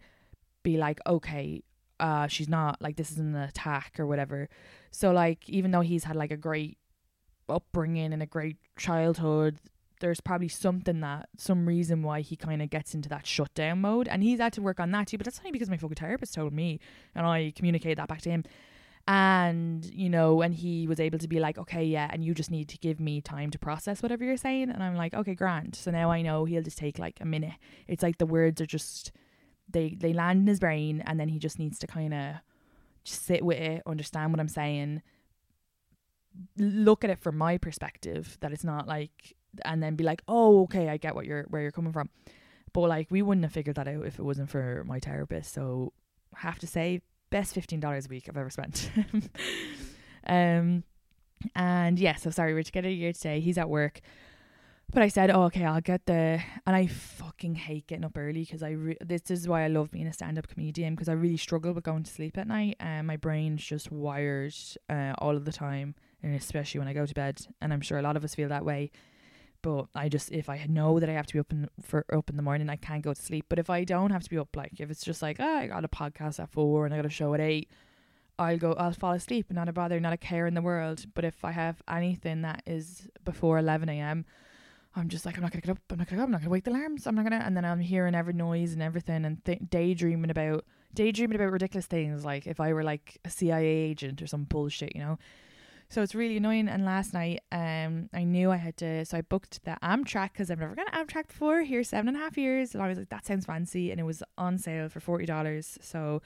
be 0.61 0.77
like, 0.77 0.99
okay, 1.07 1.63
uh, 1.99 2.27
she's 2.27 2.49
not 2.49 2.81
like 2.81 2.95
this 2.95 3.11
isn't 3.11 3.35
an 3.35 3.41
attack 3.41 3.99
or 3.99 4.05
whatever. 4.05 4.49
So 4.91 5.11
like 5.11 5.49
even 5.49 5.71
though 5.71 5.81
he's 5.81 6.03
had 6.03 6.15
like 6.15 6.31
a 6.31 6.37
great 6.37 6.77
upbringing 7.47 8.11
and 8.13 8.23
a 8.23 8.25
great 8.25 8.57
childhood 8.77 9.59
there's 10.01 10.19
probably 10.19 10.47
something 10.47 10.99
that 10.99 11.29
some 11.37 11.65
reason 11.65 12.03
why 12.03 12.21
he 12.21 12.35
kind 12.35 12.61
of 12.61 12.69
gets 12.69 12.93
into 12.93 13.07
that 13.07 13.25
shutdown 13.25 13.79
mode. 13.79 14.07
And 14.07 14.23
he's 14.23 14.39
had 14.39 14.53
to 14.53 14.61
work 14.61 14.79
on 14.79 14.91
that 14.91 15.07
too 15.07 15.17
but 15.17 15.25
that's 15.25 15.39
only 15.39 15.51
because 15.51 15.69
my 15.69 15.77
fucking 15.77 15.95
therapist 15.95 16.33
told 16.33 16.53
me 16.53 16.79
and 17.13 17.25
I 17.25 17.53
communicated 17.55 17.97
that 17.97 18.09
back 18.09 18.21
to 18.21 18.29
him. 18.29 18.43
And 19.07 19.85
you 19.85 20.09
know 20.09 20.41
and 20.41 20.53
he 20.53 20.87
was 20.87 20.99
able 20.99 21.19
to 21.19 21.27
be 21.27 21.39
like 21.39 21.57
okay 21.59 21.85
yeah 21.85 22.09
and 22.11 22.25
you 22.25 22.33
just 22.33 22.49
need 22.49 22.67
to 22.69 22.77
give 22.79 22.99
me 22.99 23.21
time 23.21 23.51
to 23.51 23.59
process 23.59 24.01
whatever 24.01 24.25
you're 24.25 24.37
saying. 24.37 24.69
And 24.69 24.83
I'm 24.83 24.95
like 24.95 25.13
okay 25.13 25.35
grant 25.35 25.75
so 25.75 25.91
now 25.91 26.11
I 26.11 26.21
know 26.21 26.45
he'll 26.45 26.63
just 26.63 26.77
take 26.77 26.99
like 26.99 27.19
a 27.21 27.25
minute. 27.25 27.53
It's 27.87 28.03
like 28.03 28.17
the 28.17 28.25
words 28.25 28.59
are 28.59 28.65
just 28.65 29.11
they 29.69 29.95
they 29.99 30.13
land 30.13 30.41
in 30.41 30.47
his 30.47 30.59
brain 30.59 31.03
and 31.05 31.19
then 31.19 31.29
he 31.29 31.39
just 31.39 31.59
needs 31.59 31.79
to 31.79 31.87
kind 31.87 32.13
of 32.13 32.35
just 33.03 33.25
sit 33.25 33.43
with 33.43 33.57
it 33.57 33.81
understand 33.85 34.31
what 34.31 34.39
I'm 34.39 34.47
saying 34.47 35.01
look 36.57 37.03
at 37.03 37.09
it 37.09 37.19
from 37.19 37.37
my 37.37 37.57
perspective 37.57 38.37
that 38.41 38.51
it's 38.51 38.63
not 38.63 38.87
like 38.87 39.35
and 39.63 39.81
then 39.81 39.95
be 39.95 40.03
like 40.03 40.21
oh 40.27 40.63
okay 40.63 40.89
i 40.89 40.97
get 40.97 41.15
what 41.15 41.25
you're 41.25 41.43
where 41.43 41.61
you're 41.61 41.71
coming 41.71 41.93
from. 41.93 42.09
But 42.73 42.89
like 42.89 43.07
we 43.09 43.21
wouldn't 43.21 43.45
have 43.45 43.53
figured 43.53 43.77
that 43.77 43.87
out 43.87 44.05
if 44.05 44.19
it 44.19 44.23
wasn't 44.23 44.49
for 44.49 44.83
my 44.85 44.99
therapist 44.99 45.53
so 45.53 45.93
have 46.35 46.59
to 46.59 46.67
say 46.67 47.01
best 47.29 47.55
$15 47.55 48.05
a 48.05 48.09
week 48.09 48.27
i've 48.29 48.37
ever 48.37 48.49
spent. 48.49 48.91
Um 50.27 50.83
and 51.53 51.99
yeah 51.99 52.15
so 52.15 52.31
sorry 52.31 52.55
we're 52.55 52.63
together 52.63 52.89
here 52.89 53.13
today 53.13 53.39
he's 53.39 53.59
at 53.59 53.69
work 53.69 54.01
but 54.91 55.03
I 55.03 55.07
said, 55.07 55.31
oh, 55.31 55.43
okay, 55.43 55.65
I'll 55.65 55.81
get 55.81 56.05
the. 56.05 56.41
And 56.65 56.75
I 56.75 56.87
fucking 56.87 57.55
hate 57.55 57.87
getting 57.87 58.05
up 58.05 58.17
early 58.17 58.41
because 58.41 58.63
I. 58.63 58.71
Re- 58.71 58.97
this 59.01 59.29
is 59.29 59.47
why 59.47 59.63
I 59.63 59.67
love 59.67 59.91
being 59.91 60.07
a 60.07 60.13
stand 60.13 60.37
up 60.37 60.47
comedian 60.47 60.95
because 60.95 61.09
I 61.09 61.13
really 61.13 61.37
struggle 61.37 61.73
with 61.73 61.83
going 61.83 62.03
to 62.03 62.11
sleep 62.11 62.37
at 62.37 62.47
night 62.47 62.77
and 62.79 63.07
my 63.07 63.17
brain's 63.17 63.63
just 63.63 63.91
wired 63.91 64.55
uh, 64.89 65.13
all 65.17 65.35
of 65.35 65.45
the 65.45 65.51
time 65.51 65.95
and 66.23 66.35
especially 66.35 66.79
when 66.79 66.87
I 66.87 66.93
go 66.93 67.05
to 67.05 67.13
bed. 67.13 67.45
And 67.61 67.73
I'm 67.73 67.81
sure 67.81 67.97
a 67.97 68.01
lot 68.01 68.17
of 68.17 68.23
us 68.23 68.35
feel 68.35 68.49
that 68.49 68.65
way. 68.65 68.91
But 69.61 69.87
I 69.95 70.09
just 70.09 70.31
if 70.31 70.47
I 70.47 70.63
know 70.69 70.99
that 70.99 71.09
I 71.09 71.13
have 71.13 71.25
to 71.27 71.33
be 71.33 71.39
up 71.39 71.51
in 71.51 71.67
for 71.81 72.05
up 72.13 72.29
in 72.29 72.35
the 72.35 72.43
morning, 72.43 72.69
I 72.69 72.75
can't 72.75 73.01
go 73.01 73.13
to 73.13 73.21
sleep. 73.21 73.45
But 73.49 73.57
if 73.57 73.69
I 73.69 73.83
don't 73.83 74.11
have 74.11 74.23
to 74.23 74.29
be 74.29 74.37
up, 74.37 74.55
like 74.55 74.79
if 74.79 74.91
it's 74.91 75.03
just 75.03 75.21
like 75.23 75.37
oh, 75.39 75.57
I 75.57 75.67
got 75.67 75.83
a 75.83 75.87
podcast 75.87 76.39
at 76.39 76.51
four 76.51 76.85
and 76.85 76.93
I 76.93 76.97
got 76.97 77.05
a 77.07 77.09
show 77.09 77.33
at 77.33 77.39
eight, 77.39 77.69
I'll 78.37 78.57
go. 78.57 78.73
I'll 78.73 78.91
fall 78.91 79.13
asleep, 79.13 79.47
and 79.49 79.55
not 79.55 79.69
a 79.69 79.73
bother, 79.73 79.99
not 79.99 80.13
a 80.13 80.17
care 80.17 80.45
in 80.45 80.53
the 80.53 80.61
world. 80.61 81.05
But 81.15 81.25
if 81.25 81.43
I 81.43 81.51
have 81.51 81.81
anything 81.89 82.41
that 82.41 82.61
is 82.65 83.07
before 83.23 83.57
eleven 83.57 83.89
a.m., 83.89 84.25
I'm 84.95 85.09
just 85.09 85.25
like 85.25 85.35
I'm 85.35 85.43
not 85.43 85.51
gonna 85.51 85.61
get 85.61 85.71
up. 85.71 85.79
I'm 85.89 85.97
not 85.97 86.07
gonna 86.07 86.21
go. 86.21 86.23
I'm 86.23 86.31
not 86.31 86.41
gonna 86.41 86.51
wake 86.51 86.63
the 86.63 86.71
alarms. 86.71 87.05
I'm 87.05 87.15
not 87.15 87.23
gonna. 87.23 87.43
And 87.43 87.55
then 87.55 87.65
I'm 87.65 87.79
hearing 87.79 88.15
every 88.15 88.33
noise 88.33 88.73
and 88.73 88.81
everything 88.81 89.25
and 89.25 89.43
th- 89.43 89.59
daydreaming 89.69 90.29
about 90.31 90.65
daydreaming 90.93 91.35
about 91.35 91.51
ridiculous 91.51 91.85
things 91.85 92.23
like 92.23 92.47
if 92.47 92.59
I 92.59 92.71
were 92.71 92.83
like 92.83 93.19
a 93.25 93.29
CIA 93.29 93.65
agent 93.65 94.21
or 94.21 94.27
some 94.27 94.45
bullshit, 94.45 94.95
you 94.95 95.01
know. 95.01 95.17
So 95.89 96.01
it's 96.01 96.15
really 96.15 96.37
annoying. 96.37 96.67
And 96.67 96.83
last 96.83 97.13
night, 97.13 97.41
um, 97.51 98.09
I 98.13 98.23
knew 98.23 98.51
I 98.51 98.55
had 98.55 98.75
to, 98.77 99.05
so 99.05 99.17
I 99.17 99.21
booked 99.21 99.63
the 99.65 99.77
Amtrak 99.83 100.33
because 100.33 100.49
I've 100.49 100.59
never 100.59 100.75
gone 100.75 100.87
Amtrak 100.87 101.27
before. 101.27 101.61
Here, 101.61 101.83
seven 101.83 102.07
and 102.07 102.17
a 102.17 102.19
half 102.19 102.37
years, 102.37 102.73
and 102.73 102.81
I 102.81 102.87
was 102.87 102.97
like, 102.97 103.09
that 103.09 103.25
sounds 103.25 103.45
fancy, 103.45 103.91
and 103.91 103.99
it 103.99 104.03
was 104.03 104.23
on 104.37 104.57
sale 104.57 104.89
for 104.89 104.99
forty 104.99 105.25
dollars. 105.25 105.77
So, 105.81 106.21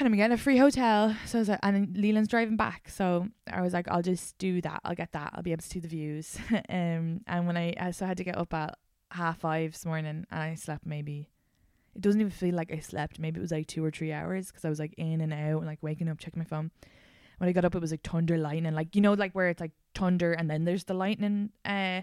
and 0.00 0.08
I'm 0.08 0.16
getting 0.16 0.34
a 0.34 0.38
free 0.38 0.56
hotel. 0.56 1.16
So 1.26 1.38
I 1.38 1.40
was 1.40 1.48
like, 1.48 1.60
and 1.62 1.96
Leland's 1.96 2.28
driving 2.28 2.56
back, 2.56 2.88
so 2.88 3.28
I 3.50 3.60
was 3.60 3.72
like, 3.72 3.88
I'll 3.88 4.02
just 4.02 4.36
do 4.38 4.60
that. 4.62 4.80
I'll 4.84 4.94
get 4.94 5.12
that. 5.12 5.32
I'll 5.34 5.42
be 5.42 5.52
able 5.52 5.62
to 5.62 5.68
see 5.68 5.78
the 5.78 5.88
views. 5.88 6.38
um, 6.68 7.20
and 7.26 7.46
when 7.46 7.56
I, 7.56 7.90
so 7.92 8.04
I 8.04 8.08
had 8.08 8.16
to 8.16 8.24
get 8.24 8.36
up 8.36 8.52
at 8.54 8.76
half 9.12 9.40
five 9.40 9.72
this 9.72 9.86
morning, 9.86 10.26
and 10.30 10.40
I 10.40 10.54
slept 10.54 10.86
maybe. 10.86 11.28
It 11.94 12.02
doesn't 12.02 12.20
even 12.20 12.30
feel 12.30 12.54
like 12.54 12.72
I 12.72 12.78
slept. 12.78 13.18
Maybe 13.18 13.38
it 13.38 13.42
was 13.42 13.50
like 13.50 13.66
two 13.66 13.84
or 13.84 13.90
three 13.90 14.12
hours 14.12 14.48
because 14.48 14.64
I 14.64 14.68
was 14.68 14.78
like 14.78 14.94
in 14.96 15.20
and 15.20 15.32
out, 15.32 15.58
and 15.58 15.66
like 15.66 15.82
waking 15.82 16.08
up, 16.08 16.18
checking 16.18 16.40
my 16.40 16.44
phone 16.44 16.70
when 17.40 17.48
I 17.48 17.52
got 17.52 17.64
up, 17.64 17.74
it 17.74 17.80
was 17.80 17.90
like 17.90 18.02
thunder 18.02 18.36
lightning, 18.36 18.74
like 18.74 18.94
you 18.94 19.00
know, 19.00 19.14
like 19.14 19.32
where 19.32 19.48
it's 19.48 19.62
like 19.62 19.72
thunder 19.94 20.32
and 20.34 20.50
then 20.50 20.64
there's 20.64 20.84
the 20.84 20.92
lightning. 20.92 21.50
Uh, 21.64 22.02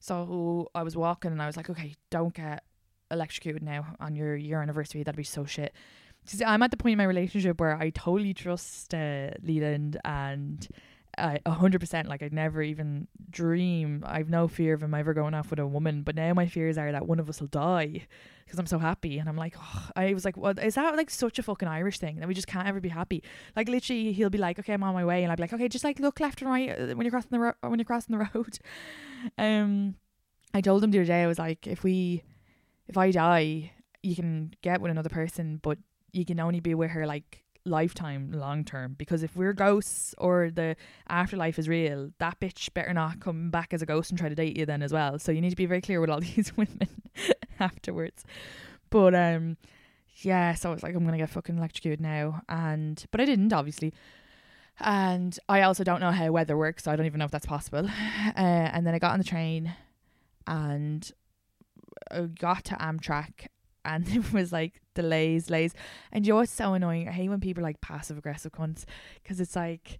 so 0.00 0.70
I 0.74 0.82
was 0.82 0.96
walking 0.96 1.30
and 1.30 1.40
I 1.40 1.46
was 1.46 1.56
like, 1.56 1.70
okay, 1.70 1.94
don't 2.10 2.34
get 2.34 2.64
electrocuted 3.12 3.62
now 3.62 3.94
on 4.00 4.16
your 4.16 4.34
year 4.34 4.60
anniversary. 4.60 5.04
That'd 5.04 5.16
be 5.16 5.22
so 5.22 5.44
shit. 5.44 5.72
I'm 6.44 6.62
at 6.62 6.70
the 6.70 6.76
point 6.76 6.92
in 6.92 6.98
my 6.98 7.04
relationship 7.04 7.60
where 7.60 7.76
I 7.76 7.90
totally 7.90 8.34
trust 8.34 8.94
uh, 8.94 9.30
Leland 9.42 9.98
and 10.04 10.66
a 11.18 11.50
hundred 11.50 11.80
percent. 11.80 12.08
Like 12.08 12.22
I'd 12.22 12.32
never 12.32 12.62
even 12.62 13.06
dream. 13.30 14.02
I've 14.06 14.30
no 14.30 14.48
fear 14.48 14.74
of 14.74 14.82
him 14.82 14.94
ever 14.94 15.14
going 15.14 15.34
off 15.34 15.50
with 15.50 15.58
a 15.58 15.66
woman. 15.66 16.02
But 16.02 16.14
now 16.14 16.32
my 16.34 16.46
fears 16.46 16.78
are 16.78 16.90
that 16.92 17.06
one 17.06 17.20
of 17.20 17.28
us 17.28 17.40
will 17.40 17.48
die 17.48 18.06
because 18.44 18.58
I'm 18.58 18.66
so 18.66 18.78
happy. 18.78 19.18
And 19.18 19.28
I'm 19.28 19.36
like, 19.36 19.54
oh, 19.58 19.88
I 19.94 20.14
was 20.14 20.24
like, 20.24 20.36
what 20.36 20.58
is 20.58 20.74
that 20.76 20.96
like 20.96 21.10
such 21.10 21.38
a 21.38 21.42
fucking 21.42 21.68
Irish 21.68 21.98
thing 21.98 22.16
that 22.20 22.28
we 22.28 22.34
just 22.34 22.46
can't 22.46 22.66
ever 22.66 22.80
be 22.80 22.88
happy? 22.88 23.22
Like 23.54 23.68
literally, 23.68 24.12
he'll 24.12 24.30
be 24.30 24.38
like, 24.38 24.58
okay, 24.58 24.72
I'm 24.72 24.82
on 24.82 24.94
my 24.94 25.04
way, 25.04 25.22
and 25.22 25.30
I'll 25.30 25.36
be 25.36 25.42
like, 25.42 25.52
okay, 25.52 25.68
just 25.68 25.84
like 25.84 26.00
look 26.00 26.20
left 26.20 26.40
and 26.40 26.50
right 26.50 26.70
uh, 26.70 26.94
when 26.94 27.02
you're 27.02 27.10
crossing 27.10 27.30
the 27.30 27.40
road. 27.40 27.54
When 27.60 27.78
you're 27.78 27.84
crossing 27.86 28.16
the 28.18 28.28
road. 28.34 28.58
Um, 29.38 29.94
I 30.52 30.60
told 30.60 30.82
him 30.82 30.90
the 30.90 30.98
other 30.98 31.06
day, 31.06 31.22
I 31.22 31.28
was 31.28 31.38
like, 31.38 31.68
if 31.68 31.84
we, 31.84 32.24
if 32.88 32.98
I 32.98 33.12
die, 33.12 33.70
you 34.02 34.16
can 34.16 34.52
get 34.62 34.80
with 34.80 34.90
another 34.90 35.08
person, 35.08 35.60
but 35.62 35.78
you 36.12 36.24
can 36.24 36.38
only 36.40 36.60
be 36.60 36.74
with 36.74 36.90
her 36.90 37.06
like 37.06 37.42
lifetime 37.64 38.32
long 38.32 38.64
term 38.64 38.94
because 38.98 39.22
if 39.22 39.36
we're 39.36 39.52
ghosts 39.52 40.14
or 40.18 40.50
the 40.50 40.74
afterlife 41.08 41.58
is 41.58 41.68
real 41.68 42.10
that 42.18 42.38
bitch 42.40 42.72
better 42.74 42.92
not 42.92 43.20
come 43.20 43.50
back 43.50 43.72
as 43.72 43.82
a 43.82 43.86
ghost 43.86 44.10
and 44.10 44.18
try 44.18 44.28
to 44.28 44.34
date 44.34 44.56
you 44.56 44.66
then 44.66 44.82
as 44.82 44.92
well. 44.92 45.18
So 45.18 45.32
you 45.32 45.40
need 45.40 45.50
to 45.50 45.56
be 45.56 45.66
very 45.66 45.80
clear 45.80 46.00
with 46.00 46.10
all 46.10 46.20
these 46.36 46.52
women 46.56 46.88
afterwards. 47.60 48.24
But 48.90 49.14
um 49.14 49.56
yeah 50.22 50.54
so 50.54 50.70
I 50.70 50.74
was 50.74 50.82
like 50.82 50.94
I'm 50.94 51.04
gonna 51.04 51.18
get 51.18 51.30
fucking 51.30 51.56
electrocuted 51.56 52.00
now 52.00 52.42
and 52.48 53.04
but 53.10 53.20
I 53.20 53.24
didn't 53.24 53.52
obviously. 53.52 53.92
And 54.80 55.38
I 55.48 55.62
also 55.62 55.84
don't 55.84 56.00
know 56.00 56.10
how 56.10 56.32
weather 56.32 56.56
works 56.56 56.84
so 56.84 56.90
I 56.90 56.96
don't 56.96 57.06
even 57.06 57.18
know 57.18 57.26
if 57.26 57.30
that's 57.30 57.46
possible. 57.46 57.88
Uh, 58.34 58.70
and 58.72 58.86
then 58.86 58.94
I 58.94 58.98
got 58.98 59.12
on 59.12 59.18
the 59.18 59.24
train 59.24 59.74
and 60.46 61.10
uh, 62.10 62.22
got 62.22 62.64
to 62.64 62.74
Amtrak 62.76 63.48
and 63.84 64.08
it 64.14 64.32
was 64.32 64.52
like 64.52 64.80
delays, 64.94 65.46
delays. 65.46 65.74
And 66.10 66.26
you 66.26 66.32
know 66.32 66.36
what's 66.36 66.52
so 66.52 66.74
annoying? 66.74 67.08
I 67.08 67.12
hate 67.12 67.28
when 67.28 67.40
people 67.40 67.62
are 67.62 67.66
like 67.66 67.80
passive 67.80 68.18
aggressive 68.18 68.52
cunts 68.52 68.84
because 69.22 69.40
it's 69.40 69.56
like 69.56 69.98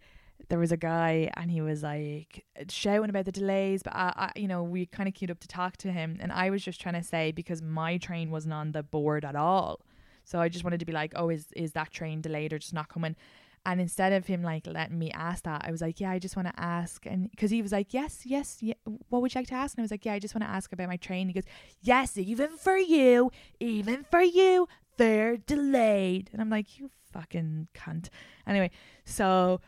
there 0.49 0.59
was 0.59 0.73
a 0.73 0.77
guy 0.77 1.31
and 1.35 1.51
he 1.51 1.61
was 1.61 1.83
like 1.83 2.45
shouting 2.69 3.11
about 3.11 3.25
the 3.25 3.33
delays, 3.33 3.83
but 3.83 3.95
I, 3.95 4.13
I 4.17 4.39
you 4.39 4.49
know, 4.49 4.63
we 4.63 4.87
kind 4.87 5.09
of 5.09 5.15
queued 5.15 5.31
up 5.31 5.41
to 5.41 5.49
talk 5.49 5.77
to 5.79 5.93
him, 5.93 6.19
and 6.21 6.33
I 6.33 6.51
was 6.51 6.63
just 6.63 6.81
trying 6.81 6.95
to 6.95 7.03
say 7.03 7.33
because 7.33 7.63
my 7.63 7.97
train 7.99 8.31
wasn't 8.31 8.55
on 8.55 8.73
the 8.73 8.83
board 8.83 9.25
at 9.25 9.37
all, 9.37 9.81
so 10.25 10.41
I 10.41 10.49
just 10.49 10.65
wanted 10.65 10.81
to 10.81 10.87
be 10.87 10.93
like, 10.93 11.13
oh, 11.17 11.31
is 11.31 11.47
is 11.57 11.73
that 11.73 11.91
train 11.91 12.21
delayed 12.21 12.53
or 12.53 12.59
just 12.59 12.75
not 12.75 12.89
coming? 12.89 13.17
And 13.65 13.81
instead 13.81 14.13
of 14.13 14.27
him 14.27 14.43
like 14.43 14.67
letting 14.67 14.99
me 14.99 15.13
ask 15.13 15.45
that, 15.45 15.63
I 15.65 15.71
was 15.71 15.81
like, 15.81 16.01
yeah, 16.01 16.11
I 16.11 16.19
just 16.19 16.35
want 16.35 16.49
to 16.49 16.61
ask, 16.61 17.07
and 17.07 17.31
because 17.31 17.51
he 17.51 17.63
was 17.63 17.71
like, 17.71 17.95
yes, 17.95 18.23
yes, 18.25 18.59
yeah, 18.61 18.75
what 19.09 19.23
would 19.23 19.33
you 19.33 19.39
like 19.39 19.49
to 19.49 19.55
ask? 19.55 19.77
And 19.77 19.83
I 19.83 19.85
was 19.85 19.93
like, 19.93 20.05
yeah, 20.05 20.15
I 20.15 20.19
just 20.19 20.35
want 20.35 20.43
to 20.45 20.51
ask 20.51 20.73
about 20.73 20.89
my 20.89 20.97
train. 20.97 21.29
He 21.29 21.33
goes, 21.33 21.45
yes, 21.81 22.17
even 22.19 22.57
for 22.57 22.77
you, 22.77 23.31
even 23.61 24.05
for 24.11 24.21
you, 24.21 24.67
they're 24.97 25.37
delayed. 25.37 26.29
And 26.33 26.41
I'm 26.41 26.51
like, 26.51 26.79
you 26.79 26.91
fucking 27.13 27.69
cunt. 27.75 28.09
Anyway, 28.47 28.71
so 29.05 29.61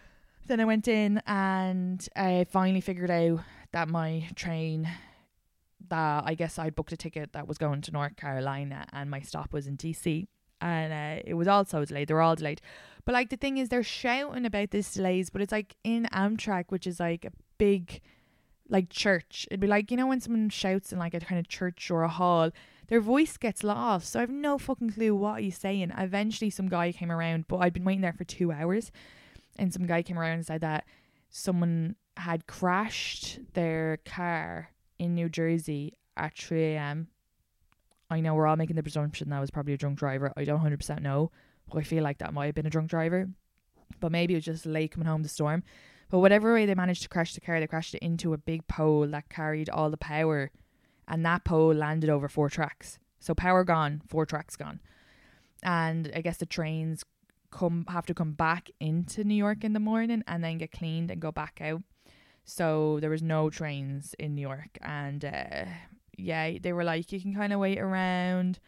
then 0.47 0.61
I 0.61 0.65
went 0.65 0.89
in 0.89 1.23
and 1.27 2.07
I 2.17 2.47
finally 2.51 2.81
figured 2.81 3.11
out 3.11 3.41
that 3.73 3.89
my 3.89 4.29
train 4.35 4.89
that 5.89 6.25
I 6.27 6.35
guess 6.35 6.59
I'd 6.59 6.75
booked 6.75 6.93
a 6.93 6.97
ticket 6.97 7.33
that 7.33 7.47
was 7.47 7.59
going 7.59 7.81
to 7.83 7.93
North 7.93 8.17
Carolina 8.17 8.87
and 8.93 9.11
my 9.11 9.21
stop 9.21 9.53
was 9.53 9.67
in 9.67 9.77
DC 9.77 10.27
and 10.61 10.93
uh, 10.93 11.23
it 11.25 11.35
was 11.35 11.47
also 11.47 11.85
delayed. 11.85 12.09
They 12.09 12.15
were 12.15 12.23
all 12.23 12.37
delayed. 12.37 12.61
But 13.05 13.13
like 13.13 13.31
the 13.31 13.37
thing 13.37 13.59
is 13.59 13.69
they're 13.69 13.83
shouting 13.83 14.47
about 14.47 14.71
this 14.71 14.95
delays, 14.95 15.31
but 15.31 15.43
it's 15.43 15.53
like 15.53 15.77
in 15.85 16.09
Amtrak, 16.13 16.67
which 16.69 16.87
is 16.87 17.01
like 17.01 17.25
a 17.25 17.33
big 17.59 18.01
like 18.69 18.89
church. 18.89 19.47
It'd 19.51 19.61
be 19.61 19.67
like, 19.67 19.91
you 19.91 19.97
know, 19.97 20.07
when 20.07 20.21
someone 20.21 20.49
shouts 20.49 20.93
in 20.93 20.99
like 20.99 21.15
a 21.15 21.21
kind 21.21 21.39
of 21.39 21.49
church 21.49 21.91
or 21.91 22.03
a 22.03 22.09
hall, 22.09 22.51
their 22.89 23.01
voice 23.01 23.37
gets 23.37 23.63
lost. 23.63 24.13
So 24.13 24.21
I 24.21 24.23
have 24.23 24.31
no 24.31 24.59
fucking 24.59 24.93
clue 24.93 25.15
what 25.15 25.43
he's 25.43 25.59
saying. 25.59 25.93
Eventually 25.97 26.51
some 26.51 26.69
guy 26.69 26.93
came 26.93 27.13
around, 27.13 27.47
but 27.49 27.59
I'd 27.59 27.75
been 27.75 27.85
waiting 27.85 28.01
there 28.01 28.13
for 28.13 28.25
two 28.25 28.53
hours 28.53 28.91
and 29.59 29.73
some 29.73 29.87
guy 29.87 30.03
came 30.03 30.19
around 30.19 30.35
and 30.35 30.47
said 30.47 30.61
that 30.63 30.85
someone 31.31 31.97
had 32.17 32.47
crashed 32.47 33.41
their 33.55 33.99
car 34.05 34.71
in 34.99 35.15
New 35.15 35.29
Jersey 35.29 35.95
at 36.17 36.37
3 36.37 36.63
a.m. 36.75 37.09
I 38.11 38.21
know 38.21 38.35
we're 38.35 38.47
all 38.47 38.57
making 38.57 38.77
the 38.77 38.83
presumption 38.83 39.31
that 39.31 39.41
was 39.41 39.51
probably 39.51 39.75
a 39.75 39.77
drunk 39.77 39.99
driver. 39.99 40.33
I 40.37 40.45
don't 40.45 40.61
100% 40.61 41.03
know, 41.03 41.31
I 41.73 41.83
feel 41.83 42.03
like 42.03 42.19
that 42.19 42.35
might 42.35 42.47
have 42.47 42.55
been 42.55 42.67
a 42.67 42.71
drunk 42.71 42.91
driver. 42.91 43.29
But 44.01 44.13
maybe 44.13 44.35
it 44.35 44.39
was 44.39 44.45
just 44.45 44.67
late 44.67 44.93
coming 44.93 45.07
home 45.07 45.23
the 45.23 45.29
storm. 45.29 45.63
But 46.11 46.19
whatever 46.19 46.53
way 46.53 46.67
they 46.67 46.75
managed 46.75 47.03
to 47.03 47.09
crash 47.09 47.35
the 47.35 47.41
car, 47.41 47.61
they 47.61 47.67
crashed 47.67 47.95
it 47.95 48.03
into 48.03 48.33
a 48.33 48.39
big 48.39 48.67
pole 48.67 49.07
that 49.07 49.29
carried 49.29 49.69
all 49.71 49.91
the 49.91 49.97
power, 49.97 50.51
and 51.09 51.25
that 51.25 51.45
pole 51.45 51.73
landed 51.75 52.11
over 52.11 52.29
four 52.29 52.49
tracks. 52.49 52.99
So 53.19 53.35
power 53.35 53.65
gone, 53.65 54.03
four 54.07 54.27
tracks 54.27 54.57
gone. 54.57 54.81
And 55.63 56.13
I 56.15 56.21
guess 56.21 56.37
the 56.37 56.47
trains 56.47 57.05
come 57.51 57.87
have 57.89 58.07
to 58.07 58.15
come 58.15 58.33
back 58.33 58.69
into 58.81 59.25
New 59.25 59.35
York 59.35 59.65
in 59.65 59.73
the 59.73 59.81
morning 59.81 60.23
and 60.27 60.45
then 60.45 60.59
get 60.59 60.73
cleaned 60.73 61.11
and 61.11 61.21
go 61.21 61.33
back 61.33 61.61
out. 61.61 61.83
So 62.45 62.99
there 63.01 63.11
was 63.11 63.23
no 63.23 63.49
trains 63.49 64.15
in 64.19 64.35
New 64.35 64.43
York, 64.43 64.77
and 64.83 65.25
uh, 65.25 65.65
yeah, 66.19 66.59
they 66.61 66.73
were 66.73 66.85
like, 66.85 67.11
you 67.11 67.21
can 67.21 67.35
kind 67.35 67.53
of 67.53 67.61
wait 67.61 67.79
around. 67.79 68.59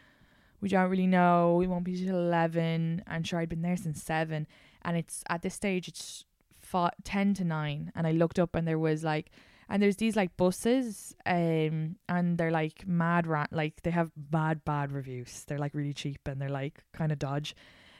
We 0.60 0.68
don't 0.68 0.90
really 0.90 1.06
know. 1.06 1.56
We 1.58 1.66
won't 1.66 1.84
be 1.84 2.04
till 2.04 2.16
eleven. 2.16 3.02
And 3.06 3.26
sure, 3.26 3.40
I'd 3.40 3.48
been 3.48 3.62
there 3.62 3.76
since 3.76 4.02
seven, 4.02 4.46
and 4.82 4.96
it's 4.96 5.22
at 5.28 5.42
this 5.42 5.54
stage 5.54 5.88
it's 5.88 6.24
fought 6.58 6.94
ten 7.04 7.34
to 7.34 7.44
nine, 7.44 7.92
and 7.94 8.06
I 8.06 8.12
looked 8.12 8.38
up 8.38 8.54
and 8.54 8.66
there 8.66 8.78
was 8.78 9.04
like. 9.04 9.30
And 9.68 9.82
there's 9.82 9.96
these 9.96 10.14
like 10.14 10.36
buses, 10.36 11.16
um, 11.26 11.96
and 12.08 12.38
they're 12.38 12.52
like 12.52 12.86
mad 12.86 13.26
rat, 13.26 13.48
like 13.50 13.82
they 13.82 13.90
have 13.90 14.12
bad, 14.16 14.64
bad 14.64 14.92
reviews. 14.92 15.42
They're 15.44 15.58
like 15.58 15.74
really 15.74 15.92
cheap 15.92 16.20
and 16.28 16.40
they're 16.40 16.48
like 16.48 16.84
kind 16.92 17.10
of 17.10 17.18
dodge. 17.18 17.56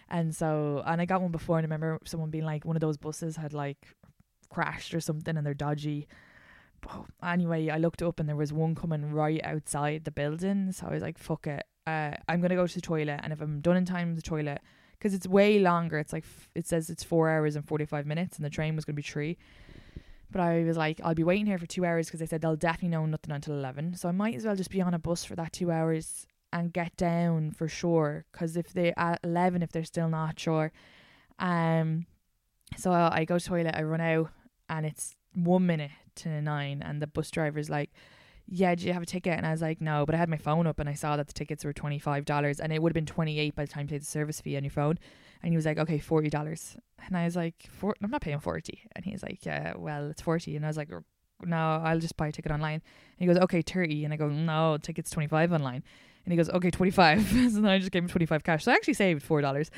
And 0.09 0.33
so, 0.33 0.85
and 0.87 1.01
I 1.01 1.07
got 1.07 1.23
one 1.23 1.33
before, 1.33 1.59
and 1.59 1.65
I 1.65 1.67
remember 1.67 1.99
someone 2.05 2.31
being 2.31 2.45
like, 2.45 2.65
one 2.65 2.77
of 2.77 2.81
those 2.81 2.97
buses 2.97 3.35
had 3.35 3.53
like 3.53 3.97
crashed 4.49 4.95
or 4.95 5.01
something, 5.01 5.37
and 5.37 5.45
they're 5.45 5.55
dodgy. 5.55 6.07
But 6.83 7.07
anyway, 7.21 7.69
I 7.69 7.79
looked 7.79 8.01
up, 8.01 8.21
and 8.21 8.29
there 8.29 8.37
was 8.37 8.53
one 8.53 8.77
coming 8.77 9.11
right 9.11 9.41
outside 9.43 10.05
the 10.05 10.13
building. 10.13 10.71
So 10.71 10.87
I 10.87 10.93
was 10.93 11.03
like, 11.03 11.19
fuck 11.19 11.49
it. 11.49 11.67
Uh, 11.87 12.13
I'm 12.29 12.41
gonna 12.41 12.57
go 12.57 12.67
to 12.67 12.75
the 12.75 12.81
toilet, 12.81 13.21
and 13.23 13.33
if 13.33 13.41
I'm 13.41 13.61
done 13.61 13.77
in 13.77 13.85
time 13.85 14.15
the 14.17 14.23
toilet, 14.23 14.61
because 14.93 15.15
it's 15.15 15.27
way 15.27 15.59
longer. 15.59 15.99
It's 15.99 16.13
like 16.13 16.25
f- 16.25 16.49
it 16.55 16.67
says 16.67 16.91
it's 16.91 17.05
four 17.05 17.31
hours 17.31 17.57
and 17.57 17.67
forty 17.67 17.85
five 17.85 18.07
minutes, 18.07 18.37
and 18.37 18.45
the 18.45 18.51
train 18.51 18.75
was 18.75 18.85
gonna 18.85 18.95
be 18.95 19.03
three. 19.03 19.39
But 20.31 20.41
I 20.41 20.65
was 20.65 20.77
like, 20.77 21.01
I'll 21.05 21.15
be 21.15 21.23
waiting 21.23 21.47
here 21.47 21.59
for 21.59 21.67
two 21.67 21.85
hours 21.85 22.07
because 22.09 22.21
they 22.21 22.27
said 22.27 22.41
they'll 22.41 22.57
definitely 22.57 22.89
know 22.89 23.07
nothing 23.07 23.31
until 23.33 23.55
eleven. 23.55 23.95
So 23.95 24.09
I 24.09 24.13
might 24.13 24.35
as 24.35 24.45
well 24.45 24.57
just 24.57 24.71
be 24.71 24.81
on 24.81 24.95
a 24.95 24.99
bus 24.99 25.25
for 25.25 25.37
that 25.37 25.53
two 25.53 25.71
hours 25.71 26.27
and 26.53 26.73
get 26.73 26.97
down 26.97 27.51
for 27.51 27.69
sure 27.69 28.25
because 28.33 28.57
if 28.57 28.73
they 28.73 28.93
at 28.97 29.21
11 29.23 29.63
if 29.63 29.73
they're 29.73 29.85
still 29.85 30.09
not 30.09 30.39
sure 30.39 30.73
um 31.39 32.07
so 32.77 32.93
I, 32.93 33.21
I 33.21 33.25
go 33.25 33.39
to 33.39 33.45
toilet 33.45 33.75
I 33.77 33.83
run 33.83 34.01
out 34.01 34.31
and 34.69 34.87
it's 34.87 35.15
one 35.35 35.67
minute 35.67 35.91
to 36.17 36.41
nine 36.41 36.83
and 36.83 37.03
the 37.03 37.07
bus 37.07 37.31
driver's 37.31 37.69
like 37.69 37.91
yeah 38.49 38.75
do 38.75 38.87
you 38.87 38.93
have 38.93 39.03
a 39.03 39.07
ticket 39.07 39.35
and 39.35 39.47
I 39.47 39.51
was 39.51 39.63
like 39.63 39.81
no 39.81 40.07
but 40.07 40.15
I 40.15 40.19
had 40.19 40.29
my 40.29 40.37
phone 40.37 40.67
up 40.67 40.79
and 40.79 40.89
I 40.89 40.95
saw 40.95 41.17
that 41.17 41.27
the 41.27 41.33
tickets 41.33 41.65
were 41.65 41.73
$25 41.73 42.61
and 42.61 42.73
it 42.73 42.81
would 42.81 42.91
have 42.91 42.95
been 42.95 43.07
28 43.07 43.55
by 43.55 43.65
the 43.65 43.71
time 43.71 43.83
you 43.83 43.89
paid 43.89 44.03
the 44.03 44.07
service 44.07 44.41
fee 44.41 44.57
on 44.57 44.65
your 44.65 44.71
phone 44.71 44.99
and 45.43 45.53
he 45.53 45.57
was 45.57 45.67
like 45.67 45.79
okay 45.79 45.99
$40 45.99 46.77
and 47.07 47.17
I 47.17 47.25
was 47.25 47.37
like 47.37 47.69
I'm 47.83 48.11
not 48.11 48.21
paying 48.21 48.39
40 48.39 48.89
and 48.95 49.05
he's 49.05 49.23
like 49.23 49.45
yeah 49.45 49.75
well 49.77 50.11
it's 50.11 50.23
40 50.23 50.57
and 50.57 50.65
I 50.65 50.69
was 50.69 50.77
like 50.77 50.91
no 51.43 51.83
I'll 51.85 51.99
just 51.99 52.17
buy 52.17 52.29
a 52.29 52.33
ticket 52.33 52.53
online 52.53 52.75
and 52.75 52.83
he 53.19 53.27
goes 53.27 53.39
okay 53.39 53.63
30 53.63 54.05
and 54.05 54.15
I 54.15 54.17
go 54.17 54.29
no 54.29 54.79
tickets 54.79 55.11
25 55.11 55.53
online 55.53 55.83
and 56.27 56.33
he 56.33 56.37
goes, 56.37 56.51
okay, 56.51 56.71
25. 56.71 57.29
so 57.53 57.61
then 57.61 57.67
I 57.67 57.79
just 57.79 57.93
gave 57.93 58.03
him 58.03 58.09
25 58.09 58.43
cash. 58.43 58.65
So 58.65 58.73
I 58.73 58.75
actually 58.75 58.95
saved 58.95 59.27
$4. 59.27 59.71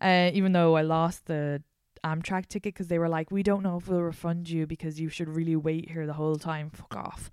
Uh, 0.00 0.30
even 0.32 0.52
though 0.52 0.76
I 0.76 0.82
lost 0.82 1.26
the 1.26 1.60
Amtrak 2.04 2.46
ticket 2.46 2.74
because 2.74 2.86
they 2.86 3.00
were 3.00 3.08
like, 3.08 3.32
we 3.32 3.42
don't 3.42 3.64
know 3.64 3.76
if 3.76 3.88
we'll 3.88 4.02
refund 4.02 4.48
you 4.48 4.66
because 4.66 5.00
you 5.00 5.08
should 5.08 5.28
really 5.28 5.56
wait 5.56 5.90
here 5.90 6.06
the 6.06 6.12
whole 6.12 6.36
time. 6.36 6.70
Fuck 6.70 6.96
off. 6.96 7.30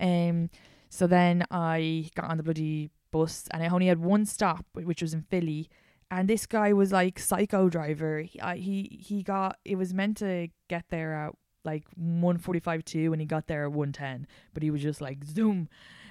Um, 0.00 0.50
so 0.88 1.06
then 1.06 1.44
I 1.50 2.10
got 2.14 2.30
on 2.30 2.36
the 2.36 2.42
bloody 2.42 2.90
bus 3.10 3.48
and 3.50 3.62
I 3.62 3.68
only 3.68 3.86
had 3.86 4.00
one 4.00 4.26
stop, 4.26 4.66
which 4.72 5.02
was 5.02 5.14
in 5.14 5.22
Philly. 5.22 5.68
And 6.10 6.28
this 6.28 6.46
guy 6.46 6.72
was 6.72 6.92
like 6.92 7.18
psycho 7.18 7.68
driver. 7.68 8.20
He 8.20 8.40
he, 8.56 8.98
he 9.00 9.22
got 9.22 9.58
it 9.64 9.76
was 9.76 9.94
meant 9.94 10.18
to 10.18 10.48
get 10.68 10.84
there 10.90 11.14
at 11.14 11.32
like 11.64 11.84
145 11.94 12.84
2 12.84 13.12
and 13.12 13.22
he 13.22 13.26
got 13.26 13.46
there 13.46 13.62
at 13.62 13.70
110 13.70 14.26
but 14.52 14.64
he 14.64 14.70
was 14.72 14.82
just 14.82 15.00
like 15.00 15.24
zoom 15.24 15.68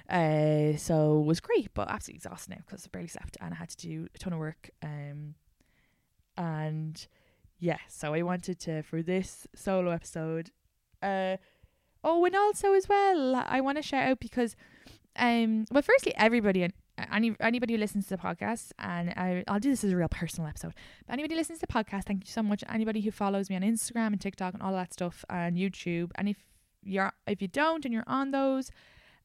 uh, 0.08 0.76
so 0.76 1.20
it 1.20 1.26
was 1.26 1.40
great, 1.40 1.72
but 1.74 1.88
absolutely 1.88 2.18
exhausted 2.18 2.50
now 2.50 2.62
because 2.66 2.84
I 2.86 2.88
barely 2.90 3.08
slept 3.08 3.36
and 3.40 3.54
I 3.54 3.56
had 3.56 3.70
to 3.70 3.76
do 3.76 4.08
a 4.14 4.18
ton 4.18 4.32
of 4.32 4.38
work. 4.38 4.70
Um, 4.82 5.34
and 6.36 7.06
yeah, 7.58 7.78
so 7.88 8.14
I 8.14 8.22
wanted 8.22 8.58
to 8.60 8.82
for 8.82 9.02
this 9.02 9.46
solo 9.54 9.90
episode. 9.90 10.50
Uh, 11.02 11.36
oh, 12.04 12.24
and 12.24 12.34
also 12.34 12.74
as 12.74 12.88
well, 12.88 13.44
I 13.46 13.60
want 13.60 13.78
to 13.78 13.82
shout 13.82 14.08
out 14.08 14.20
because, 14.20 14.56
um, 15.16 15.66
well, 15.70 15.82
firstly, 15.82 16.14
everybody 16.16 16.62
and 16.62 16.72
any 17.10 17.34
anybody 17.40 17.74
who 17.74 17.80
listens 17.80 18.06
to 18.06 18.16
the 18.16 18.22
podcast, 18.22 18.72
and 18.78 19.10
I, 19.10 19.44
I'll 19.48 19.60
do 19.60 19.70
this 19.70 19.84
as 19.84 19.92
a 19.92 19.96
real 19.96 20.08
personal 20.08 20.48
episode. 20.48 20.74
But 21.06 21.14
anybody 21.14 21.34
who 21.34 21.40
listens 21.40 21.60
to 21.60 21.66
the 21.66 21.72
podcast, 21.72 22.04
thank 22.04 22.24
you 22.24 22.30
so 22.30 22.42
much. 22.42 22.62
Anybody 22.68 23.00
who 23.00 23.10
follows 23.10 23.48
me 23.48 23.56
on 23.56 23.62
Instagram 23.62 24.08
and 24.08 24.20
TikTok 24.20 24.54
and 24.54 24.62
all 24.62 24.72
that 24.72 24.92
stuff 24.92 25.24
and 25.30 25.56
YouTube, 25.56 26.10
and 26.16 26.28
if 26.28 26.36
you're 26.82 27.12
if 27.26 27.40
you 27.40 27.48
don't 27.48 27.84
and 27.84 27.94
you're 27.94 28.04
on 28.06 28.30
those, 28.30 28.70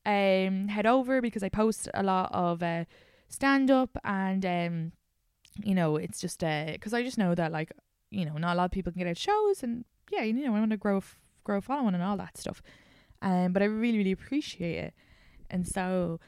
um, 0.06 0.70
head 0.70 0.86
over 0.86 1.22
because 1.22 1.44
I 1.44 1.50
post 1.50 1.90
a 1.94 2.04
lot 2.04 2.30
of 2.34 2.64
uh, 2.64 2.86
stand 3.30 3.70
up 3.70 3.98
and 4.04 4.46
um, 4.46 4.92
you 5.64 5.76
know 5.76 5.98
it's 5.98 6.22
just 6.22 6.40
because 6.40 6.94
uh, 6.94 6.98
I 6.98 7.04
just 7.04 7.18
know 7.18 7.36
that 7.36 7.52
like 7.52 7.72
you 8.10 8.26
know 8.26 8.38
not 8.38 8.56
a 8.56 8.58
lot 8.58 8.66
of 8.66 8.72
people 8.72 8.92
can 8.92 9.00
get 9.00 9.10
out 9.10 9.18
shows 9.18 9.64
and 9.64 9.84
yeah 10.12 10.24
you 10.24 10.34
know 10.34 10.56
I 10.56 10.60
want 10.60 10.72
to 10.72 10.78
grow 10.78 10.98
f- 10.98 11.18
grow 11.48 11.58
a 11.58 11.62
following 11.62 11.96
and 11.96 12.04
all 12.04 12.18
that 12.18 12.38
stuff. 12.38 12.62
Um, 13.22 13.52
but 13.54 13.64
I 13.64 13.66
really 13.66 13.98
really 13.98 14.12
appreciate 14.12 14.78
it, 14.78 14.94
and 15.50 15.68
so 15.68 16.20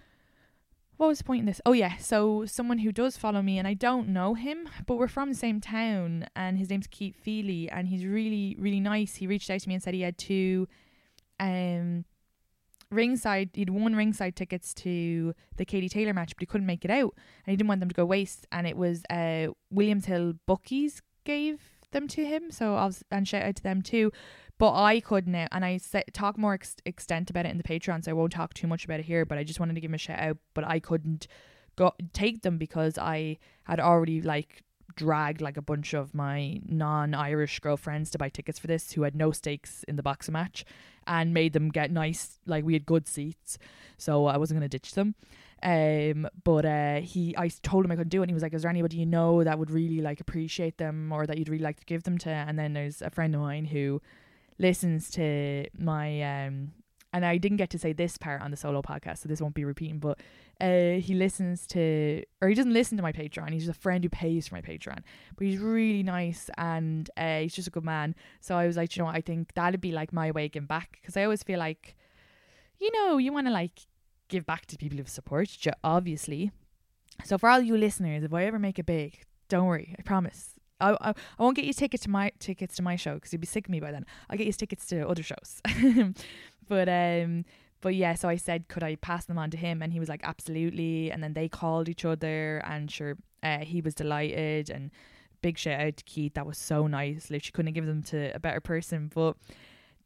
what 1.00 1.08
was 1.08 1.20
the 1.20 1.24
point 1.24 1.40
in 1.40 1.46
this? 1.46 1.62
Oh 1.66 1.72
yeah, 1.72 1.96
so 1.96 2.46
someone 2.46 2.80
who 2.80 2.92
does 2.92 3.16
follow 3.16 3.42
me 3.42 3.58
and 3.58 3.66
I 3.66 3.74
don't 3.74 4.10
know 4.10 4.34
him, 4.34 4.68
but 4.86 4.96
we're 4.96 5.08
from 5.08 5.30
the 5.30 5.36
same 5.36 5.62
town 5.62 6.26
and 6.36 6.58
his 6.58 6.70
name's 6.70 6.88
Keith 6.88 7.16
Feely 7.16 7.70
and 7.70 7.88
he's 7.88 8.04
really, 8.04 8.58
really 8.60 8.82
nice. 8.82 9.16
He 9.16 9.26
reached 9.26 9.50
out 9.50 9.62
to 9.62 9.70
me 9.70 9.76
and 9.76 9.82
said 9.82 9.94
he 9.94 10.02
had 10.02 10.18
two 10.18 10.68
um 11.40 12.04
ringside 12.92 13.52
he'd 13.54 13.70
won 13.70 13.96
ringside 13.96 14.36
tickets 14.36 14.74
to 14.74 15.34
the 15.56 15.64
Katie 15.64 15.88
Taylor 15.88 16.14
match, 16.14 16.36
but 16.36 16.42
he 16.42 16.46
couldn't 16.46 16.68
make 16.68 16.84
it 16.84 16.92
out, 16.92 17.14
and 17.46 17.52
he 17.52 17.56
didn't 17.56 17.70
want 17.70 17.80
them 17.80 17.90
to 17.90 17.96
go 17.96 18.06
waste. 18.06 18.46
And 18.52 18.68
it 18.68 18.76
was 18.76 19.04
uh, 19.10 19.48
Williams 19.72 20.06
Hill 20.06 20.34
bookies 20.46 21.02
gave 21.24 21.62
them 21.92 22.08
to 22.10 22.26
him, 22.26 22.52
so 22.52 22.76
I'll 22.76 22.94
and 23.10 23.28
shout 23.28 23.44
out 23.44 23.56
to 23.56 23.64
them 23.64 23.82
too. 23.82 24.12
But 24.60 24.74
I 24.76 25.00
couldn't, 25.00 25.34
and 25.34 25.66
I 25.66 25.80
talk 26.14 26.38
more 26.38 26.54
ex- 26.54 26.76
extent 26.86 27.32
about 27.32 27.48
it 27.48 27.50
in 27.50 27.58
the 27.58 27.64
Patreon, 27.64 28.04
so 28.04 28.12
I 28.12 28.14
won't 28.14 28.34
talk 28.34 28.54
too 28.54 28.68
much 28.68 28.86
about 28.86 29.00
it 29.00 29.06
here. 29.06 29.26
But 29.26 29.40
I 29.40 29.44
just 29.44 29.60
wanted 29.60 29.74
to 29.74 29.82
give 29.82 29.90
him 29.90 29.96
a 29.96 29.98
shout 29.98 30.20
out. 30.20 30.38
But 30.54 30.66
I 30.66 30.80
couldn't 30.80 31.28
go 31.78 31.94
take 32.14 32.42
them 32.44 32.58
because 32.58 32.98
I 32.98 33.38
had 33.64 33.80
already 33.80 34.22
like 34.22 34.64
dragged 34.96 35.40
like 35.40 35.56
a 35.56 35.62
bunch 35.62 35.94
of 35.94 36.14
my 36.14 36.60
non-Irish 36.66 37.60
girlfriends 37.62 38.10
to 38.12 38.18
buy 38.18 38.28
tickets 38.28 38.60
for 38.60 38.68
this 38.68 38.92
who 38.92 39.04
had 39.04 39.16
no 39.16 39.32
stakes 39.32 39.84
in 39.88 39.96
the 39.96 40.04
boxing 40.04 40.34
match 40.34 40.66
and 41.08 41.34
made 41.34 41.54
them 41.54 41.70
get 41.70 41.90
nice 41.92 42.40
like 42.46 42.66
we 42.66 42.74
had 42.74 42.86
good 42.86 43.08
seats 43.08 43.58
so 43.98 44.26
I 44.26 44.36
wasn't 44.36 44.60
going 44.60 44.70
to 44.70 44.78
ditch 44.78 44.94
them 44.96 45.16
Um, 45.62 46.28
but 46.44 46.66
uh, 46.66 47.02
he, 47.02 47.36
I 47.38 47.50
told 47.64 47.86
him 47.86 47.92
I 47.92 47.96
couldn't 47.96 48.10
do 48.10 48.22
it. 48.22 48.24
And 48.24 48.32
he 48.32 48.34
was 48.34 48.44
like, 48.44 48.54
"Is 48.54 48.62
there 48.62 48.70
anybody 48.70 48.98
you 48.98 49.06
know 49.06 49.44
that 49.44 49.60
would 49.60 49.72
really 49.72 50.02
like 50.02 50.22
appreciate 50.22 50.78
them, 50.78 51.12
or 51.12 51.28
that 51.28 51.38
you'd 51.38 51.50
really 51.50 51.64
like 51.64 51.80
to 51.80 51.86
give 51.86 52.04
them 52.04 52.18
to?" 52.20 52.30
And 52.30 52.58
then 52.58 52.74
there's 52.74 53.02
a 53.02 53.10
friend 53.10 53.36
of 53.36 53.42
mine 53.42 53.66
who 53.66 54.02
listens 54.60 55.10
to 55.12 55.66
my 55.78 56.22
um, 56.46 56.74
and 57.12 57.26
I 57.26 57.38
didn't 57.38 57.58
get 57.58 57.70
to 57.72 57.80
say 57.80 57.94
this 57.94 58.18
part 58.18 58.42
on 58.42 58.52
the 58.52 58.58
solo 58.58 58.82
podcast, 58.82 59.20
so 59.20 59.30
this 59.30 59.42
won't 59.42 59.56
be 59.56 59.66
repeating. 59.66 60.00
But 60.00 60.20
uh, 60.62 61.00
he 61.00 61.16
listens 61.16 61.66
to, 61.68 62.24
or 62.42 62.50
he 62.50 62.56
doesn't 62.56 62.74
listen 62.74 62.98
to 62.98 63.04
my 63.04 63.12
Patreon. 63.12 63.52
He's 63.52 63.66
just 63.66 63.78
a 63.78 63.82
friend 63.82 64.04
who 64.04 64.10
pays 64.10 64.48
for 64.48 64.56
my 64.56 64.62
Patreon, 64.62 65.00
but 65.36 65.48
he's 65.48 65.58
really 65.58 66.04
nice 66.04 66.50
and 66.58 67.10
uh, 67.18 67.40
he's 67.40 67.56
just 67.56 67.68
a 67.68 67.72
good 67.72 67.84
man. 67.84 68.14
So 68.42 68.56
I 68.56 68.68
was 68.68 68.78
like, 68.78 68.96
you 68.96 69.02
know, 69.02 69.06
what, 69.06 69.16
I 69.16 69.22
think 69.22 69.54
that'd 69.56 69.82
be 69.82 69.92
like 69.92 70.14
my 70.14 70.32
way 70.32 70.46
of 70.46 70.52
giving 70.52 70.68
back 70.68 71.00
because 71.02 71.18
I 71.18 71.24
always 71.24 71.42
feel 71.42 71.58
like, 71.58 71.96
you 72.80 72.92
know, 72.92 73.18
you 73.18 73.34
want 73.34 73.48
to 73.48 73.54
like 73.54 73.88
give 74.28 74.46
back 74.46 74.68
to 74.68 74.78
people 74.78 74.98
who've 74.98 75.10
supported 75.10 75.66
you, 75.66 75.72
obviously. 75.84 76.52
So 77.24 77.38
for 77.38 77.50
all 77.50 77.62
you 77.62 77.76
listeners, 77.76 78.24
if 78.24 78.34
I 78.34 78.46
ever 78.46 78.60
make 78.60 78.78
it 78.78 78.86
big, 78.86 79.24
don't 79.48 79.66
worry, 79.66 79.96
I 79.98 80.04
promise. 80.04 80.59
I, 80.80 80.92
I, 80.92 81.10
I 81.10 81.44
won't 81.44 81.56
get 81.56 81.66
you 81.66 81.74
tickets 81.74 82.04
to 82.04 82.10
my 82.10 82.32
tickets 82.40 82.76
to 82.78 82.82
my 82.82 82.96
show 82.96 83.16
because 83.16 83.34
you'd 83.34 83.42
be 83.42 83.48
sick 83.48 83.66
of 83.66 83.72
me 83.72 83.80
by 83.80 83.92
then. 83.92 84.06
I'll 84.30 84.38
get 84.38 84.48
you 84.48 84.54
tickets 84.54 84.86
to 84.88 85.08
other 85.08 85.24
shows. 85.24 85.62
but 86.68 86.90
um 86.90 87.46
but 87.82 87.96
yeah, 87.96 88.14
so 88.16 88.28
I 88.28 88.36
said, 88.36 88.68
could 88.68 88.84
I 88.84 88.96
pass 88.96 89.26
them 89.26 89.38
on 89.38 89.52
to 89.52 89.58
him? 89.58 89.82
And 89.82 89.94
he 89.94 90.00
was 90.00 90.10
like, 90.10 90.22
absolutely. 90.24 91.12
And 91.12 91.24
then 91.24 91.34
they 91.34 91.48
called 91.48 91.88
each 91.88 92.04
other, 92.04 92.62
and 92.66 92.92
sure, 92.92 93.18
uh, 93.42 93.60
he 93.60 93.82
was 93.82 93.96
delighted. 93.96 94.70
And 94.70 94.92
big 95.42 95.58
shout 95.58 95.80
out 95.80 95.98
to 95.98 96.04
Keith, 96.04 96.34
that 96.34 96.46
was 96.46 96.58
so 96.58 96.88
nice. 96.88 97.30
Literally 97.30 97.52
couldn't 97.54 97.74
give 97.74 97.86
them 97.86 98.04
to 98.04 98.36
a 98.36 98.40
better 98.40 98.60
person. 98.60 99.10
But 99.14 99.38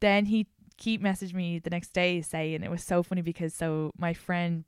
then 0.00 0.26
he 0.26 0.46
Keith 0.76 1.00
messaged 1.00 1.34
me 1.34 1.58
the 1.58 1.70
next 1.70 1.92
day 1.92 2.20
saying 2.20 2.62
it 2.62 2.70
was 2.70 2.82
so 2.82 3.02
funny 3.02 3.22
because 3.22 3.54
so 3.54 3.92
my 3.96 4.12
friend 4.12 4.64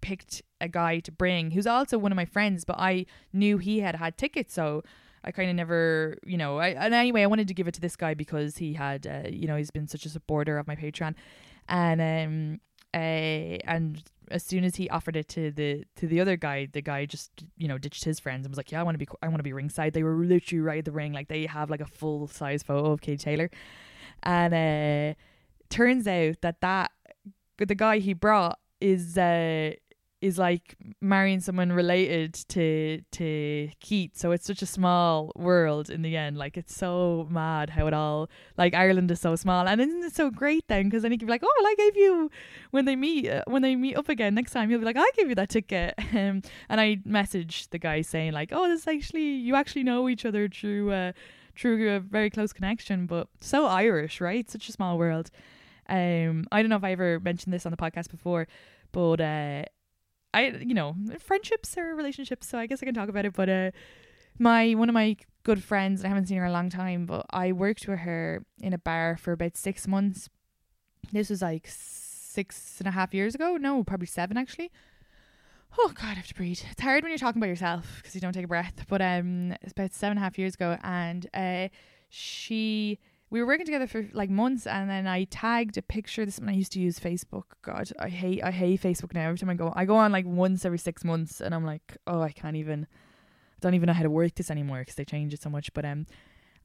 picked 0.00 0.42
a 0.60 0.68
guy 0.68 0.98
to 1.00 1.12
bring 1.12 1.50
who's 1.50 1.66
also 1.66 1.98
one 1.98 2.12
of 2.12 2.16
my 2.16 2.24
friends, 2.24 2.64
but 2.64 2.78
I 2.78 3.06
knew 3.32 3.58
he 3.58 3.80
had 3.80 3.96
had 3.96 4.16
tickets, 4.16 4.54
so 4.54 4.82
I 5.26 5.32
kind 5.32 5.50
of 5.50 5.56
never, 5.56 6.18
you 6.24 6.36
know, 6.36 6.58
I 6.58 6.68
and 6.68 6.94
anyway, 6.94 7.22
I 7.22 7.26
wanted 7.26 7.48
to 7.48 7.54
give 7.54 7.66
it 7.66 7.74
to 7.74 7.80
this 7.80 7.96
guy 7.96 8.14
because 8.14 8.56
he 8.56 8.74
had, 8.74 9.06
uh, 9.06 9.28
you 9.28 9.48
know, 9.48 9.56
he's 9.56 9.70
been 9.70 9.88
such 9.88 10.06
a 10.06 10.08
supporter 10.08 10.56
of 10.56 10.66
my 10.66 10.76
Patreon, 10.76 11.14
and 11.68 12.00
um, 12.00 12.60
uh, 12.94 13.58
and 13.66 14.02
as 14.30 14.42
soon 14.44 14.64
as 14.64 14.76
he 14.76 14.88
offered 14.88 15.16
it 15.16 15.28
to 15.28 15.50
the 15.50 15.84
to 15.96 16.06
the 16.06 16.20
other 16.20 16.36
guy, 16.36 16.68
the 16.72 16.80
guy 16.80 17.06
just 17.06 17.30
you 17.56 17.66
know 17.66 17.76
ditched 17.76 18.04
his 18.04 18.20
friends 18.20 18.46
and 18.46 18.52
was 18.52 18.56
like, 18.56 18.70
yeah, 18.70 18.80
I 18.80 18.84
want 18.84 18.94
to 18.94 18.98
be, 19.04 19.08
I 19.20 19.26
want 19.26 19.38
to 19.38 19.42
be 19.42 19.52
ringside. 19.52 19.92
They 19.92 20.04
were 20.04 20.14
literally 20.14 20.60
right 20.60 20.78
at 20.78 20.84
the 20.84 20.92
ring, 20.92 21.12
like 21.12 21.28
they 21.28 21.46
have 21.46 21.70
like 21.70 21.80
a 21.80 21.86
full 21.86 22.28
size 22.28 22.62
photo 22.62 22.92
of 22.92 23.00
Katie 23.00 23.18
Taylor, 23.18 23.50
and 24.22 24.54
uh, 24.54 25.14
turns 25.70 26.06
out 26.06 26.40
that 26.42 26.60
that 26.60 26.92
the 27.58 27.74
guy 27.74 27.98
he 27.98 28.12
brought 28.12 28.58
is 28.80 29.16
uh 29.16 29.72
is 30.26 30.38
like 30.38 30.76
marrying 31.00 31.40
someone 31.40 31.72
related 31.72 32.34
to 32.48 33.00
to 33.12 33.70
Keith. 33.80 34.12
So 34.14 34.32
it's 34.32 34.46
such 34.46 34.60
a 34.60 34.66
small 34.66 35.32
world 35.36 35.88
in 35.88 36.02
the 36.02 36.16
end. 36.16 36.36
Like 36.36 36.56
it's 36.56 36.74
so 36.74 37.26
mad 37.30 37.70
how 37.70 37.86
it 37.86 37.94
all 37.94 38.28
like 38.58 38.74
Ireland 38.74 39.10
is 39.10 39.20
so 39.20 39.36
small, 39.36 39.68
and 39.68 39.80
isn't 39.80 40.04
it 40.04 40.14
so 40.14 40.30
great 40.30 40.66
then? 40.68 40.84
Because 40.84 41.02
then 41.02 41.12
he 41.12 41.18
can 41.18 41.26
be 41.26 41.30
like, 41.30 41.44
oh, 41.44 41.54
well, 41.58 41.66
I 41.66 41.74
gave 41.76 41.96
you 41.96 42.30
when 42.72 42.84
they 42.84 42.96
meet 42.96 43.30
uh, 43.30 43.42
when 43.46 43.62
they 43.62 43.76
meet 43.76 43.96
up 43.96 44.08
again 44.08 44.34
next 44.34 44.52
time. 44.52 44.70
You'll 44.70 44.80
be 44.80 44.86
like, 44.86 44.96
I 44.98 45.08
gave 45.16 45.28
you 45.28 45.36
that 45.36 45.48
ticket, 45.48 45.94
um, 46.12 46.42
and 46.68 46.80
I 46.80 46.96
messaged 47.06 47.70
the 47.70 47.78
guy 47.78 48.02
saying 48.02 48.32
like, 48.32 48.50
oh, 48.52 48.68
this 48.68 48.86
actually 48.88 49.30
you 49.46 49.54
actually 49.54 49.84
know 49.84 50.08
each 50.08 50.24
other 50.24 50.48
through 50.48 50.90
uh, 50.90 51.12
through 51.56 51.94
a 51.94 52.00
very 52.00 52.30
close 52.30 52.52
connection, 52.52 53.06
but 53.06 53.28
so 53.40 53.66
Irish, 53.66 54.20
right? 54.20 54.50
Such 54.50 54.68
a 54.68 54.72
small 54.72 54.98
world. 54.98 55.30
Um, 55.88 56.46
I 56.50 56.62
don't 56.62 56.68
know 56.68 56.76
if 56.76 56.84
I 56.84 56.92
ever 56.92 57.20
mentioned 57.20 57.54
this 57.54 57.64
on 57.64 57.70
the 57.70 57.76
podcast 57.76 58.10
before, 58.10 58.48
but 58.90 59.20
uh, 59.20 59.64
I 60.36 60.48
you 60.58 60.74
know 60.74 60.94
friendships 61.18 61.76
or 61.78 61.94
relationships, 61.94 62.46
so 62.46 62.58
I 62.58 62.66
guess 62.66 62.82
I 62.82 62.86
can 62.86 62.94
talk 62.94 63.08
about 63.08 63.24
it. 63.24 63.32
But 63.32 63.48
uh, 63.48 63.70
my 64.38 64.74
one 64.74 64.88
of 64.88 64.94
my 64.94 65.16
good 65.44 65.62
friends, 65.64 66.04
I 66.04 66.08
haven't 66.08 66.26
seen 66.26 66.36
her 66.38 66.44
in 66.44 66.50
a 66.50 66.52
long 66.52 66.68
time, 66.68 67.06
but 67.06 67.24
I 67.30 67.52
worked 67.52 67.88
with 67.88 68.00
her 68.00 68.44
in 68.60 68.72
a 68.74 68.78
bar 68.78 69.16
for 69.16 69.32
about 69.32 69.56
six 69.56 69.88
months. 69.88 70.28
This 71.10 71.30
was 71.30 71.40
like 71.40 71.66
six 71.68 72.78
and 72.80 72.86
a 72.86 72.90
half 72.90 73.14
years 73.14 73.34
ago. 73.34 73.56
No, 73.56 73.82
probably 73.82 74.06
seven 74.06 74.36
actually. 74.36 74.70
Oh 75.78 75.92
God, 75.94 76.12
I 76.12 76.14
have 76.14 76.26
to 76.28 76.34
breathe. 76.34 76.60
It's 76.70 76.80
hard 76.80 77.02
when 77.02 77.10
you're 77.10 77.18
talking 77.18 77.40
about 77.40 77.48
yourself 77.48 77.96
because 77.96 78.14
you 78.14 78.20
don't 78.20 78.32
take 78.32 78.44
a 78.44 78.48
breath. 78.48 78.84
But 78.88 79.00
um, 79.00 79.52
it's 79.62 79.72
about 79.72 79.94
seven 79.94 80.16
and 80.16 80.18
a 80.18 80.22
half 80.22 80.38
years 80.38 80.54
ago, 80.54 80.78
and 80.82 81.28
uh, 81.32 81.68
she 82.10 82.98
we 83.30 83.40
were 83.40 83.46
working 83.46 83.66
together 83.66 83.86
for 83.86 84.06
like 84.12 84.30
months 84.30 84.66
and 84.66 84.88
then 84.88 85.06
I 85.06 85.24
tagged 85.24 85.76
a 85.76 85.82
picture. 85.82 86.24
This 86.24 86.34
is 86.34 86.40
when 86.40 86.48
I 86.48 86.52
used 86.52 86.72
to 86.72 86.80
use 86.80 87.00
Facebook. 87.00 87.44
God, 87.62 87.90
I 87.98 88.08
hate 88.08 88.42
I 88.42 88.50
hate 88.50 88.80
Facebook 88.80 89.14
now. 89.14 89.26
Every 89.26 89.38
time 89.38 89.50
I 89.50 89.54
go 89.54 89.72
I 89.74 89.84
go 89.84 89.96
on 89.96 90.12
like 90.12 90.26
once 90.26 90.64
every 90.64 90.78
six 90.78 91.04
months 91.04 91.40
and 91.40 91.54
I'm 91.54 91.64
like, 91.64 91.96
oh 92.06 92.20
I 92.20 92.30
can't 92.30 92.56
even 92.56 92.86
I 92.86 93.58
don't 93.60 93.74
even 93.74 93.88
know 93.88 93.92
how 93.94 94.04
to 94.04 94.10
work 94.10 94.34
this 94.34 94.50
anymore 94.50 94.80
because 94.80 94.94
they 94.94 95.04
change 95.04 95.34
it 95.34 95.42
so 95.42 95.50
much. 95.50 95.72
But 95.74 95.84
um 95.84 96.06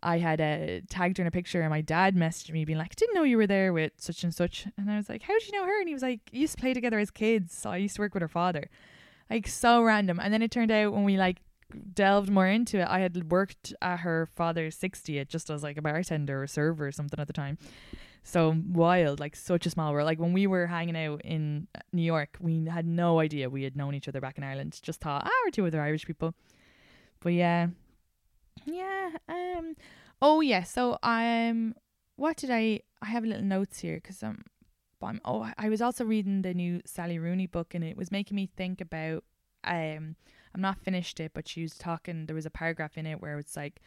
I 0.04 0.18
had 0.18 0.42
uh, 0.42 0.82
tagged 0.90 1.18
her 1.18 1.22
in 1.22 1.28
a 1.28 1.32
picture 1.32 1.62
and 1.62 1.70
my 1.70 1.82
dad 1.82 2.16
messaged 2.16 2.52
me 2.52 2.66
being 2.66 2.80
like, 2.80 2.96
didn't 2.96 3.14
know 3.14 3.24
you 3.24 3.38
were 3.38 3.46
there 3.46 3.72
with 3.72 3.92
such 3.98 4.24
and 4.24 4.34
such. 4.34 4.68
And 4.78 4.90
I 4.90 4.98
was 4.98 5.10
like, 5.10 5.22
how 5.22 5.34
did 5.34 5.48
you 5.48 5.60
know 5.60 5.66
her? 5.66 5.80
And 5.80 5.88
he 5.88 5.94
was 5.94 6.02
like, 6.02 6.22
used 6.32 6.56
to 6.56 6.62
play 6.62 6.74
together 6.74 6.98
as 6.98 7.12
kids. 7.12 7.56
So 7.56 7.70
I 7.70 7.78
used 7.78 7.96
to 7.98 8.02
work 8.02 8.16
with 8.16 8.22
her 8.22 8.28
father. 8.28 8.68
Like 9.30 9.48
so 9.48 9.84
random. 9.84 10.20
And 10.20 10.34
then 10.34 10.42
it 10.42 10.50
turned 10.50 10.72
out 10.72 10.92
when 10.92 11.04
we 11.04 11.18
like 11.18 11.42
delved 11.94 12.30
more 12.30 12.48
into 12.48 12.80
it, 12.80 12.88
I 12.88 13.00
had 13.00 13.32
worked 13.32 13.74
at 13.82 14.02
her 14.02 14.28
father's 14.36 14.78
60th 14.78 15.28
just 15.28 15.50
as 15.50 15.64
like 15.64 15.78
a 15.78 15.82
bartender 15.82 16.44
or 16.44 16.48
server 16.48 16.88
or 16.88 16.92
something 16.92 17.20
at 17.20 17.28
the 17.28 17.34
time. 17.34 17.58
So 18.24 18.56
wild, 18.70 19.20
like 19.20 19.36
such 19.36 19.66
a 19.66 19.70
small 19.70 19.94
world. 19.94 20.06
Like 20.06 20.20
when 20.20 20.34
we 20.34 20.46
were 20.46 20.68
hanging 20.68 20.96
out 20.96 21.22
in 21.24 21.68
New 21.92 22.04
York, 22.04 22.38
we 22.40 22.66
had 22.66 22.86
no 22.86 23.20
idea 23.20 23.50
we 23.50 23.64
had 23.64 23.76
known 23.76 23.96
each 23.96 24.08
other 24.08 24.22
back 24.22 24.38
in 24.38 24.44
Ireland. 24.44 24.80
Just 24.82 25.02
thought, 25.02 25.24
ah, 25.26 25.30
we're 25.46 25.52
two 25.52 25.66
other 25.66 25.82
Irish 25.82 26.06
people. 26.06 26.36
But 27.20 27.34
yeah, 27.34 27.68
yeah. 28.66 29.12
Um. 29.28 29.76
Oh 30.22 30.42
yeah. 30.42 30.64
So 30.64 30.98
um, 31.02 31.74
what 32.16 32.38
did 32.38 32.52
I? 32.52 32.82
I 33.02 33.08
have 33.08 33.24
little 33.24 33.44
notes 33.44 33.80
here 33.80 33.96
because 33.96 34.22
um, 34.22 34.44
I'm. 35.02 35.20
Oh, 35.26 35.50
I 35.58 35.70
was 35.70 35.82
also 35.82 36.06
reading 36.06 36.44
the 36.44 36.54
new 36.54 36.82
Sally 36.86 37.18
Rooney 37.18 37.48
book, 37.48 37.74
and 37.74 37.84
it 37.84 37.98
was 37.98 38.12
making 38.12 38.36
me 38.36 38.50
think 38.56 38.82
about 38.82 39.24
um 39.64 40.16
I'm 40.54 40.62
not 40.62 40.84
finished 40.84 41.20
it, 41.20 41.32
but 41.34 41.48
she 41.48 41.62
was 41.62 41.78
talking. 41.78 42.26
There 42.26 42.36
was 42.36 42.46
a 42.46 42.52
paragraph 42.52 42.98
in 42.98 43.06
it 43.06 43.22
where 43.22 43.40
it's 43.40 43.56
like 43.56 43.82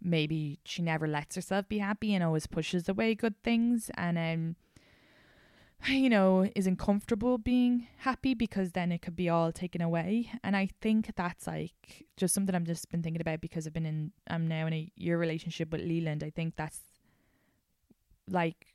maybe 0.00 0.60
she 0.64 0.82
never 0.82 1.08
lets 1.08 1.34
herself 1.34 1.68
be 1.68 1.78
happy 1.78 2.14
and 2.14 2.22
always 2.22 2.46
pushes 2.46 2.88
away 2.88 3.14
good 3.14 3.42
things, 3.42 3.90
and 3.96 4.18
um, 4.18 4.56
you 5.88 6.08
know, 6.10 6.48
isn't 6.54 6.78
comfortable 6.78 7.38
being 7.38 7.86
happy 7.98 8.34
because 8.34 8.72
then 8.72 8.92
it 8.92 9.02
could 9.02 9.16
be 9.16 9.28
all 9.28 9.52
taken 9.52 9.80
away. 9.80 10.30
And 10.42 10.56
I 10.56 10.68
think 10.80 11.12
that's 11.16 11.46
like 11.46 12.06
just 12.16 12.34
something 12.34 12.54
I've 12.54 12.64
just 12.64 12.90
been 12.90 13.02
thinking 13.02 13.20
about 13.20 13.40
because 13.40 13.66
I've 13.66 13.72
been 13.72 13.86
in. 13.86 14.12
I'm 14.28 14.46
now 14.46 14.66
in 14.66 14.72
a 14.72 14.92
year 14.96 15.18
relationship 15.18 15.72
with 15.72 15.80
Leland. 15.82 16.22
I 16.22 16.30
think 16.30 16.54
that's 16.56 16.80
like 18.30 18.74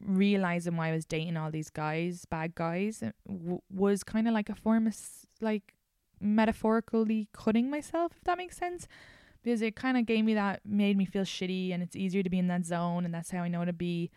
realizing 0.00 0.76
why 0.76 0.88
I 0.88 0.92
was 0.92 1.04
dating 1.04 1.36
all 1.36 1.50
these 1.50 1.70
guys, 1.70 2.24
bad 2.24 2.54
guys, 2.54 3.02
w- 3.26 3.60
was 3.70 4.02
kind 4.02 4.26
of 4.26 4.34
like 4.34 4.48
a 4.48 4.54
form 4.54 4.86
of 4.86 4.96
like 5.40 5.73
metaphorically 6.20 7.28
cutting 7.32 7.70
myself, 7.70 8.12
if 8.16 8.24
that 8.24 8.38
makes 8.38 8.56
sense. 8.56 8.86
Because 9.42 9.60
it 9.60 9.76
kind 9.76 9.98
of 9.98 10.06
gave 10.06 10.24
me 10.24 10.34
that, 10.34 10.60
made 10.64 10.96
me 10.96 11.04
feel 11.04 11.24
shitty, 11.24 11.72
and 11.72 11.82
it's 11.82 11.96
easier 11.96 12.22
to 12.22 12.30
be 12.30 12.38
in 12.38 12.48
that 12.48 12.64
zone, 12.64 13.04
and 13.04 13.12
that's 13.12 13.30
how 13.30 13.40
I 13.40 13.48
know 13.48 13.64
to 13.64 13.72
be. 13.72 14.10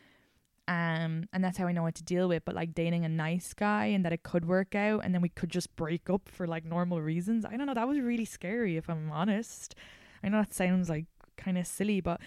Um, 0.69 1.27
and 1.31 1.43
that's 1.43 1.57
how 1.57 1.67
I 1.67 1.71
know 1.71 1.83
what 1.83 1.95
to 1.95 2.03
deal 2.03 2.27
with. 2.27 2.43
But 2.45 2.55
like 2.55 2.73
dating 2.73 3.03
a 3.03 3.09
nice 3.09 3.53
guy, 3.53 3.85
and 3.87 4.05
that 4.05 4.13
it 4.13 4.23
could 4.23 4.45
work 4.45 4.73
out, 4.73 5.03
and 5.03 5.13
then 5.13 5.21
we 5.21 5.29
could 5.29 5.49
just 5.49 5.75
break 5.75 6.09
up 6.09 6.29
for 6.29 6.47
like 6.47 6.63
normal 6.63 7.01
reasons. 7.01 7.43
I 7.45 7.57
don't 7.57 7.67
know. 7.67 7.73
That 7.73 7.87
was 7.87 7.99
really 7.99 8.25
scary, 8.25 8.77
if 8.77 8.89
I'm 8.89 9.11
honest. 9.11 9.75
I 10.23 10.29
know 10.29 10.39
that 10.39 10.53
sounds 10.53 10.89
like 10.89 11.05
kind 11.35 11.57
of 11.57 11.67
silly, 11.67 11.99
but 12.01 12.21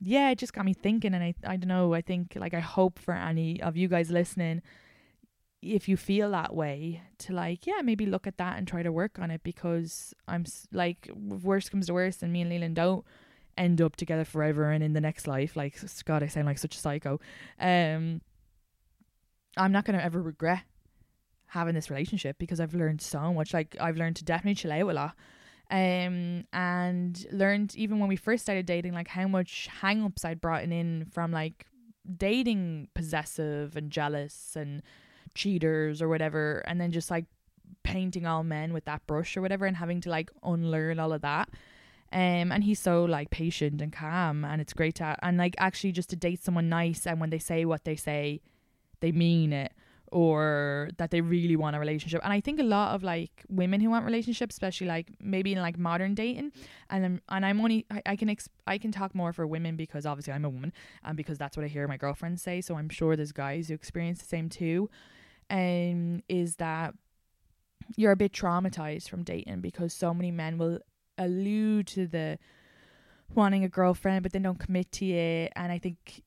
yeah, 0.00 0.30
it 0.30 0.38
just 0.38 0.52
got 0.52 0.64
me 0.64 0.74
thinking. 0.74 1.12
And 1.12 1.24
I, 1.24 1.34
I 1.44 1.56
don't 1.56 1.68
know. 1.68 1.94
I 1.94 2.02
think 2.02 2.34
like 2.36 2.54
I 2.54 2.60
hope 2.60 2.98
for 2.98 3.14
any 3.14 3.60
of 3.60 3.76
you 3.76 3.88
guys 3.88 4.10
listening 4.10 4.62
if 5.64 5.88
you 5.88 5.96
feel 5.96 6.30
that 6.30 6.54
way 6.54 7.02
to 7.18 7.32
like 7.32 7.66
yeah 7.66 7.80
maybe 7.82 8.04
look 8.04 8.26
at 8.26 8.36
that 8.36 8.58
and 8.58 8.68
try 8.68 8.82
to 8.82 8.92
work 8.92 9.18
on 9.18 9.30
it 9.30 9.42
because 9.42 10.14
i'm 10.28 10.44
like 10.72 11.10
worst 11.14 11.70
comes 11.70 11.86
to 11.86 11.94
worst 11.94 12.22
and 12.22 12.32
me 12.32 12.42
and 12.42 12.50
leland 12.50 12.76
don't 12.76 13.04
end 13.56 13.80
up 13.80 13.96
together 13.96 14.24
forever 14.24 14.70
and 14.70 14.84
in 14.84 14.92
the 14.92 15.00
next 15.00 15.26
life 15.26 15.56
like 15.56 15.78
god 16.04 16.22
i 16.22 16.26
sound 16.26 16.46
like 16.46 16.58
such 16.58 16.76
a 16.76 16.78
psycho. 16.78 17.20
Um 17.58 18.20
i'm 19.56 19.72
not 19.72 19.84
going 19.84 19.96
to 19.96 20.04
ever 20.04 20.20
regret 20.20 20.64
having 21.46 21.74
this 21.74 21.88
relationship 21.88 22.36
because 22.38 22.58
i've 22.60 22.74
learned 22.74 23.00
so 23.00 23.32
much 23.32 23.54
like 23.54 23.76
i've 23.80 23.96
learned 23.96 24.16
to 24.16 24.24
definitely 24.24 24.56
chill 24.56 24.72
out 24.72 24.90
a 24.90 24.92
lot. 24.92 25.14
Um 25.70 26.44
and 26.52 27.26
learned 27.30 27.74
even 27.76 28.00
when 28.00 28.08
we 28.08 28.16
first 28.16 28.42
started 28.42 28.66
dating 28.66 28.92
like 28.92 29.08
how 29.08 29.28
much 29.28 29.68
hang-ups 29.80 30.24
i'd 30.24 30.40
brought 30.40 30.64
in 30.64 31.06
from 31.12 31.30
like 31.30 31.66
dating 32.16 32.88
possessive 32.94 33.76
and 33.76 33.90
jealous 33.90 34.56
and 34.56 34.82
cheaters 35.34 36.00
or 36.00 36.08
whatever 36.08 36.62
and 36.66 36.80
then 36.80 36.90
just 36.90 37.10
like 37.10 37.26
painting 37.82 38.26
all 38.26 38.42
men 38.42 38.72
with 38.72 38.84
that 38.84 39.06
brush 39.06 39.36
or 39.36 39.42
whatever 39.42 39.66
and 39.66 39.76
having 39.76 40.00
to 40.00 40.10
like 40.10 40.30
unlearn 40.42 40.98
all 40.98 41.12
of 41.12 41.22
that 41.22 41.48
um 42.12 42.52
and 42.52 42.64
he's 42.64 42.78
so 42.78 43.04
like 43.04 43.30
patient 43.30 43.80
and 43.80 43.92
calm 43.92 44.44
and 44.44 44.60
it's 44.60 44.72
great 44.72 44.94
to 44.94 45.16
and 45.22 45.38
like 45.38 45.54
actually 45.58 45.92
just 45.92 46.10
to 46.10 46.16
date 46.16 46.42
someone 46.42 46.68
nice 46.68 47.06
and 47.06 47.20
when 47.20 47.30
they 47.30 47.38
say 47.38 47.64
what 47.64 47.84
they 47.84 47.96
say 47.96 48.40
they 49.00 49.12
mean 49.12 49.52
it 49.52 49.72
or 50.14 50.90
that 50.98 51.10
they 51.10 51.20
really 51.20 51.56
want 51.56 51.74
a 51.74 51.78
relationship. 51.80 52.20
And 52.22 52.32
I 52.32 52.40
think 52.40 52.60
a 52.60 52.64
lot 52.64 52.94
of 52.94 53.02
like 53.02 53.44
women 53.48 53.80
who 53.80 53.90
want 53.90 54.04
relationships, 54.04 54.54
especially 54.54 54.86
like 54.86 55.08
maybe 55.20 55.52
in 55.52 55.58
like 55.60 55.76
modern 55.76 56.14
dating, 56.14 56.52
and 56.88 57.04
I'm, 57.04 57.20
and 57.28 57.44
I'm 57.44 57.60
only 57.60 57.84
I, 57.90 58.02
I 58.06 58.16
can 58.16 58.28
ex- 58.28 58.48
I 58.64 58.78
can 58.78 58.92
talk 58.92 59.12
more 59.12 59.32
for 59.32 59.44
women 59.44 59.74
because 59.74 60.06
obviously 60.06 60.32
I'm 60.32 60.44
a 60.44 60.48
woman 60.48 60.72
and 61.02 61.16
because 61.16 61.36
that's 61.36 61.56
what 61.56 61.64
I 61.64 61.68
hear 61.68 61.88
my 61.88 61.96
girlfriends 61.96 62.42
say. 62.42 62.60
So 62.60 62.76
I'm 62.76 62.88
sure 62.88 63.16
there's 63.16 63.32
guys 63.32 63.66
who 63.66 63.74
experience 63.74 64.20
the 64.20 64.26
same 64.26 64.48
too. 64.48 64.88
Um, 65.50 66.22
is 66.28 66.56
that 66.56 66.94
you're 67.96 68.12
a 68.12 68.16
bit 68.16 68.32
traumatized 68.32 69.08
from 69.08 69.22
dating 69.22 69.60
because 69.60 69.92
so 69.92 70.14
many 70.14 70.30
men 70.30 70.58
will 70.58 70.78
allude 71.18 71.86
to 71.86 72.06
the 72.06 72.38
wanting 73.34 73.64
a 73.64 73.68
girlfriend 73.68 74.22
but 74.22 74.32
they 74.32 74.38
don't 74.38 74.58
commit 74.58 74.90
to 74.92 75.04
you 75.04 75.48
and 75.54 75.72
I 75.72 75.78
think 75.78 76.22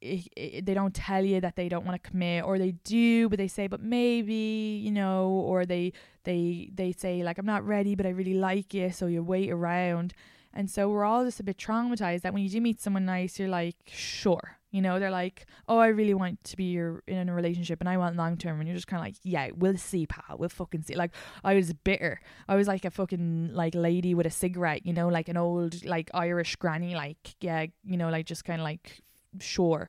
it, 0.00 0.28
it, 0.36 0.66
they 0.66 0.74
don't 0.74 0.94
tell 0.94 1.24
you 1.24 1.40
that 1.40 1.56
they 1.56 1.68
don't 1.68 1.84
want 1.84 2.02
to 2.02 2.10
commit 2.10 2.44
or 2.44 2.58
they 2.58 2.72
do 2.84 3.28
but 3.28 3.38
they 3.38 3.48
say 3.48 3.66
but 3.66 3.80
maybe 3.80 4.80
you 4.82 4.90
know 4.90 5.28
or 5.28 5.66
they 5.66 5.92
they 6.24 6.70
they 6.74 6.92
say 6.92 7.22
like 7.22 7.38
I'm 7.38 7.46
not 7.46 7.66
ready 7.66 7.94
but 7.94 8.06
I 8.06 8.10
really 8.10 8.34
like 8.34 8.72
you 8.74 8.90
so 8.90 9.06
you 9.06 9.22
wait 9.22 9.50
around. 9.50 10.14
And 10.52 10.68
so 10.68 10.88
we're 10.88 11.04
all 11.04 11.24
just 11.24 11.38
a 11.38 11.44
bit 11.44 11.58
traumatized 11.58 12.22
that 12.22 12.34
when 12.34 12.42
you 12.42 12.48
do 12.48 12.60
meet 12.60 12.80
someone 12.80 13.04
nice 13.04 13.38
you're 13.38 13.48
like 13.48 13.76
sure 13.86 14.58
you 14.70 14.80
know 14.80 14.98
they're 14.98 15.10
like 15.10 15.46
oh 15.68 15.78
I 15.78 15.88
really 15.88 16.14
want 16.14 16.42
to 16.44 16.56
be 16.56 16.64
your 16.64 17.02
in 17.06 17.28
a 17.28 17.34
relationship 17.34 17.80
and 17.80 17.88
I 17.88 17.96
want 17.96 18.16
long 18.16 18.36
term 18.36 18.60
and 18.60 18.68
you're 18.68 18.76
just 18.76 18.86
kind 18.86 19.00
of 19.00 19.06
like 19.06 19.16
yeah 19.22 19.50
we'll 19.54 19.76
see 19.76 20.06
pal 20.06 20.38
we'll 20.38 20.48
fucking 20.48 20.82
see 20.82 20.94
like 20.94 21.12
I 21.44 21.54
was 21.54 21.72
bitter 21.72 22.20
I 22.48 22.56
was 22.56 22.68
like 22.68 22.84
a 22.84 22.90
fucking 22.90 23.50
like 23.52 23.74
lady 23.74 24.14
with 24.14 24.26
a 24.26 24.30
cigarette 24.30 24.86
you 24.86 24.92
know 24.92 25.08
like 25.08 25.28
an 25.28 25.36
old 25.36 25.84
like 25.84 26.10
Irish 26.14 26.56
granny 26.56 26.94
like 26.94 27.34
yeah 27.40 27.66
you 27.84 27.96
know 27.96 28.10
like 28.10 28.26
just 28.26 28.44
kind 28.44 28.60
of 28.60 28.64
like 28.64 29.02
sure. 29.38 29.88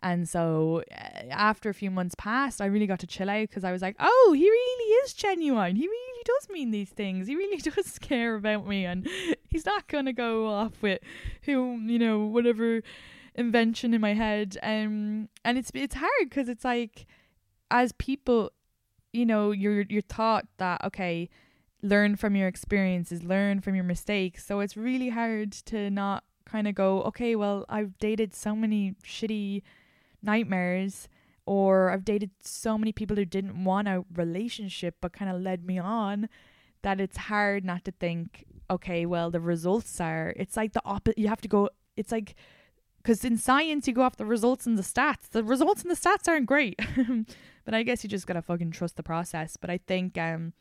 And 0.00 0.28
so 0.28 0.84
uh, 0.92 1.26
after 1.30 1.68
a 1.68 1.74
few 1.74 1.90
months 1.90 2.14
passed, 2.16 2.60
I 2.60 2.66
really 2.66 2.86
got 2.86 3.00
to 3.00 3.06
chill 3.06 3.28
out 3.28 3.48
because 3.48 3.64
I 3.64 3.72
was 3.72 3.82
like, 3.82 3.96
oh, 3.98 4.32
he 4.34 4.48
really 4.48 4.92
is 5.04 5.12
genuine. 5.12 5.74
He 5.74 5.86
really 5.86 6.22
does 6.24 6.48
mean 6.50 6.70
these 6.70 6.90
things. 6.90 7.26
He 7.26 7.34
really 7.34 7.56
does 7.70 7.98
care 7.98 8.36
about 8.36 8.66
me. 8.66 8.84
And 8.84 9.08
he's 9.48 9.66
not 9.66 9.88
going 9.88 10.06
to 10.06 10.12
go 10.12 10.46
off 10.46 10.80
with 10.82 11.00
who, 11.42 11.78
you 11.80 11.98
know, 11.98 12.20
whatever 12.20 12.82
invention 13.38 13.94
in 13.94 14.00
my 14.00 14.14
head. 14.14 14.58
Um, 14.62 15.28
and 15.44 15.56
it's, 15.56 15.70
it's 15.72 15.94
hard 15.94 16.28
because 16.28 16.48
it's 16.48 16.64
like, 16.64 17.06
as 17.70 17.92
people, 17.92 18.50
you 19.12 19.24
know, 19.24 19.52
you're, 19.52 19.82
you're 19.88 20.02
taught 20.02 20.46
that, 20.58 20.84
okay, 20.84 21.30
learn 21.82 22.16
from 22.16 22.34
your 22.34 22.48
experiences, 22.48 23.22
learn 23.22 23.60
from 23.60 23.74
your 23.74 23.84
mistakes. 23.84 24.44
So 24.44 24.60
it's 24.60 24.76
really 24.76 25.10
hard 25.10 25.52
to 25.66 25.88
not 25.88 26.24
kind 26.44 26.66
of 26.66 26.74
go, 26.74 27.02
okay, 27.02 27.36
well, 27.36 27.64
I've 27.68 27.96
dated 27.98 28.34
so 28.34 28.56
many 28.56 28.94
shitty 29.04 29.62
nightmares, 30.22 31.08
or 31.46 31.90
I've 31.90 32.04
dated 32.04 32.30
so 32.42 32.76
many 32.76 32.92
people 32.92 33.16
who 33.16 33.24
didn't 33.24 33.64
want 33.64 33.88
a 33.88 34.04
relationship 34.14 34.96
but 35.00 35.12
kind 35.12 35.30
of 35.30 35.40
led 35.40 35.64
me 35.64 35.78
on 35.78 36.28
that 36.82 37.00
it's 37.00 37.16
hard 37.16 37.64
not 37.64 37.84
to 37.84 37.92
think, 37.92 38.44
okay, 38.70 39.06
well, 39.06 39.30
the 39.30 39.40
results 39.40 40.00
are, 40.00 40.34
it's 40.36 40.56
like 40.56 40.72
the 40.72 40.82
opposite. 40.84 41.18
You 41.18 41.28
have 41.28 41.40
to 41.42 41.48
go, 41.48 41.70
it's 41.96 42.12
like, 42.12 42.34
because 42.98 43.24
in 43.24 43.36
science, 43.38 43.86
you 43.86 43.94
go 43.94 44.02
off 44.02 44.16
the 44.16 44.26
results 44.26 44.66
and 44.66 44.76
the 44.76 44.82
stats. 44.82 45.30
The 45.30 45.42
results 45.42 45.82
and 45.82 45.90
the 45.90 45.96
stats 45.96 46.28
aren't 46.28 46.46
great. 46.46 46.78
but 47.64 47.74
I 47.74 47.82
guess 47.82 48.04
you 48.04 48.10
just 48.10 48.26
gotta 48.26 48.42
fucking 48.42 48.72
trust 48.72 48.96
the 48.96 49.02
process. 49.02 49.56
But 49.56 49.70
I 49.70 49.78
think, 49.78 50.18
um, 50.18 50.52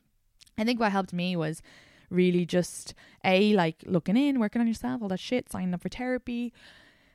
I 0.58 0.64
think 0.64 0.80
what 0.80 0.92
helped 0.92 1.14
me 1.14 1.36
was 1.36 1.62
really 2.10 2.46
just 2.46 2.94
a 3.24 3.54
like 3.54 3.84
looking 3.86 4.18
in, 4.18 4.40
working 4.40 4.62
on 4.62 4.68
yourself, 4.68 5.02
all 5.02 5.10
that 5.10 5.20
shit, 5.20 5.52
signing 5.52 5.74
up 5.74 5.82
for 5.82 5.90
therapy, 5.90 6.54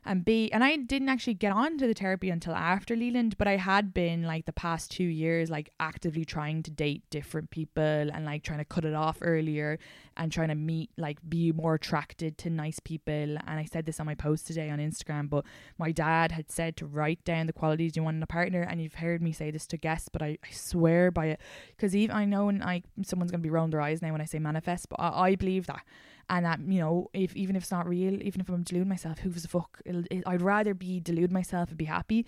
and 0.05 0.25
B, 0.25 0.49
and 0.51 0.63
I 0.63 0.75
didn't 0.75 1.09
actually 1.09 1.35
get 1.35 1.51
on 1.51 1.77
to 1.77 1.87
the 1.87 1.93
therapy 1.93 2.29
until 2.29 2.53
after 2.53 2.95
Leland, 2.95 3.37
but 3.37 3.47
I 3.47 3.57
had 3.57 3.93
been 3.93 4.23
like 4.23 4.45
the 4.45 4.53
past 4.53 4.91
two 4.91 5.03
years, 5.03 5.49
like 5.49 5.69
actively 5.79 6.25
trying 6.25 6.63
to 6.63 6.71
date 6.71 7.03
different 7.09 7.49
people 7.51 7.83
and 7.83 8.25
like 8.25 8.43
trying 8.43 8.59
to 8.59 8.65
cut 8.65 8.85
it 8.85 8.93
off 8.93 9.17
earlier 9.21 9.79
and 10.17 10.31
trying 10.31 10.49
to 10.49 10.55
meet, 10.55 10.91
like, 10.97 11.17
be 11.27 11.51
more 11.51 11.75
attracted 11.75 12.37
to 12.39 12.49
nice 12.49 12.79
people. 12.79 13.13
And 13.13 13.39
I 13.47 13.65
said 13.65 13.85
this 13.85 13.99
on 13.99 14.05
my 14.05 14.15
post 14.15 14.45
today 14.45 14.69
on 14.69 14.79
Instagram, 14.79 15.29
but 15.29 15.45
my 15.77 15.91
dad 15.91 16.31
had 16.31 16.51
said 16.51 16.77
to 16.77 16.85
write 16.85 17.23
down 17.23 17.47
the 17.47 17.53
qualities 17.53 17.95
you 17.95 18.03
want 18.03 18.17
in 18.17 18.23
a 18.23 18.27
partner. 18.27 18.61
And 18.61 18.81
you've 18.81 18.95
heard 18.95 19.21
me 19.21 19.31
say 19.31 19.51
this 19.51 19.65
to 19.67 19.77
guests, 19.77 20.09
but 20.09 20.21
I, 20.21 20.37
I 20.43 20.51
swear 20.51 21.11
by 21.11 21.27
it 21.27 21.41
because 21.75 21.95
even 21.95 22.15
I 22.15 22.25
know, 22.25 22.49
and 22.49 22.63
I 22.63 22.83
someone's 23.03 23.31
gonna 23.31 23.41
be 23.41 23.49
rolling 23.49 23.71
their 23.71 23.81
eyes 23.81 24.01
now 24.01 24.11
when 24.11 24.21
I 24.21 24.25
say 24.25 24.39
manifest, 24.39 24.89
but 24.89 24.99
I, 24.99 25.29
I 25.29 25.35
believe 25.35 25.65
that 25.67 25.83
and 26.29 26.45
that 26.45 26.59
you 26.67 26.79
know 26.79 27.09
if 27.13 27.35
even 27.35 27.55
if 27.55 27.63
it's 27.63 27.71
not 27.71 27.87
real 27.87 28.21
even 28.23 28.41
if 28.41 28.49
i'm 28.49 28.63
deluding 28.63 28.89
myself 28.89 29.19
who's 29.19 29.41
the 29.41 29.47
fuck? 29.47 29.81
It, 29.85 30.23
i'd 30.25 30.41
rather 30.41 30.73
be 30.73 30.99
delude 30.99 31.31
myself 31.31 31.69
and 31.69 31.77
be 31.77 31.85
happy 31.85 32.25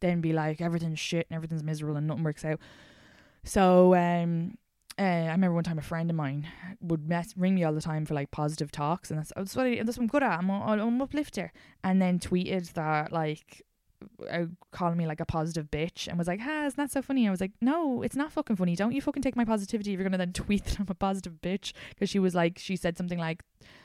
than 0.00 0.20
be 0.20 0.32
like 0.32 0.60
everything's 0.60 1.00
shit 1.00 1.26
and 1.30 1.36
everything's 1.36 1.62
miserable 1.62 1.96
and 1.96 2.06
nothing 2.06 2.24
works 2.24 2.44
out. 2.44 2.60
So 3.44 3.94
um 3.94 4.58
uh, 4.98 5.02
I 5.02 5.30
remember 5.30 5.54
one 5.54 5.62
time 5.62 5.78
a 5.78 5.82
friend 5.82 6.10
of 6.10 6.16
mine 6.16 6.48
would 6.80 7.08
mess 7.08 7.32
ring 7.36 7.54
me 7.54 7.62
all 7.62 7.72
the 7.72 7.80
time 7.80 8.04
for 8.04 8.14
like 8.14 8.32
positive 8.32 8.72
talks, 8.72 9.10
and 9.10 9.18
that's, 9.20 9.32
that's 9.36 9.54
what, 9.54 9.66
I, 9.66 9.80
that's 9.84 9.96
what 9.96 10.02
I'm 10.02 10.08
good 10.08 10.24
at. 10.24 10.40
I'm, 10.40 10.50
a, 10.50 10.60
I'm 10.60 11.00
uplifter, 11.00 11.52
and 11.84 12.02
then 12.02 12.18
tweeted 12.18 12.72
that 12.72 13.12
like 13.12 13.64
Uh, 14.30 14.44
calling 14.70 14.96
me 14.96 15.06
like 15.06 15.20
a 15.20 15.26
positive 15.26 15.70
bitch 15.70 16.06
and 16.06 16.16
was 16.18 16.28
like, 16.28 16.40
"Ha, 16.40 16.66
it's 16.66 16.76
not 16.76 16.90
so 16.90 17.02
funny." 17.02 17.26
I 17.26 17.30
was 17.30 17.40
like, 17.40 17.52
"No, 17.60 18.02
it's 18.02 18.14
not 18.14 18.30
fucking 18.30 18.56
funny. 18.56 18.76
Don't 18.76 18.92
you 18.92 19.02
fucking 19.02 19.22
take 19.22 19.34
my 19.34 19.44
positivity 19.44 19.92
if 19.92 19.98
you're 19.98 20.08
gonna 20.08 20.18
then 20.18 20.32
tweet 20.44 20.64
that 20.64 20.78
I'm 20.78 20.86
a 20.88 20.94
positive 20.94 21.34
bitch." 21.42 21.72
Because 21.90 22.08
she 22.08 22.18
was 22.18 22.34
like, 22.34 22.58
she 22.58 22.76
said 22.76 22.96
something 22.96 23.18
like, 23.18 23.42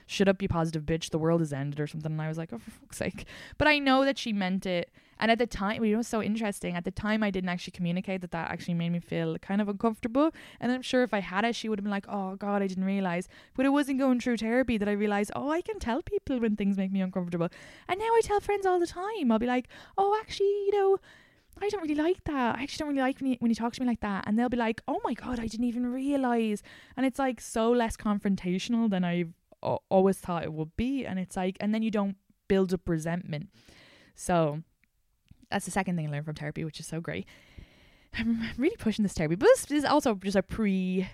"Shut 0.07 0.27
up, 0.27 0.41
you 0.41 0.47
positive 0.47 0.83
bitch. 0.83 1.09
The 1.09 1.17
world 1.17 1.41
has 1.41 1.53
ended" 1.53 1.79
or 1.79 1.87
something. 1.87 2.11
And 2.11 2.21
I 2.21 2.27
was 2.27 2.37
like, 2.37 2.51
"Oh, 2.53 2.57
for 2.57 2.71
fuck's 2.71 2.97
sake!" 2.97 3.25
But 3.57 3.67
I 3.67 3.79
know 3.79 4.05
that 4.05 4.17
she 4.17 4.33
meant 4.33 4.65
it 4.65 4.91
and 5.23 5.31
at 5.31 5.37
the 5.37 5.47
time, 5.47 5.83
it 5.83 5.95
was 5.95 6.07
so 6.07 6.21
interesting. 6.21 6.75
At 6.75 6.83
the 6.83 6.91
time, 6.91 7.23
I 7.23 7.31
didn't 7.31 7.49
actually 7.49 7.71
communicate 7.71 8.19
that 8.21 8.31
that 8.31 8.51
actually 8.51 8.73
made 8.73 8.89
me 8.89 8.99
feel 8.99 9.37
kind 9.37 9.61
of 9.61 9.69
uncomfortable. 9.69 10.31
And 10.59 10.69
I'm 10.69 10.81
sure 10.81 11.03
if 11.03 11.13
I 11.13 11.19
had 11.19 11.45
it, 11.45 11.55
she 11.55 11.69
would 11.69 11.79
have 11.79 11.83
been 11.83 11.91
like, 11.91 12.07
oh 12.09 12.35
God, 12.35 12.61
I 12.61 12.67
didn't 12.67 12.83
realize. 12.83 13.27
But 13.55 13.65
it 13.65 13.69
wasn't 13.69 13.99
going 13.99 14.19
through 14.19 14.37
therapy 14.37 14.77
that 14.77 14.89
I 14.89 14.91
realized, 14.91 15.31
oh, 15.33 15.49
I 15.49 15.61
can 15.61 15.79
tell 15.79 16.01
people 16.01 16.39
when 16.39 16.57
things 16.57 16.77
make 16.77 16.91
me 16.91 17.01
uncomfortable. 17.01 17.47
And 17.87 17.99
now 17.99 18.05
I 18.05 18.21
tell 18.21 18.41
friends 18.41 18.65
all 18.65 18.79
the 18.79 18.87
time. 18.87 19.31
I'll 19.31 19.39
be 19.39 19.45
like, 19.45 19.69
oh, 19.97 20.17
actually, 20.19 20.47
you 20.47 20.71
know, 20.73 20.97
I 21.61 21.69
don't 21.69 21.81
really 21.81 21.95
like 21.95 22.23
that. 22.25 22.57
I 22.57 22.63
actually 22.63 22.79
don't 22.79 22.89
really 22.89 23.07
like 23.07 23.21
when 23.21 23.31
you, 23.31 23.37
when 23.39 23.49
you 23.49 23.55
talk 23.55 23.73
to 23.73 23.81
me 23.81 23.87
like 23.87 24.01
that. 24.01 24.25
And 24.27 24.37
they'll 24.37 24.49
be 24.49 24.57
like, 24.57 24.81
oh 24.87 24.99
my 25.03 25.13
God, 25.13 25.39
I 25.39 25.47
didn't 25.47 25.67
even 25.67 25.85
realize. 25.85 26.63
And 26.97 27.05
it's 27.05 27.19
like 27.19 27.39
so 27.39 27.71
less 27.71 27.95
confrontational 27.95 28.89
than 28.89 29.03
I've 29.03 29.33
always 29.89 30.17
thought 30.17 30.43
it 30.43 30.53
would 30.53 30.75
be. 30.75 31.05
And 31.05 31.19
it's 31.19 31.35
like, 31.35 31.57
and 31.59 31.73
then 31.73 31.81
you 31.81 31.91
don't 31.91 32.17
build 32.47 32.73
up 32.73 32.87
resentment. 32.87 33.49
So 34.15 34.61
that's 35.49 35.65
the 35.65 35.71
second 35.71 35.95
thing 35.95 36.07
I 36.07 36.11
learned 36.11 36.25
from 36.25 36.35
therapy, 36.35 36.63
which 36.63 36.79
is 36.79 36.87
so 36.87 37.01
great. 37.01 37.25
I'm 38.17 38.43
really 38.57 38.75
pushing 38.77 39.03
this 39.03 39.13
therapy, 39.13 39.35
but 39.35 39.47
this 39.47 39.71
is 39.71 39.85
also 39.85 40.15
just 40.15 40.35
a 40.35 40.43
pre 40.43 41.07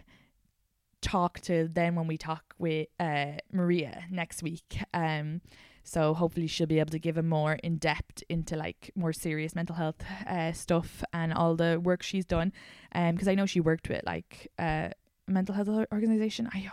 talk 1.02 1.40
to 1.40 1.70
then 1.72 1.96
when 1.96 2.08
we 2.08 2.18
talk 2.18 2.54
with 2.58 2.88
uh, 3.00 3.34
Maria 3.52 4.04
next 4.10 4.44
week. 4.44 4.84
Um, 4.94 5.42
so 5.84 6.14
hopefully 6.14 6.48
she'll 6.48 6.68
be 6.68 6.80
able 6.80 6.92
to 6.92 7.00
give 7.00 7.18
a 7.18 7.24
more 7.24 7.54
in 7.54 7.78
depth 7.78 8.22
into 8.30 8.56
like 8.56 8.92
more 8.96 9.14
serious 9.14 9.56
mental 9.56 9.76
health 9.76 10.04
uh, 10.28 10.52
stuff 10.52 11.04
and 11.14 11.34
all 11.34 11.56
the 11.56 11.80
work 11.82 12.04
she's 12.04 12.26
done. 12.26 12.52
Um, 12.94 13.14
because 13.14 13.28
I 13.28 13.36
know 13.36 13.46
she 13.46 13.60
worked 13.60 13.90
with 13.90 14.04
like 14.06 14.52
uh 14.60 14.90
mental 15.30 15.56
health 15.56 15.70
organization. 15.92 16.50
I 16.54 16.70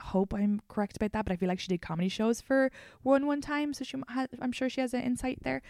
hope 0.00 0.34
I'm 0.34 0.60
correct 0.68 0.96
about 0.96 1.12
that, 1.12 1.24
but 1.24 1.32
I 1.32 1.36
feel 1.36 1.48
like 1.48 1.60
she 1.60 1.68
did 1.68 1.82
comedy 1.82 2.08
shows 2.08 2.40
for 2.40 2.70
one 3.02 3.26
one 3.26 3.40
time, 3.40 3.74
so 3.74 3.84
she 3.84 3.96
I'm 4.40 4.52
sure 4.52 4.68
she 4.68 4.80
has 4.80 4.94
an 4.94 5.02
insight 5.02 5.38
there. 5.42 5.62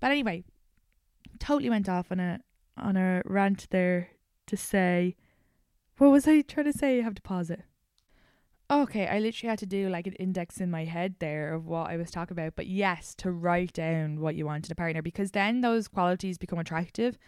But 0.00 0.10
anyway, 0.10 0.44
totally 1.38 1.70
went 1.70 1.88
off 1.88 2.10
on 2.10 2.20
a 2.20 2.40
on 2.76 2.96
a 2.96 3.22
rant 3.24 3.66
there 3.70 4.10
to 4.46 4.56
say 4.56 5.16
what 5.98 6.10
was 6.10 6.26
I 6.26 6.40
trying 6.40 6.64
to 6.64 6.72
say? 6.72 6.98
I 6.98 7.02
have 7.02 7.14
to 7.16 7.22
pause 7.22 7.50
it. 7.50 7.60
Okay, 8.70 9.06
I 9.06 9.18
literally 9.18 9.50
had 9.50 9.58
to 9.58 9.66
do 9.66 9.90
like 9.90 10.06
an 10.06 10.14
index 10.14 10.58
in 10.58 10.70
my 10.70 10.84
head 10.84 11.16
there 11.18 11.52
of 11.52 11.66
what 11.66 11.90
I 11.90 11.98
was 11.98 12.10
talking 12.10 12.32
about. 12.32 12.54
But 12.56 12.68
yes, 12.68 13.14
to 13.16 13.30
write 13.30 13.74
down 13.74 14.18
what 14.20 14.34
you 14.34 14.46
want 14.46 14.66
in 14.66 14.72
a 14.72 14.76
partner 14.76 15.02
because 15.02 15.32
then 15.32 15.60
those 15.60 15.88
qualities 15.88 16.38
become 16.38 16.58
attractive. 16.58 17.18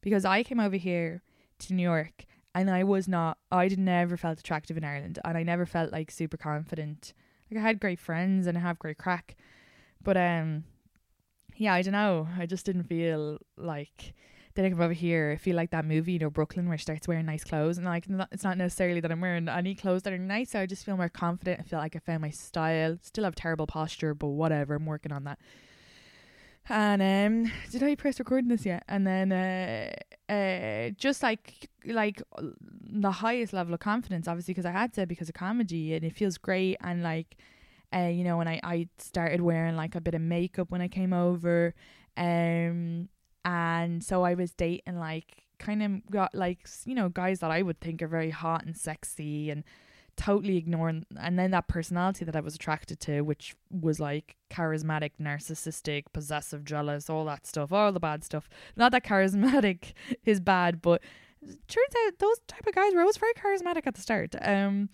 Because 0.00 0.24
I 0.24 0.44
came 0.44 0.60
over 0.60 0.76
here 0.76 1.22
to 1.60 1.74
New 1.74 1.82
York 1.82 2.24
and 2.54 2.70
I 2.70 2.84
was 2.84 3.08
not, 3.08 3.38
I 3.50 3.68
never 3.68 4.16
felt 4.16 4.40
attractive 4.40 4.76
in 4.76 4.84
Ireland 4.84 5.18
and 5.24 5.38
I 5.38 5.42
never 5.42 5.66
felt 5.66 5.92
like 5.92 6.10
super 6.10 6.36
confident. 6.36 7.12
Like 7.50 7.58
I 7.58 7.62
had 7.62 7.80
great 7.80 7.98
friends 7.98 8.46
and 8.46 8.56
I 8.56 8.60
have 8.60 8.78
great 8.78 8.98
crack. 8.98 9.36
But 10.02 10.16
um, 10.16 10.64
yeah, 11.56 11.74
I 11.74 11.82
don't 11.82 11.92
know. 11.92 12.28
I 12.38 12.46
just 12.46 12.66
didn't 12.66 12.84
feel 12.84 13.38
like 13.56 14.14
then 14.54 14.64
I 14.64 14.70
come 14.70 14.80
over 14.80 14.92
here, 14.92 15.30
I 15.32 15.36
feel 15.36 15.54
like 15.54 15.70
that 15.70 15.84
movie, 15.84 16.12
you 16.12 16.18
know, 16.18 16.30
Brooklyn, 16.30 16.68
where 16.68 16.76
she 16.76 16.82
starts 16.82 17.06
wearing 17.06 17.26
nice 17.26 17.44
clothes, 17.44 17.78
and 17.78 17.86
like 17.86 18.06
it's 18.32 18.42
not 18.42 18.58
necessarily 18.58 19.00
that 19.00 19.12
I'm 19.12 19.20
wearing 19.20 19.48
any 19.48 19.74
clothes 19.74 20.02
that 20.02 20.12
are 20.12 20.18
nice. 20.18 20.50
So 20.50 20.60
I 20.60 20.66
just 20.66 20.84
feel 20.84 20.96
more 20.96 21.08
confident. 21.08 21.60
I 21.60 21.62
feel 21.62 21.78
like 21.78 21.94
I 21.94 22.00
found 22.00 22.22
my 22.22 22.30
style. 22.30 22.98
Still 23.00 23.24
have 23.24 23.36
terrible 23.36 23.66
posture, 23.66 24.12
but 24.12 24.28
whatever. 24.28 24.74
I'm 24.74 24.86
working 24.86 25.12
on 25.12 25.24
that. 25.24 25.38
And 26.68 27.02
um, 27.02 27.52
did 27.70 27.82
I 27.82 27.94
press 27.96 28.18
recording 28.18 28.48
this 28.48 28.64
yet? 28.64 28.84
And 28.88 29.06
then 29.06 29.32
uh, 29.32 30.32
uh, 30.32 30.90
just 30.96 31.22
like 31.22 31.68
like 31.84 32.22
the 32.42 33.10
highest 33.10 33.52
level 33.52 33.74
of 33.74 33.80
confidence, 33.80 34.28
obviously, 34.28 34.54
because 34.54 34.66
I 34.66 34.70
had 34.70 34.92
to 34.94 35.06
because 35.06 35.28
of 35.28 35.34
comedy, 35.34 35.94
and 35.94 36.04
it 36.04 36.14
feels 36.14 36.38
great, 36.38 36.76
and 36.80 37.02
like 37.02 37.36
uh, 37.94 38.06
you 38.06 38.24
know, 38.24 38.36
when 38.36 38.48
I, 38.48 38.60
I 38.62 38.88
started 38.98 39.40
wearing 39.40 39.76
like 39.76 39.94
a 39.94 40.00
bit 40.00 40.14
of 40.14 40.20
makeup 40.20 40.70
when 40.70 40.80
I 40.80 40.88
came 40.88 41.12
over. 41.12 41.74
Um, 42.16 43.08
and 43.44 44.04
so 44.04 44.22
I 44.22 44.34
was 44.34 44.52
dating 44.52 44.98
like 44.98 45.44
kind 45.58 45.82
of 45.82 46.10
got 46.10 46.34
like 46.34 46.66
you 46.84 46.94
know 46.94 47.08
guys 47.08 47.40
that 47.40 47.50
I 47.50 47.62
would 47.62 47.80
think 47.80 48.02
are 48.02 48.08
very 48.08 48.30
hot 48.30 48.64
and 48.64 48.76
sexy 48.76 49.50
and 49.50 49.64
totally 50.20 50.58
ignoring 50.58 51.06
and 51.18 51.38
then 51.38 51.50
that 51.50 51.66
personality 51.66 52.26
that 52.26 52.36
I 52.36 52.40
was 52.40 52.54
attracted 52.54 53.00
to 53.00 53.22
which 53.22 53.56
was 53.70 53.98
like 53.98 54.36
charismatic 54.50 55.12
narcissistic 55.18 56.04
possessive 56.12 56.62
jealous 56.62 57.08
all 57.08 57.24
that 57.24 57.46
stuff 57.46 57.72
all 57.72 57.90
the 57.90 58.00
bad 58.00 58.22
stuff. 58.22 58.46
Not 58.76 58.92
that 58.92 59.02
charismatic 59.02 59.94
is 60.26 60.38
bad 60.38 60.82
but 60.82 61.02
turns 61.42 61.94
out 62.06 62.18
those 62.18 62.38
type 62.46 62.66
of 62.66 62.74
guys 62.74 62.92
were 62.92 63.00
always 63.00 63.16
very 63.16 63.32
charismatic 63.32 63.86
at 63.86 63.94
the 63.94 64.02
start. 64.02 64.34
Um 64.42 64.90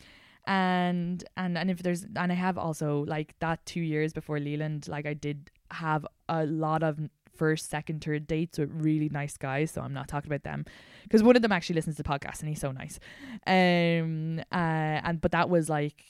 and 0.47 1.25
and 1.37 1.59
and 1.59 1.73
if 1.73 1.83
there's 1.83 2.05
and 2.05 2.31
I 2.31 2.37
have 2.37 2.57
also 2.57 3.05
like 3.09 3.35
that 3.41 3.67
2 3.67 3.81
years 3.81 4.13
before 4.13 4.39
Leland 4.39 4.87
like 4.87 5.07
I 5.07 5.15
did 5.15 5.51
have 5.73 6.07
a 6.29 6.47
lot 6.47 6.85
of 6.85 7.01
first 7.37 7.71
second 7.71 8.03
third 8.03 8.27
dates 8.27 8.59
with 8.59 8.71
really 8.73 9.09
nice 9.09 9.37
guys 9.37 9.71
so 9.71 9.81
I'm 9.81 9.93
not 9.93 10.09
talking 10.09 10.31
about 10.31 10.43
them. 10.43 10.65
Because 11.05 11.23
one 11.23 11.37
of 11.37 11.43
them 11.43 11.53
actually 11.53 11.75
listens 11.75 11.97
to 11.97 12.03
the 12.03 12.09
podcast 12.09 12.41
and 12.41 12.49
he's 12.49 12.61
so 12.61 12.73
nice. 12.73 12.99
Um 13.47 14.41
uh 14.53 15.01
and 15.05 15.21
but 15.21 15.33
that 15.33 15.49
was 15.49 15.69
like 15.69 16.03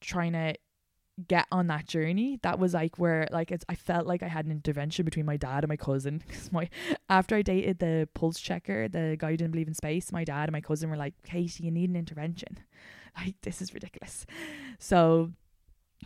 trying 0.00 0.32
to 0.32 0.54
get 1.26 1.46
on 1.50 1.66
that 1.66 1.86
journey. 1.86 2.38
That 2.42 2.58
was 2.58 2.74
like 2.74 2.98
where 2.98 3.26
like 3.30 3.50
it's 3.50 3.64
I 3.68 3.74
felt 3.74 4.06
like 4.06 4.22
I 4.22 4.28
had 4.28 4.46
an 4.46 4.52
intervention 4.52 5.04
between 5.04 5.26
my 5.26 5.36
dad 5.36 5.64
and 5.64 5.68
my 5.68 5.76
cousin. 5.76 6.22
Because 6.28 6.52
my 6.52 6.68
after 7.08 7.36
I 7.36 7.42
dated 7.42 7.78
the 7.78 8.08
pulse 8.14 8.40
checker 8.40 8.88
the 8.88 9.16
guy 9.18 9.30
who 9.30 9.36
didn't 9.36 9.52
believe 9.52 9.68
in 9.68 9.74
space 9.74 10.12
my 10.12 10.24
dad 10.24 10.44
and 10.44 10.52
my 10.52 10.60
cousin 10.60 10.90
were 10.90 10.96
like 10.96 11.14
Katie 11.24 11.64
you 11.64 11.70
need 11.70 11.90
an 11.90 11.96
intervention. 11.96 12.58
Like 13.16 13.34
this 13.42 13.60
is 13.60 13.74
ridiculous. 13.74 14.26
So 14.78 15.32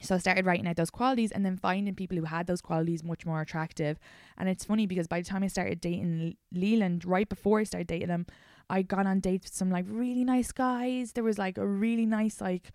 so 0.01 0.15
I 0.15 0.19
started 0.19 0.47
writing 0.47 0.67
out 0.67 0.77
those 0.77 0.91
qualities 0.91 1.33
and 1.33 1.45
then 1.45 1.57
finding 1.57 1.95
people 1.95 2.17
who 2.17 2.25
had 2.25 2.47
those 2.47 2.63
qualities 2.63 3.05
much 3.05 3.27
more 3.27 3.41
attractive. 3.41 3.99
And 4.39 4.49
it's 4.49 4.65
funny 4.65 4.87
because 4.87 5.07
by 5.07 5.21
the 5.21 5.27
time 5.27 5.43
I 5.43 5.49
started 5.49 5.81
dating 5.81 6.37
Leland, 6.51 7.05
right 7.05 7.29
before 7.29 7.61
I 7.61 7.65
started 7.65 7.89
dating 7.89 8.09
him, 8.09 8.27
I'd 8.71 8.89
gone 8.89 9.07
on 9.07 9.21
dates 9.21 9.47
with 9.47 9.55
some 9.55 9.71
like 9.71 9.85
really 9.89 10.25
nice 10.25 10.51
guys. 10.51 11.13
There 11.13 11.25
was 11.25 11.39
like 11.39 11.59
a 11.59 11.67
really 11.67 12.07
nice 12.07 12.41
like 12.41 12.73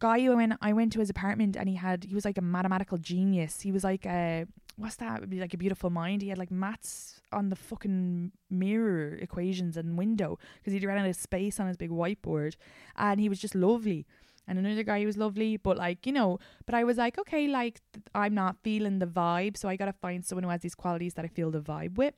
guy 0.00 0.20
who 0.20 0.36
went 0.36 0.54
I 0.60 0.72
went 0.72 0.92
to 0.94 1.00
his 1.00 1.10
apartment 1.10 1.56
and 1.56 1.68
he 1.68 1.76
had 1.76 2.04
he 2.04 2.14
was 2.14 2.24
like 2.24 2.38
a 2.38 2.42
mathematical 2.42 2.98
genius. 2.98 3.60
He 3.60 3.70
was 3.70 3.84
like 3.84 4.04
a 4.04 4.46
what's 4.76 4.96
that? 4.96 5.18
It'd 5.18 5.30
be 5.30 5.40
like 5.40 5.54
a 5.54 5.58
beautiful 5.58 5.90
mind. 5.90 6.22
He 6.22 6.28
had 6.28 6.38
like 6.38 6.50
maths 6.50 7.20
on 7.32 7.50
the 7.50 7.56
fucking 7.56 8.32
mirror 8.50 9.14
equations 9.20 9.76
and 9.76 9.98
window 9.98 10.38
because 10.56 10.72
he'd 10.72 10.84
ran 10.84 10.98
out 10.98 11.08
of 11.08 11.16
space 11.16 11.60
on 11.60 11.66
his 11.66 11.76
big 11.76 11.90
whiteboard, 11.90 12.56
and 12.96 13.20
he 13.20 13.28
was 13.28 13.38
just 13.38 13.54
lovely 13.54 14.06
and 14.48 14.58
another 14.58 14.82
guy 14.82 15.00
who 15.00 15.06
was 15.06 15.16
lovely 15.16 15.56
but 15.56 15.76
like 15.76 16.06
you 16.06 16.12
know 16.12 16.38
but 16.66 16.74
i 16.74 16.82
was 16.82 16.96
like 16.96 17.18
okay 17.18 17.46
like 17.46 17.80
th- 17.92 18.04
i'm 18.14 18.34
not 18.34 18.56
feeling 18.62 18.98
the 18.98 19.06
vibe 19.06 19.56
so 19.56 19.68
i 19.68 19.76
gotta 19.76 19.92
find 19.92 20.24
someone 20.24 20.44
who 20.44 20.50
has 20.50 20.60
these 20.60 20.74
qualities 20.74 21.14
that 21.14 21.24
i 21.24 21.28
feel 21.28 21.50
the 21.50 21.60
vibe 21.60 21.96
with 21.96 22.14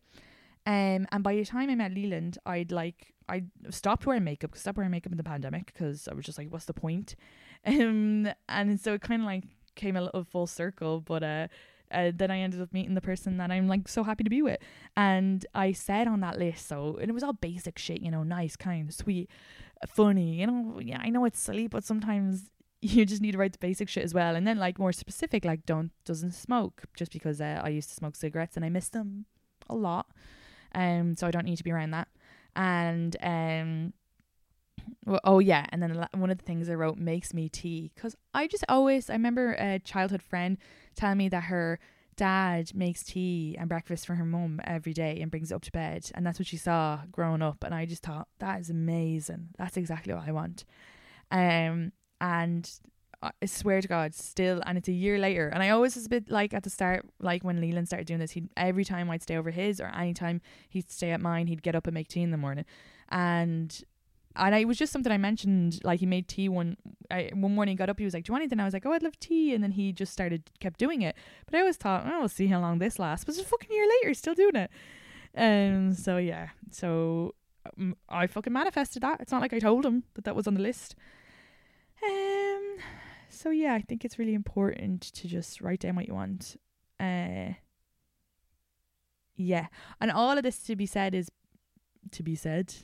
um 0.66 1.06
and 1.10 1.22
by 1.22 1.34
the 1.34 1.44
time 1.44 1.68
i 1.68 1.74
met 1.74 1.92
leland 1.92 2.38
i'd 2.46 2.72
like 2.72 3.12
i 3.28 3.42
stopped 3.68 4.06
wearing 4.06 4.24
makeup 4.24 4.56
stopped 4.56 4.78
wearing 4.78 4.90
makeup 4.90 5.12
in 5.12 5.18
the 5.18 5.24
pandemic 5.24 5.66
because 5.66 6.08
i 6.08 6.14
was 6.14 6.24
just 6.24 6.38
like 6.38 6.48
what's 6.50 6.66
the 6.66 6.74
point 6.74 7.16
um 7.66 8.28
and 8.48 8.80
so 8.80 8.94
it 8.94 9.02
kind 9.02 9.22
of 9.22 9.26
like 9.26 9.44
came 9.74 9.96
a 9.96 10.02
little 10.02 10.24
full 10.24 10.46
circle 10.46 11.00
but 11.00 11.22
uh 11.22 11.46
uh, 11.92 12.12
then 12.14 12.30
I 12.30 12.38
ended 12.38 12.60
up 12.60 12.72
meeting 12.72 12.94
the 12.94 13.00
person 13.00 13.36
that 13.38 13.50
I'm 13.50 13.66
like 13.66 13.88
so 13.88 14.04
happy 14.04 14.24
to 14.24 14.30
be 14.30 14.42
with. 14.42 14.58
And 14.96 15.44
I 15.54 15.72
said 15.72 16.06
on 16.06 16.20
that 16.20 16.38
list, 16.38 16.68
so 16.68 16.98
and 17.00 17.10
it 17.10 17.12
was 17.12 17.22
all 17.22 17.32
basic 17.32 17.78
shit, 17.78 18.00
you 18.00 18.10
know, 18.10 18.22
nice, 18.22 18.56
kind, 18.56 18.92
sweet, 18.94 19.28
funny, 19.88 20.40
you 20.40 20.46
know. 20.46 20.80
Yeah, 20.80 21.00
I 21.00 21.10
know 21.10 21.24
it's 21.24 21.40
silly, 21.40 21.66
but 21.66 21.84
sometimes 21.84 22.50
you 22.80 23.04
just 23.04 23.22
need 23.22 23.32
to 23.32 23.38
write 23.38 23.52
the 23.52 23.58
basic 23.58 23.88
shit 23.88 24.04
as 24.04 24.14
well. 24.14 24.34
And 24.34 24.46
then 24.46 24.58
like 24.58 24.78
more 24.78 24.92
specific, 24.92 25.44
like 25.44 25.66
don't 25.66 25.90
doesn't 26.04 26.32
smoke, 26.32 26.82
just 26.94 27.12
because 27.12 27.40
uh, 27.40 27.60
I 27.62 27.68
used 27.68 27.88
to 27.90 27.94
smoke 27.94 28.16
cigarettes 28.16 28.56
and 28.56 28.64
I 28.64 28.68
miss 28.68 28.88
them 28.88 29.26
a 29.68 29.74
lot. 29.74 30.06
Um, 30.74 31.16
so 31.16 31.26
I 31.26 31.30
don't 31.30 31.44
need 31.44 31.56
to 31.56 31.64
be 31.64 31.72
around 31.72 31.90
that. 31.92 32.08
And 32.56 33.16
um, 33.22 33.92
well, 35.06 35.20
oh 35.24 35.38
yeah, 35.38 35.66
and 35.70 35.82
then 35.82 36.06
one 36.14 36.30
of 36.30 36.38
the 36.38 36.44
things 36.44 36.68
I 36.68 36.74
wrote 36.74 36.98
makes 36.98 37.32
me 37.34 37.48
tea 37.48 37.90
because 37.94 38.16
I 38.34 38.46
just 38.46 38.64
always 38.68 39.10
I 39.10 39.14
remember 39.14 39.52
a 39.52 39.78
childhood 39.78 40.22
friend 40.22 40.58
telling 40.94 41.18
me 41.18 41.28
that 41.28 41.44
her 41.44 41.78
dad 42.20 42.74
makes 42.74 43.02
tea 43.02 43.56
and 43.58 43.66
breakfast 43.66 44.06
for 44.06 44.14
her 44.14 44.26
mum 44.26 44.60
every 44.64 44.92
day 44.92 45.18
and 45.22 45.30
brings 45.30 45.50
it 45.50 45.54
up 45.54 45.62
to 45.62 45.72
bed, 45.72 46.10
and 46.14 46.26
that's 46.26 46.38
what 46.38 46.46
she 46.46 46.58
saw 46.58 47.00
growing 47.10 47.40
up, 47.40 47.64
and 47.64 47.74
I 47.74 47.86
just 47.86 48.02
thought 48.02 48.28
that 48.40 48.60
is 48.60 48.68
amazing. 48.68 49.48
That's 49.56 49.78
exactly 49.78 50.12
what 50.12 50.28
I 50.28 50.32
want. 50.32 50.66
Um, 51.30 51.92
and 52.20 52.70
I 53.22 53.30
swear 53.46 53.80
to 53.80 53.88
God, 53.88 54.14
still, 54.14 54.62
and 54.66 54.76
it's 54.76 54.88
a 54.88 54.92
year 54.92 55.18
later, 55.18 55.48
and 55.48 55.62
I 55.62 55.70
always 55.70 55.96
was 55.96 56.04
a 56.04 56.10
bit 56.10 56.30
like 56.30 56.52
at 56.52 56.62
the 56.62 56.68
start, 56.68 57.06
like 57.20 57.42
when 57.42 57.58
Leland 57.58 57.86
started 57.86 58.06
doing 58.06 58.20
this, 58.20 58.32
he 58.32 58.42
every 58.54 58.84
time 58.84 59.10
I'd 59.10 59.22
stay 59.22 59.38
over 59.38 59.50
his 59.50 59.80
or 59.80 59.86
anytime 59.86 60.42
he'd 60.68 60.90
stay 60.90 61.12
at 61.12 61.22
mine, 61.22 61.46
he'd 61.46 61.62
get 61.62 61.74
up 61.74 61.86
and 61.86 61.94
make 61.94 62.08
tea 62.08 62.22
in 62.22 62.32
the 62.32 62.36
morning, 62.36 62.66
and 63.08 63.82
and 64.40 64.54
it 64.54 64.66
was 64.66 64.78
just 64.78 64.92
something 64.92 65.12
I 65.12 65.18
mentioned. 65.18 65.80
Like 65.84 66.00
he 66.00 66.06
made 66.06 66.26
tea 66.26 66.48
one 66.48 66.76
I, 67.10 67.30
one 67.34 67.54
morning. 67.54 67.76
Got 67.76 67.90
up, 67.90 67.98
he 67.98 68.04
was 68.04 68.14
like, 68.14 68.24
"Do 68.24 68.30
you 68.30 68.32
want 68.32 68.42
anything?" 68.42 68.58
I 68.58 68.64
was 68.64 68.72
like, 68.72 68.86
"Oh, 68.86 68.92
I'd 68.92 69.02
love 69.02 69.18
tea." 69.20 69.54
And 69.54 69.62
then 69.62 69.72
he 69.72 69.92
just 69.92 70.12
started, 70.12 70.50
kept 70.60 70.78
doing 70.78 71.02
it. 71.02 71.14
But 71.46 71.56
I 71.56 71.60
always 71.60 71.76
thought, 71.76 72.04
"Oh, 72.06 72.20
we'll 72.20 72.28
see 72.28 72.46
how 72.46 72.60
long 72.60 72.78
this 72.78 72.98
lasts." 72.98 73.24
But 73.24 73.34
it's 73.34 73.44
a 73.44 73.46
fucking 73.46 73.70
year 73.70 73.86
later, 73.86 74.08
he's 74.08 74.18
still 74.18 74.34
doing 74.34 74.56
it. 74.56 74.70
Um. 75.36 75.92
So 75.92 76.16
yeah. 76.16 76.48
So 76.70 77.34
um, 77.78 77.96
I 78.08 78.26
fucking 78.26 78.52
manifested 78.52 79.02
that. 79.02 79.20
It's 79.20 79.32
not 79.32 79.42
like 79.42 79.52
I 79.52 79.58
told 79.58 79.84
him 79.84 80.04
that 80.14 80.24
that 80.24 80.34
was 80.34 80.46
on 80.46 80.54
the 80.54 80.62
list. 80.62 80.96
Um. 82.02 82.78
So 83.28 83.50
yeah, 83.50 83.74
I 83.74 83.82
think 83.82 84.04
it's 84.04 84.18
really 84.18 84.34
important 84.34 85.02
to 85.02 85.28
just 85.28 85.60
write 85.60 85.80
down 85.80 85.96
what 85.96 86.08
you 86.08 86.14
want. 86.14 86.56
Uh. 86.98 87.54
Yeah, 89.36 89.66
and 90.00 90.10
all 90.10 90.36
of 90.36 90.42
this 90.42 90.58
to 90.64 90.76
be 90.76 90.86
said 90.86 91.14
is 91.14 91.30
to 92.10 92.22
be 92.22 92.34
said. 92.34 92.74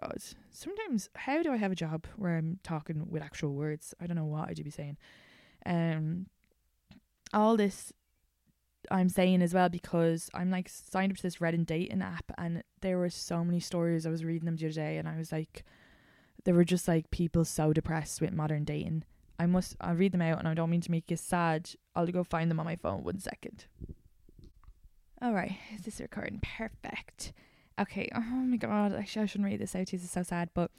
God, 0.00 0.18
sometimes 0.50 1.08
how 1.14 1.42
do 1.42 1.52
I 1.52 1.56
have 1.56 1.72
a 1.72 1.76
job 1.76 2.06
where 2.16 2.36
I'm 2.36 2.58
talking 2.62 3.06
with 3.08 3.22
actual 3.22 3.54
words? 3.54 3.94
I 4.00 4.06
don't 4.06 4.16
know 4.16 4.24
what 4.24 4.48
I'd 4.48 4.62
be 4.62 4.70
saying. 4.70 4.96
Um, 5.64 6.26
all 7.32 7.56
this 7.56 7.92
I'm 8.90 9.08
saying 9.08 9.42
as 9.42 9.54
well 9.54 9.68
because 9.68 10.30
I'm 10.34 10.50
like 10.50 10.68
signed 10.68 11.12
up 11.12 11.16
to 11.16 11.22
this 11.22 11.36
Reddit 11.36 11.66
dating 11.66 12.02
app, 12.02 12.30
and 12.38 12.62
there 12.80 12.98
were 12.98 13.10
so 13.10 13.44
many 13.44 13.60
stories. 13.60 14.06
I 14.06 14.10
was 14.10 14.24
reading 14.24 14.46
them 14.46 14.56
the 14.56 14.66
other 14.66 14.74
day, 14.74 14.96
and 14.98 15.08
I 15.08 15.16
was 15.16 15.32
like, 15.32 15.64
there 16.44 16.54
were 16.54 16.64
just 16.64 16.88
like 16.88 17.10
people 17.10 17.44
so 17.44 17.72
depressed 17.72 18.20
with 18.20 18.32
modern 18.32 18.64
dating. 18.64 19.04
I 19.38 19.46
must 19.46 19.76
I'll 19.80 19.94
read 19.94 20.12
them 20.12 20.22
out, 20.22 20.38
and 20.38 20.48
I 20.48 20.54
don't 20.54 20.70
mean 20.70 20.80
to 20.82 20.90
make 20.90 21.10
you 21.10 21.16
sad. 21.16 21.70
I'll 21.94 22.06
go 22.06 22.24
find 22.24 22.50
them 22.50 22.60
on 22.60 22.66
my 22.66 22.76
phone. 22.76 23.04
One 23.04 23.18
second. 23.18 23.66
All 25.20 25.32
right, 25.32 25.56
is 25.74 25.82
this 25.82 26.00
recording? 26.00 26.40
Perfect. 26.42 27.32
Okay. 27.80 28.08
Oh 28.14 28.20
my 28.20 28.56
god. 28.56 28.94
Actually, 28.94 29.22
I 29.22 29.26
shouldn't 29.26 29.48
read 29.50 29.60
this 29.60 29.74
out. 29.74 29.86
This 29.86 30.04
is 30.04 30.10
so 30.10 30.22
sad. 30.22 30.50
But 30.54 30.70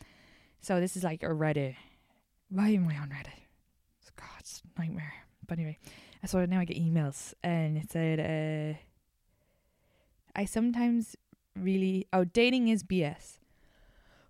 so 0.61 0.79
this 0.79 0.95
is 0.95 1.03
like 1.03 1.23
a 1.23 1.27
Reddit. 1.27 1.75
Why 2.49 2.69
am 2.69 2.87
I 2.87 2.97
on 2.97 3.09
Reddit? 3.09 3.47
It's 4.01 4.11
a 4.63 4.79
nightmare. 4.79 5.13
But 5.45 5.59
anyway, 5.59 5.77
so 6.25 6.45
now 6.45 6.59
I 6.59 6.65
get 6.65 6.77
emails, 6.77 7.33
and 7.43 7.77
it 7.77 7.91
said, 7.91 8.19
uh, 8.19 8.77
"I 10.35 10.45
sometimes 10.45 11.15
really 11.55 12.07
oh 12.11 12.23
dating 12.23 12.67
is 12.67 12.83
BS." 12.83 13.39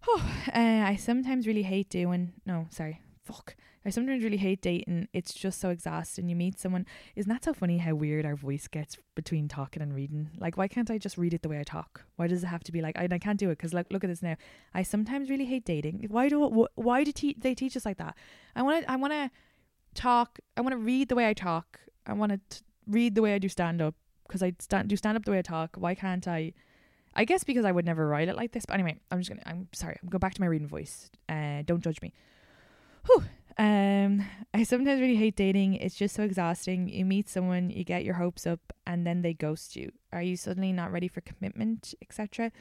Oh, 0.07 0.23
uh, 0.53 0.83
I 0.85 0.95
sometimes 0.95 1.47
really 1.47 1.63
hate 1.63 1.89
doing. 1.89 2.33
No, 2.45 2.67
sorry. 2.69 3.01
Fuck. 3.23 3.55
I 3.87 3.89
sometimes 3.89 4.21
really 4.21 4.35
hate 4.35 4.61
dating. 4.61 5.07
It's 5.13 5.33
just 5.33 5.61
so 5.61 5.69
exhausting. 5.69 6.27
You 6.27 6.35
meet 6.35 6.59
someone. 6.59 6.85
Isn't 7.15 7.31
that 7.31 7.45
so 7.45 7.53
funny 7.53 7.77
how 7.77 7.95
weird 7.95 8.25
our 8.25 8.35
voice 8.35 8.67
gets 8.67 8.97
between 9.15 9.47
talking 9.47 9.81
and 9.81 9.95
reading? 9.95 10.29
Like, 10.37 10.57
why 10.57 10.67
can't 10.67 10.91
I 10.91 10.97
just 10.97 11.17
read 11.17 11.33
it 11.33 11.41
the 11.41 11.47
way 11.47 11.57
I 11.57 11.63
talk? 11.63 12.03
Why 12.17 12.27
does 12.27 12.43
it 12.43 12.47
have 12.47 12.65
to 12.65 12.73
be 12.73 12.81
like, 12.81 12.97
I, 12.99 13.07
I 13.09 13.17
can't 13.17 13.39
do 13.39 13.49
it 13.49 13.57
because, 13.57 13.73
like, 13.73 13.89
look 13.89 14.03
at 14.03 14.09
this 14.09 14.21
now. 14.21 14.35
I 14.73 14.83
sometimes 14.83 15.29
really 15.29 15.45
hate 15.45 15.63
dating. 15.63 16.05
Why 16.09 16.27
do 16.27 16.49
wh- 16.49 16.77
why 16.77 17.05
do 17.05 17.13
te- 17.13 17.37
they 17.39 17.55
teach 17.55 17.77
us 17.77 17.85
like 17.85 17.97
that? 17.97 18.17
I 18.57 18.61
want 18.61 18.83
to 18.83 18.91
I 18.91 18.97
want 18.97 19.13
to 19.13 19.31
talk. 19.95 20.37
I 20.57 20.61
want 20.61 20.73
to 20.73 20.77
read 20.79 21.07
the 21.07 21.15
way 21.15 21.29
I 21.29 21.33
talk. 21.33 21.79
I 22.05 22.11
want 22.11 22.33
to 22.33 22.63
read 22.87 23.15
the 23.15 23.21
way 23.21 23.35
I 23.35 23.37
do 23.37 23.47
stand 23.47 23.81
up 23.81 23.95
because 24.27 24.43
I 24.43 24.51
stand 24.59 24.89
do 24.89 24.97
stand 24.97 25.15
up 25.15 25.23
the 25.23 25.31
way 25.31 25.39
I 25.39 25.43
talk. 25.43 25.77
Why 25.77 25.95
can't 25.95 26.27
I? 26.27 26.51
I 27.15 27.23
guess 27.23 27.45
because 27.45 27.63
I 27.63 27.71
would 27.71 27.85
never 27.85 28.05
write 28.05 28.27
it 28.27 28.35
like 28.35 28.51
this. 28.51 28.65
But 28.65 28.73
anyway, 28.73 28.97
I'm 29.11 29.19
just 29.19 29.29
gonna. 29.29 29.43
I'm 29.45 29.69
sorry. 29.71 29.97
I'm 30.03 30.09
go 30.09 30.19
back 30.19 30.33
to 30.33 30.41
my 30.41 30.47
reading 30.47 30.67
voice. 30.67 31.09
Uh, 31.29 31.61
don't 31.63 31.81
judge 31.81 32.01
me. 32.01 32.11
Whew. 33.05 33.23
Um, 33.57 34.23
I 34.53 34.63
sometimes 34.63 35.01
really 35.01 35.15
hate 35.15 35.35
dating. 35.35 35.75
It's 35.75 35.95
just 35.95 36.15
so 36.15 36.23
exhausting. 36.23 36.89
You 36.89 37.05
meet 37.05 37.27
someone, 37.27 37.71
you 37.71 37.83
get 37.83 38.03
your 38.03 38.15
hopes 38.15 38.45
up, 38.45 38.59
and 38.85 39.05
then 39.05 39.23
they 39.23 39.33
ghost 39.33 39.75
you. 39.75 39.91
Are 40.13 40.21
you 40.21 40.37
suddenly 40.37 40.71
not 40.71 40.91
ready 40.91 41.07
for 41.07 41.21
commitment, 41.21 41.95
etc.? 42.01 42.51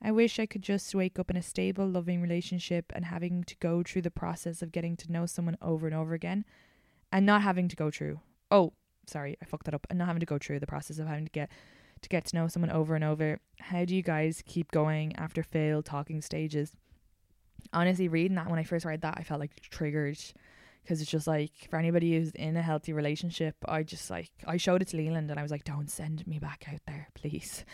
I 0.00 0.12
wish 0.12 0.38
I 0.38 0.46
could 0.46 0.62
just 0.62 0.94
wake 0.94 1.18
up 1.18 1.30
in 1.30 1.36
a 1.36 1.42
stable, 1.42 1.86
loving 1.88 2.20
relationship 2.20 2.92
and 2.94 3.06
having 3.06 3.42
to 3.44 3.56
go 3.56 3.82
through 3.82 4.02
the 4.02 4.10
process 4.10 4.62
of 4.62 4.70
getting 4.70 4.96
to 4.98 5.10
know 5.10 5.26
someone 5.26 5.56
over 5.60 5.86
and 5.86 5.94
over 5.94 6.14
again, 6.14 6.44
and 7.10 7.26
not 7.26 7.42
having 7.42 7.68
to 7.68 7.76
go 7.76 7.90
through. 7.90 8.20
Oh, 8.50 8.74
sorry, 9.06 9.36
I 9.42 9.46
fucked 9.46 9.64
that 9.64 9.74
up. 9.74 9.86
And 9.90 9.98
not 9.98 10.06
having 10.06 10.20
to 10.20 10.26
go 10.26 10.38
through 10.38 10.60
the 10.60 10.66
process 10.66 10.98
of 10.98 11.08
having 11.08 11.24
to 11.24 11.32
get 11.32 11.50
to 12.02 12.08
get 12.08 12.26
to 12.26 12.36
know 12.36 12.48
someone 12.48 12.70
over 12.70 12.94
and 12.94 13.02
over. 13.02 13.38
How 13.58 13.84
do 13.84 13.96
you 13.96 14.02
guys 14.02 14.42
keep 14.44 14.70
going 14.70 15.16
after 15.16 15.42
failed 15.42 15.86
talking 15.86 16.20
stages? 16.20 16.76
Honestly 17.72 18.08
reading 18.08 18.36
that 18.36 18.48
when 18.48 18.58
I 18.58 18.64
first 18.64 18.84
read 18.84 19.02
that 19.02 19.14
I 19.18 19.22
felt 19.22 19.40
like 19.40 19.60
triggered 19.60 20.18
because 20.82 21.00
it's 21.00 21.10
just 21.10 21.26
like 21.26 21.52
for 21.70 21.78
anybody 21.78 22.12
who's 22.12 22.30
in 22.32 22.56
a 22.56 22.62
healthy 22.62 22.92
relationship 22.92 23.56
I 23.66 23.82
just 23.82 24.10
like 24.10 24.30
I 24.46 24.56
showed 24.56 24.82
it 24.82 24.88
to 24.88 24.96
Leland 24.96 25.30
and 25.30 25.38
I 25.38 25.42
was 25.42 25.50
like 25.50 25.64
don't 25.64 25.90
send 25.90 26.26
me 26.26 26.38
back 26.38 26.66
out 26.70 26.80
there 26.86 27.08
please 27.14 27.64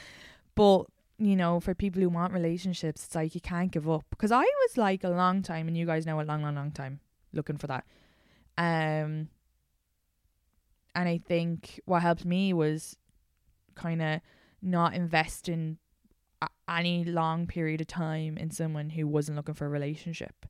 but 0.55 0.87
you 1.21 1.37
know, 1.37 1.61
for 1.61 1.75
people 1.75 2.01
who 2.01 2.09
want 2.09 2.33
relationships, 2.33 3.05
it's 3.05 3.15
like 3.15 3.35
you 3.35 3.43
can't 3.43 3.71
give 3.71 3.89
up. 3.89 4.07
Because 4.09 4.33
I 4.33 4.41
was 4.41 4.79
like 4.79 5.05
a 5.05 5.11
long 5.11 5.43
time, 5.43 5.69
and 5.69 5.77
you 5.77 5.85
guys 5.85 6.07
know 6.07 6.19
a 6.19 6.23
long, 6.23 6.43
long, 6.43 6.55
long 6.55 6.73
time 6.73 7.01
looking 7.33 7.59
for 7.59 7.67
that. 7.67 7.85
Um, 8.57 9.29
and 10.95 11.09
I 11.09 11.21
think 11.29 11.79
what 11.85 12.01
helped 12.01 12.25
me 12.25 12.55
was 12.55 12.97
kind 13.75 14.01
of 14.01 14.21
not 14.63 14.95
investing 14.95 15.77
any 16.69 17.05
long 17.05 17.47
period 17.47 17.81
of 17.81 17.87
time 17.87 18.37
in 18.39 18.51
someone 18.51 18.91
who 18.91 19.07
wasn't 19.07 19.37
looking 19.37 19.55
for 19.55 19.67
a 19.67 19.71
relationship. 19.71 20.47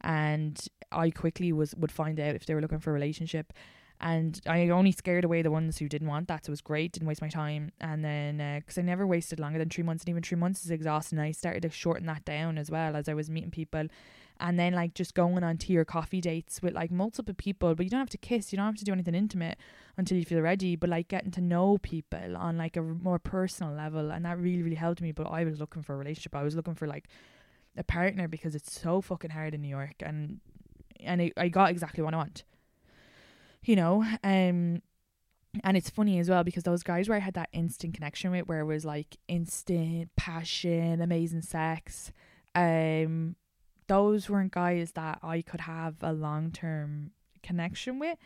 And 0.00 0.60
I 0.92 1.10
quickly 1.10 1.52
was 1.52 1.74
would 1.74 1.92
find 1.92 2.20
out 2.20 2.34
if 2.36 2.46
they 2.46 2.54
were 2.54 2.60
looking 2.60 2.78
for 2.78 2.90
a 2.90 2.94
relationship 2.94 3.52
and 4.00 4.40
I 4.46 4.68
only 4.68 4.92
scared 4.92 5.24
away 5.24 5.42
the 5.42 5.50
ones 5.50 5.78
who 5.78 5.88
didn't 5.88 6.08
want 6.08 6.28
that, 6.28 6.44
so 6.44 6.50
it 6.50 6.52
was 6.52 6.60
great. 6.60 6.92
Didn't 6.92 7.08
waste 7.08 7.22
my 7.22 7.28
time, 7.28 7.72
and 7.80 8.04
then 8.04 8.60
because 8.60 8.76
uh, 8.76 8.82
I 8.82 8.84
never 8.84 9.06
wasted 9.06 9.40
longer 9.40 9.58
than 9.58 9.70
three 9.70 9.84
months, 9.84 10.04
and 10.04 10.10
even 10.10 10.22
three 10.22 10.36
months 10.36 10.64
is 10.64 10.70
exhausting. 10.70 11.18
I 11.18 11.32
started 11.32 11.62
to 11.62 11.70
shorten 11.70 12.06
that 12.06 12.24
down 12.24 12.58
as 12.58 12.70
well 12.70 12.94
as 12.94 13.08
I 13.08 13.14
was 13.14 13.30
meeting 13.30 13.50
people, 13.50 13.86
and 14.40 14.58
then 14.58 14.72
like 14.72 14.94
just 14.94 15.14
going 15.14 15.42
on 15.42 15.56
to 15.58 15.72
your 15.72 15.84
coffee 15.84 16.20
dates 16.20 16.62
with 16.62 16.74
like 16.74 16.90
multiple 16.90 17.34
people. 17.34 17.74
But 17.74 17.84
you 17.84 17.90
don't 17.90 18.00
have 18.00 18.10
to 18.10 18.18
kiss, 18.18 18.52
you 18.52 18.56
don't 18.56 18.66
have 18.66 18.76
to 18.76 18.84
do 18.84 18.92
anything 18.92 19.14
intimate 19.14 19.58
until 19.96 20.18
you 20.18 20.24
feel 20.24 20.40
ready. 20.40 20.76
But 20.76 20.90
like 20.90 21.08
getting 21.08 21.30
to 21.32 21.40
know 21.40 21.78
people 21.78 22.36
on 22.36 22.56
like 22.56 22.76
a 22.76 22.82
more 22.82 23.18
personal 23.18 23.72
level, 23.72 24.10
and 24.10 24.24
that 24.24 24.38
really 24.38 24.62
really 24.62 24.76
helped 24.76 25.00
me. 25.00 25.12
But 25.12 25.28
I 25.28 25.44
was 25.44 25.58
looking 25.60 25.82
for 25.82 25.94
a 25.94 25.98
relationship. 25.98 26.34
I 26.34 26.42
was 26.42 26.56
looking 26.56 26.74
for 26.74 26.86
like 26.86 27.08
a 27.76 27.84
partner 27.84 28.28
because 28.28 28.54
it's 28.54 28.80
so 28.80 29.00
fucking 29.00 29.30
hard 29.30 29.54
in 29.54 29.62
New 29.62 29.68
York, 29.68 29.96
and 30.00 30.40
and 31.00 31.20
it, 31.20 31.32
I 31.36 31.48
got 31.48 31.70
exactly 31.70 32.02
what 32.02 32.14
I 32.14 32.18
want 32.18 32.44
you 33.66 33.74
know, 33.74 34.04
um, 34.22 34.80
and 35.64 35.76
it's 35.76 35.90
funny 35.90 36.18
as 36.18 36.30
well 36.30 36.44
because 36.44 36.62
those 36.62 36.82
guys 36.82 37.08
where 37.08 37.16
I 37.16 37.20
had 37.20 37.34
that 37.34 37.48
instant 37.52 37.94
connection 37.94 38.30
with, 38.30 38.46
where 38.46 38.60
it 38.60 38.64
was 38.64 38.84
like 38.84 39.16
instant 39.28 40.10
passion, 40.16 41.00
amazing 41.02 41.42
sex, 41.42 42.12
um, 42.54 43.34
those 43.88 44.28
weren't 44.28 44.52
guys 44.52 44.92
that 44.92 45.18
I 45.22 45.42
could 45.42 45.62
have 45.62 45.96
a 46.02 46.12
long 46.12 46.50
term 46.50 47.12
connection 47.42 47.98
with. 47.98 48.18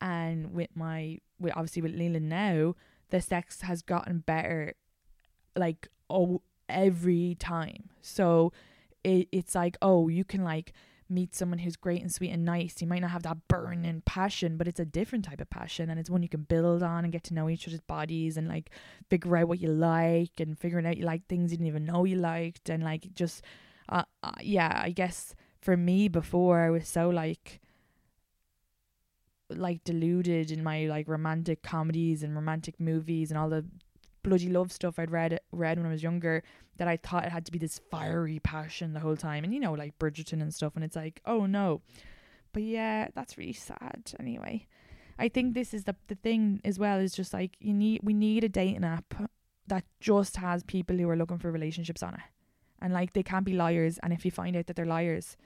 And 0.00 0.52
with 0.52 0.70
my, 0.74 1.18
with 1.38 1.52
obviously 1.54 1.82
with 1.82 1.94
Leland 1.94 2.28
now, 2.28 2.74
the 3.10 3.20
sex 3.20 3.60
has 3.60 3.82
gotten 3.82 4.20
better, 4.20 4.74
like 5.56 5.88
oh 6.10 6.42
every 6.68 7.36
time. 7.38 7.90
So 8.00 8.52
it 9.04 9.28
it's 9.32 9.54
like 9.54 9.76
oh 9.82 10.08
you 10.08 10.24
can 10.24 10.44
like 10.44 10.72
meet 11.12 11.34
someone 11.34 11.58
who's 11.58 11.76
great 11.76 12.00
and 12.00 12.10
sweet 12.10 12.30
and 12.30 12.44
nice, 12.44 12.80
you 12.80 12.86
might 12.86 13.02
not 13.02 13.10
have 13.10 13.22
that 13.22 13.36
burning 13.46 14.02
passion, 14.06 14.56
but 14.56 14.66
it's 14.66 14.80
a 14.80 14.84
different 14.84 15.24
type 15.24 15.40
of 15.40 15.50
passion 15.50 15.90
and 15.90 16.00
it's 16.00 16.10
one 16.10 16.22
you 16.22 16.28
can 16.28 16.42
build 16.42 16.82
on 16.82 17.04
and 17.04 17.12
get 17.12 17.22
to 17.24 17.34
know 17.34 17.50
each 17.50 17.68
other's 17.68 17.80
bodies 17.80 18.36
and 18.36 18.48
like 18.48 18.70
figure 19.10 19.36
out 19.36 19.48
what 19.48 19.60
you 19.60 19.68
like 19.68 20.40
and 20.40 20.58
figuring 20.58 20.86
out 20.86 20.96
you 20.96 21.04
like 21.04 21.26
things 21.26 21.52
you 21.52 21.58
didn't 21.58 21.68
even 21.68 21.84
know 21.84 22.04
you 22.04 22.16
liked 22.16 22.70
and 22.70 22.82
like 22.82 23.12
just 23.14 23.42
uh, 23.88 24.04
uh 24.22 24.32
yeah, 24.40 24.80
I 24.82 24.90
guess 24.90 25.34
for 25.60 25.76
me 25.76 26.08
before 26.08 26.60
I 26.60 26.70
was 26.70 26.88
so 26.88 27.08
like 27.08 27.60
like 29.48 29.84
deluded 29.84 30.50
in 30.50 30.62
my 30.62 30.86
like 30.86 31.08
romantic 31.08 31.62
comedies 31.62 32.22
and 32.22 32.34
romantic 32.34 32.80
movies 32.80 33.30
and 33.30 33.38
all 33.38 33.48
the 33.48 33.64
bloody 34.22 34.48
love 34.48 34.72
stuff 34.72 34.98
I'd 34.98 35.10
read 35.10 35.38
read 35.52 35.78
when 35.78 35.86
I 35.86 35.90
was 35.90 36.02
younger 36.02 36.42
that 36.78 36.88
I 36.88 36.96
thought 36.96 37.24
it 37.24 37.32
had 37.32 37.44
to 37.46 37.52
be 37.52 37.58
this 37.58 37.80
fiery 37.90 38.38
passion 38.38 38.92
the 38.92 39.00
whole 39.00 39.16
time. 39.16 39.44
And 39.44 39.52
you 39.54 39.60
know 39.60 39.72
like 39.72 39.98
Bridgerton 39.98 40.42
and 40.42 40.54
stuff 40.54 40.74
and 40.74 40.84
it's 40.84 40.96
like 40.96 41.20
oh 41.26 41.46
no. 41.46 41.82
But 42.52 42.62
yeah 42.64 43.08
that's 43.14 43.38
really 43.38 43.52
sad 43.52 44.12
anyway. 44.18 44.66
I 45.18 45.28
think 45.28 45.54
this 45.54 45.74
is 45.74 45.84
the 45.84 45.96
the 46.08 46.14
thing 46.16 46.60
as 46.64 46.78
well 46.78 46.98
is 46.98 47.14
just 47.14 47.32
like 47.32 47.56
you 47.60 47.72
need 47.72 48.00
we 48.02 48.14
need 48.14 48.44
a 48.44 48.48
dating 48.48 48.84
app 48.84 49.14
that 49.68 49.84
just 50.00 50.36
has 50.36 50.62
people 50.62 50.96
who 50.96 51.08
are 51.08 51.16
looking 51.16 51.38
for 51.38 51.52
relationships 51.52 52.02
on 52.02 52.14
it 52.14 52.20
and 52.82 52.92
like 52.92 53.12
they 53.12 53.22
can't 53.22 53.46
be 53.46 53.54
liars 53.54 53.98
and 54.02 54.12
if 54.12 54.24
you 54.24 54.30
find 54.30 54.56
out 54.56 54.66
that 54.66 54.76
they're 54.76 54.84
liars 54.84 55.36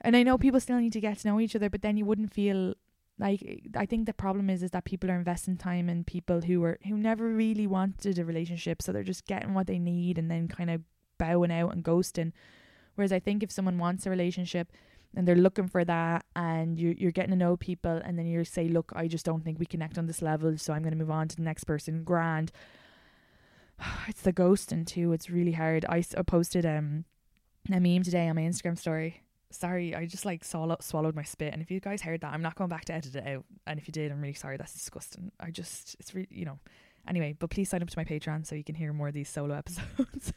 and 0.00 0.16
I 0.16 0.22
know 0.22 0.38
people 0.38 0.60
still 0.60 0.78
need 0.78 0.92
to 0.94 1.00
get 1.00 1.18
to 1.18 1.28
know 1.28 1.40
each 1.40 1.54
other 1.54 1.70
but 1.70 1.82
then 1.82 1.96
you 1.96 2.04
wouldn't 2.04 2.32
feel 2.32 2.74
like 3.18 3.70
I 3.74 3.86
think 3.86 4.06
the 4.06 4.12
problem 4.12 4.50
is 4.50 4.62
is 4.62 4.72
that 4.72 4.84
people 4.84 5.10
are 5.10 5.16
investing 5.16 5.56
time 5.56 5.88
in 5.88 6.04
people 6.04 6.42
who 6.42 6.62
are 6.64 6.78
who 6.86 6.96
never 6.96 7.28
really 7.28 7.66
wanted 7.66 8.18
a 8.18 8.24
relationship, 8.24 8.82
so 8.82 8.92
they're 8.92 9.02
just 9.02 9.26
getting 9.26 9.54
what 9.54 9.66
they 9.66 9.78
need 9.78 10.18
and 10.18 10.30
then 10.30 10.48
kind 10.48 10.70
of 10.70 10.82
bowing 11.18 11.52
out 11.52 11.72
and 11.72 11.82
ghosting. 11.82 12.32
Whereas 12.94 13.12
I 13.12 13.18
think 13.18 13.42
if 13.42 13.50
someone 13.50 13.78
wants 13.78 14.06
a 14.06 14.10
relationship 14.10 14.70
and 15.14 15.26
they're 15.26 15.34
looking 15.34 15.68
for 15.68 15.84
that 15.84 16.26
and 16.34 16.78
you're 16.78 16.92
you're 16.92 17.10
getting 17.10 17.30
to 17.30 17.36
know 17.36 17.56
people 17.56 18.02
and 18.04 18.18
then 18.18 18.26
you 18.26 18.44
say, 18.44 18.68
Look, 18.68 18.92
I 18.94 19.08
just 19.08 19.24
don't 19.24 19.44
think 19.44 19.58
we 19.58 19.66
connect 19.66 19.96
on 19.96 20.06
this 20.06 20.20
level, 20.20 20.58
so 20.58 20.74
I'm 20.74 20.82
gonna 20.82 20.96
move 20.96 21.10
on 21.10 21.28
to 21.28 21.36
the 21.36 21.42
next 21.42 21.64
person, 21.64 22.04
grand. 22.04 22.52
It's 24.08 24.22
the 24.22 24.32
ghosting 24.32 24.86
too, 24.86 25.12
it's 25.12 25.30
really 25.30 25.52
hard. 25.52 25.84
I, 25.88 26.02
posted 26.26 26.64
um 26.64 27.04
a 27.72 27.80
meme 27.80 28.04
today 28.04 28.28
on 28.28 28.36
my 28.36 28.42
Instagram 28.42 28.78
story 28.78 29.22
sorry, 29.50 29.94
I 29.94 30.06
just 30.06 30.24
like 30.24 30.44
swallow- 30.44 30.76
swallowed 30.80 31.14
my 31.14 31.22
spit. 31.22 31.52
And 31.52 31.62
if 31.62 31.70
you 31.70 31.80
guys 31.80 32.02
heard 32.02 32.20
that, 32.20 32.32
I'm 32.32 32.42
not 32.42 32.54
going 32.54 32.68
back 32.68 32.84
to 32.86 32.94
edit 32.94 33.16
it 33.16 33.26
out. 33.26 33.44
And 33.66 33.78
if 33.78 33.88
you 33.88 33.92
did, 33.92 34.12
I'm 34.12 34.20
really 34.20 34.34
sorry. 34.34 34.56
That's 34.56 34.72
disgusting. 34.72 35.32
I 35.40 35.50
just, 35.50 35.96
it's 35.98 36.14
really, 36.14 36.28
you 36.30 36.44
know. 36.44 36.58
Anyway, 37.08 37.36
but 37.38 37.50
please 37.50 37.68
sign 37.68 37.82
up 37.82 37.90
to 37.90 37.98
my 37.98 38.04
Patreon 38.04 38.46
so 38.46 38.54
you 38.54 38.64
can 38.64 38.74
hear 38.74 38.92
more 38.92 39.08
of 39.08 39.14
these 39.14 39.28
solo 39.28 39.54
episodes. 39.58 40.32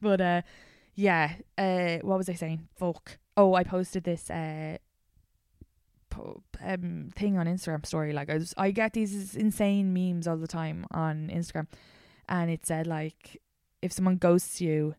but 0.00 0.20
uh, 0.20 0.42
yeah, 0.94 1.34
uh, 1.56 1.98
what 1.98 2.18
was 2.18 2.28
I 2.28 2.34
saying? 2.34 2.68
Fuck. 2.76 3.18
Oh, 3.36 3.54
I 3.54 3.62
posted 3.62 4.02
this 4.02 4.28
uh 4.30 4.78
po- 6.10 6.42
um 6.60 7.10
thing 7.14 7.38
on 7.38 7.46
Instagram 7.46 7.86
story. 7.86 8.12
Like 8.12 8.28
I 8.28 8.34
was, 8.34 8.54
I 8.56 8.72
get 8.72 8.92
these 8.92 9.36
insane 9.36 9.92
memes 9.94 10.26
all 10.26 10.36
the 10.36 10.48
time 10.48 10.86
on 10.90 11.30
Instagram, 11.32 11.68
and 12.28 12.50
it 12.50 12.66
said 12.66 12.86
like, 12.86 13.40
if 13.82 13.92
someone 13.92 14.16
ghosts 14.16 14.60
you, 14.60 14.94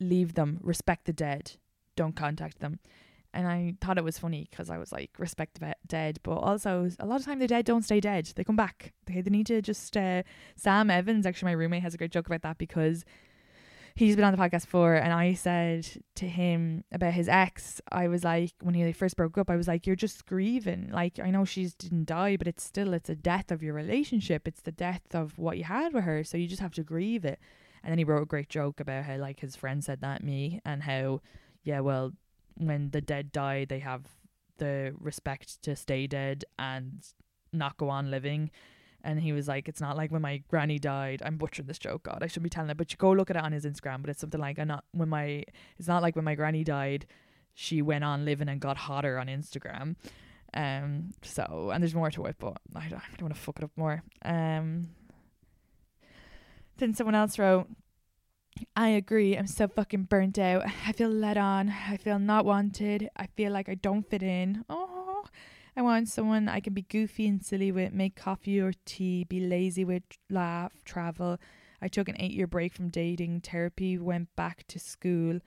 leave 0.00 0.34
them, 0.34 0.58
respect 0.62 1.04
the 1.06 1.12
dead 1.12 1.52
don't 1.96 2.16
contact 2.16 2.60
them. 2.60 2.78
And 3.32 3.48
I 3.48 3.74
thought 3.80 3.98
it 3.98 4.04
was 4.04 4.18
funny 4.18 4.46
because 4.48 4.70
I 4.70 4.78
was 4.78 4.92
like, 4.92 5.10
respect 5.18 5.58
the 5.58 5.74
dead, 5.86 6.20
but 6.22 6.34
also 6.34 6.88
a 7.00 7.06
lot 7.06 7.18
of 7.18 7.26
time 7.26 7.40
the 7.40 7.48
dead 7.48 7.64
don't 7.64 7.82
stay 7.82 7.98
dead. 7.98 8.32
They 8.36 8.44
come 8.44 8.54
back. 8.54 8.92
They, 9.06 9.20
they 9.20 9.30
need 9.30 9.46
to 9.46 9.60
just. 9.60 9.96
Uh, 9.96 10.22
Sam 10.54 10.88
Evans, 10.88 11.26
actually, 11.26 11.46
my 11.46 11.52
roommate, 11.52 11.82
has 11.82 11.94
a 11.94 11.98
great 11.98 12.12
joke 12.12 12.26
about 12.26 12.42
that 12.42 12.58
because 12.58 13.04
he's 13.94 14.16
been 14.16 14.24
on 14.24 14.32
the 14.32 14.38
podcast 14.38 14.62
before, 14.62 14.94
and 14.94 15.12
I 15.12 15.34
said 15.34 15.86
to 16.16 16.26
him 16.26 16.84
about 16.92 17.12
his 17.12 17.28
ex, 17.28 17.80
I 17.92 18.08
was 18.08 18.24
like, 18.24 18.52
when 18.60 18.74
he 18.74 18.92
first 18.92 19.16
broke 19.16 19.38
up, 19.38 19.50
I 19.50 19.56
was 19.56 19.68
like, 19.68 19.86
you're 19.86 19.96
just 19.96 20.26
grieving. 20.26 20.90
Like, 20.92 21.18
I 21.18 21.30
know 21.30 21.44
she's 21.44 21.74
didn't 21.74 22.06
die, 22.06 22.36
but 22.36 22.48
it's 22.48 22.64
still, 22.64 22.92
it's 22.92 23.08
a 23.08 23.14
death 23.14 23.50
of 23.50 23.62
your 23.62 23.74
relationship. 23.74 24.48
It's 24.48 24.62
the 24.62 24.72
death 24.72 25.14
of 25.14 25.38
what 25.38 25.58
you 25.58 25.64
had 25.64 25.92
with 25.92 26.04
her. 26.04 26.24
So 26.24 26.36
you 26.36 26.48
just 26.48 26.62
have 26.62 26.74
to 26.74 26.82
grieve 26.82 27.24
it. 27.24 27.38
And 27.82 27.90
then 27.90 27.98
he 27.98 28.04
wrote 28.04 28.22
a 28.22 28.26
great 28.26 28.48
joke 28.48 28.80
about 28.80 29.04
how, 29.04 29.16
like, 29.16 29.40
his 29.40 29.56
friend 29.56 29.84
said 29.84 30.00
that 30.00 30.24
me 30.24 30.60
and 30.64 30.82
how 30.82 31.20
yeah, 31.64 31.80
well, 31.80 32.12
when 32.56 32.90
the 32.90 33.00
dead 33.00 33.32
die, 33.32 33.64
they 33.64 33.80
have 33.80 34.02
the 34.58 34.94
respect 34.98 35.62
to 35.62 35.74
stay 35.74 36.06
dead 36.06 36.44
and 36.58 37.04
not 37.52 37.76
go 37.76 37.88
on 37.88 38.10
living. 38.10 38.50
And 39.04 39.20
he 39.20 39.32
was 39.32 39.46
like, 39.46 39.68
it's 39.68 39.80
not 39.80 39.96
like 39.96 40.10
when 40.10 40.22
my 40.22 40.38
granny 40.48 40.78
died. 40.78 41.22
I'm 41.24 41.36
butchering 41.36 41.68
this 41.68 41.78
joke. 41.78 42.04
God, 42.04 42.18
I 42.22 42.26
shouldn't 42.26 42.44
be 42.44 42.50
telling 42.50 42.70
it, 42.70 42.76
but 42.78 42.90
you 42.90 42.96
go 42.96 43.12
look 43.12 43.30
at 43.30 43.36
it 43.36 43.42
on 43.42 43.52
his 43.52 43.66
Instagram. 43.66 44.00
But 44.00 44.10
it's 44.10 44.20
something 44.20 44.40
like, 44.40 44.58
I'm 44.58 44.68
not 44.68 44.84
when 44.92 45.08
my. 45.10 45.44
It's 45.78 45.88
not 45.88 46.02
like 46.02 46.16
when 46.16 46.24
my 46.24 46.34
granny 46.34 46.64
died, 46.64 47.06
she 47.52 47.82
went 47.82 48.02
on 48.02 48.24
living 48.24 48.48
and 48.48 48.60
got 48.60 48.76
hotter 48.76 49.18
on 49.18 49.26
Instagram. 49.26 49.96
Um. 50.54 51.10
So 51.22 51.70
and 51.72 51.82
there's 51.82 51.94
more 51.94 52.10
to 52.12 52.24
it, 52.26 52.36
but 52.38 52.56
I 52.74 52.88
don't, 52.88 53.00
I 53.00 53.16
don't 53.18 53.22
want 53.22 53.34
to 53.34 53.40
fuck 53.40 53.58
it 53.58 53.64
up 53.64 53.72
more. 53.76 54.02
Um. 54.24 54.88
Then 56.78 56.94
someone 56.94 57.14
else 57.14 57.38
wrote, 57.38 57.68
I 58.76 58.88
agree. 58.88 59.36
I'm 59.36 59.46
so 59.46 59.68
fucking 59.68 60.04
burnt 60.04 60.38
out. 60.38 60.64
I 60.86 60.92
feel 60.92 61.08
let 61.08 61.36
on. 61.36 61.70
I 61.70 61.96
feel 61.96 62.18
not 62.18 62.44
wanted. 62.44 63.10
I 63.16 63.26
feel 63.36 63.52
like 63.52 63.68
I 63.68 63.74
don't 63.74 64.08
fit 64.08 64.22
in. 64.22 64.64
Oh, 64.68 64.93
I 65.76 65.82
want 65.82 66.08
someone 66.08 66.48
I 66.48 66.60
can 66.60 66.72
be 66.72 66.82
goofy 66.82 67.26
and 67.26 67.44
silly 67.44 67.72
with, 67.72 67.92
make 67.92 68.14
coffee 68.14 68.60
or 68.60 68.72
tea, 68.84 69.24
be 69.24 69.40
lazy 69.40 69.84
with, 69.84 70.04
laugh, 70.30 70.84
travel. 70.84 71.38
I 71.82 71.88
took 71.88 72.08
an 72.08 72.16
eight 72.18 72.30
year 72.32 72.46
break 72.46 72.72
from 72.72 72.90
dating, 72.90 73.40
therapy, 73.40 73.98
went 73.98 74.34
back 74.36 74.64
to 74.68 74.78
school, 74.78 75.40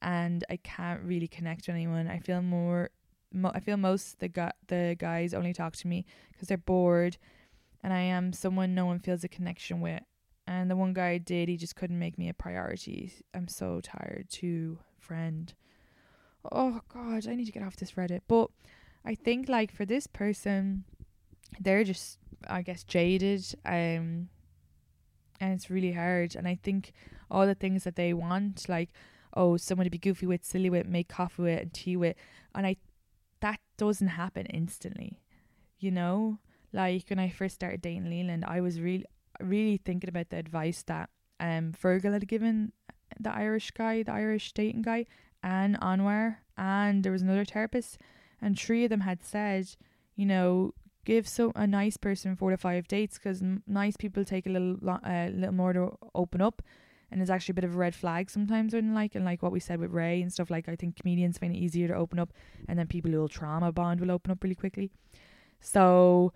and 0.00 0.44
I 0.48 0.56
can't 0.56 1.02
really 1.02 1.28
connect 1.28 1.66
with 1.66 1.76
anyone. 1.76 2.08
I 2.08 2.18
feel 2.18 2.42
more. 2.42 2.90
Mo- 3.32 3.52
I 3.54 3.60
feel 3.60 3.76
most 3.76 4.18
the 4.18 4.28
gu- 4.28 4.58
the 4.68 4.96
guys 4.98 5.34
only 5.34 5.52
talk 5.52 5.76
to 5.76 5.88
me 5.88 6.06
because 6.32 6.48
they're 6.48 6.56
bored, 6.56 7.18
and 7.82 7.92
I 7.92 8.00
am 8.00 8.32
someone 8.32 8.74
no 8.74 8.86
one 8.86 8.98
feels 8.98 9.24
a 9.24 9.28
connection 9.28 9.80
with. 9.80 10.02
And 10.46 10.70
the 10.70 10.76
one 10.76 10.94
guy 10.94 11.10
I 11.10 11.18
did, 11.18 11.48
he 11.48 11.56
just 11.56 11.76
couldn't 11.76 11.98
make 11.98 12.18
me 12.18 12.28
a 12.28 12.34
priority. 12.34 13.12
I'm 13.34 13.48
so 13.48 13.80
tired 13.82 14.26
too, 14.30 14.78
friend. 14.98 15.52
Oh 16.50 16.80
god, 16.92 17.26
I 17.28 17.34
need 17.34 17.46
to 17.46 17.52
get 17.52 17.62
off 17.64 17.76
this 17.76 17.92
Reddit. 17.92 18.20
But 18.26 18.50
I 19.06 19.14
think 19.14 19.48
like 19.48 19.72
for 19.72 19.86
this 19.86 20.06
person, 20.06 20.84
they're 21.60 21.84
just 21.84 22.18
I 22.48 22.62
guess 22.62 22.84
jaded. 22.84 23.44
Um 23.64 24.28
and 25.40 25.52
it's 25.52 25.70
really 25.70 25.92
hard. 25.92 26.34
And 26.34 26.48
I 26.48 26.58
think 26.62 26.92
all 27.30 27.46
the 27.46 27.54
things 27.54 27.84
that 27.84 27.96
they 27.96 28.14
want, 28.14 28.68
like, 28.68 28.90
oh, 29.34 29.58
someone 29.58 29.84
to 29.84 29.90
be 29.90 29.98
goofy 29.98 30.26
with, 30.26 30.44
silly 30.44 30.70
with, 30.70 30.86
make 30.86 31.08
coffee 31.08 31.42
with 31.42 31.60
and 31.60 31.72
tea 31.72 31.96
with 31.96 32.16
and 32.54 32.66
I 32.66 32.76
that 33.40 33.60
doesn't 33.78 34.08
happen 34.08 34.46
instantly. 34.46 35.20
You 35.78 35.90
know? 35.92 36.38
Like 36.72 37.04
when 37.08 37.18
I 37.18 37.30
first 37.30 37.54
started 37.54 37.80
dating 37.80 38.10
Leland, 38.10 38.44
I 38.46 38.60
was 38.60 38.80
really 38.80 39.04
really 39.40 39.76
thinking 39.76 40.08
about 40.08 40.30
the 40.30 40.38
advice 40.38 40.82
that 40.84 41.10
um 41.38 41.72
Fergal 41.80 42.12
had 42.12 42.26
given 42.26 42.72
the 43.20 43.32
Irish 43.32 43.70
guy, 43.70 44.02
the 44.02 44.12
Irish 44.12 44.52
dating 44.52 44.82
guy, 44.82 45.06
and 45.42 45.78
Anwar, 45.80 46.38
and 46.56 47.02
there 47.02 47.12
was 47.12 47.22
another 47.22 47.44
therapist, 47.44 47.98
and 48.40 48.58
three 48.58 48.84
of 48.84 48.90
them 48.90 49.00
had 49.00 49.22
said, 49.22 49.68
you 50.14 50.26
know, 50.26 50.72
give 51.04 51.28
so 51.28 51.52
a 51.54 51.66
nice 51.66 51.96
person 51.96 52.36
four 52.36 52.50
to 52.50 52.56
five 52.56 52.88
dates 52.88 53.16
because 53.16 53.42
nice 53.66 53.96
people 53.96 54.24
take 54.24 54.46
a 54.46 54.50
little 54.50 54.76
lo- 54.82 55.00
uh, 55.04 55.30
little 55.32 55.54
more 55.54 55.72
to 55.72 55.96
open 56.14 56.42
up, 56.42 56.60
and 57.10 57.22
it's 57.22 57.30
actually 57.30 57.52
a 57.52 57.54
bit 57.54 57.64
of 57.64 57.74
a 57.74 57.78
red 57.78 57.94
flag 57.94 58.28
sometimes 58.28 58.74
when 58.74 58.92
like 58.92 59.14
and 59.14 59.24
like 59.24 59.42
what 59.42 59.52
we 59.52 59.60
said 59.60 59.78
with 59.78 59.92
Ray 59.92 60.20
and 60.20 60.32
stuff 60.32 60.50
like 60.50 60.68
I 60.68 60.76
think 60.76 60.96
comedians 60.96 61.38
find 61.38 61.54
it 61.54 61.58
easier 61.58 61.88
to 61.88 61.94
open 61.94 62.18
up, 62.18 62.32
and 62.68 62.78
then 62.78 62.86
people 62.88 63.10
who 63.10 63.20
will 63.20 63.28
trauma 63.28 63.72
bond 63.72 64.00
will 64.00 64.10
open 64.10 64.32
up 64.32 64.42
really 64.42 64.54
quickly. 64.54 64.90
So, 65.60 66.32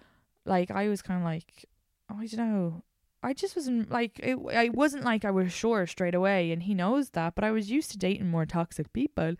like 0.46 0.70
I 0.70 0.88
was 0.88 1.02
kind 1.02 1.20
of 1.20 1.24
like, 1.24 1.66
oh, 2.10 2.16
I 2.18 2.26
don't 2.26 2.52
know. 2.52 2.82
I 3.22 3.34
just 3.34 3.54
wasn't 3.54 3.90
like 3.90 4.18
it. 4.22 4.38
I 4.54 4.70
wasn't 4.70 5.04
like 5.04 5.24
I 5.24 5.30
was 5.30 5.52
sure 5.52 5.86
straight 5.86 6.14
away, 6.14 6.52
and 6.52 6.62
he 6.62 6.74
knows 6.74 7.10
that. 7.10 7.34
But 7.34 7.44
I 7.44 7.50
was 7.50 7.70
used 7.70 7.90
to 7.90 7.98
dating 7.98 8.30
more 8.30 8.46
toxic 8.46 8.92
people, 8.92 9.34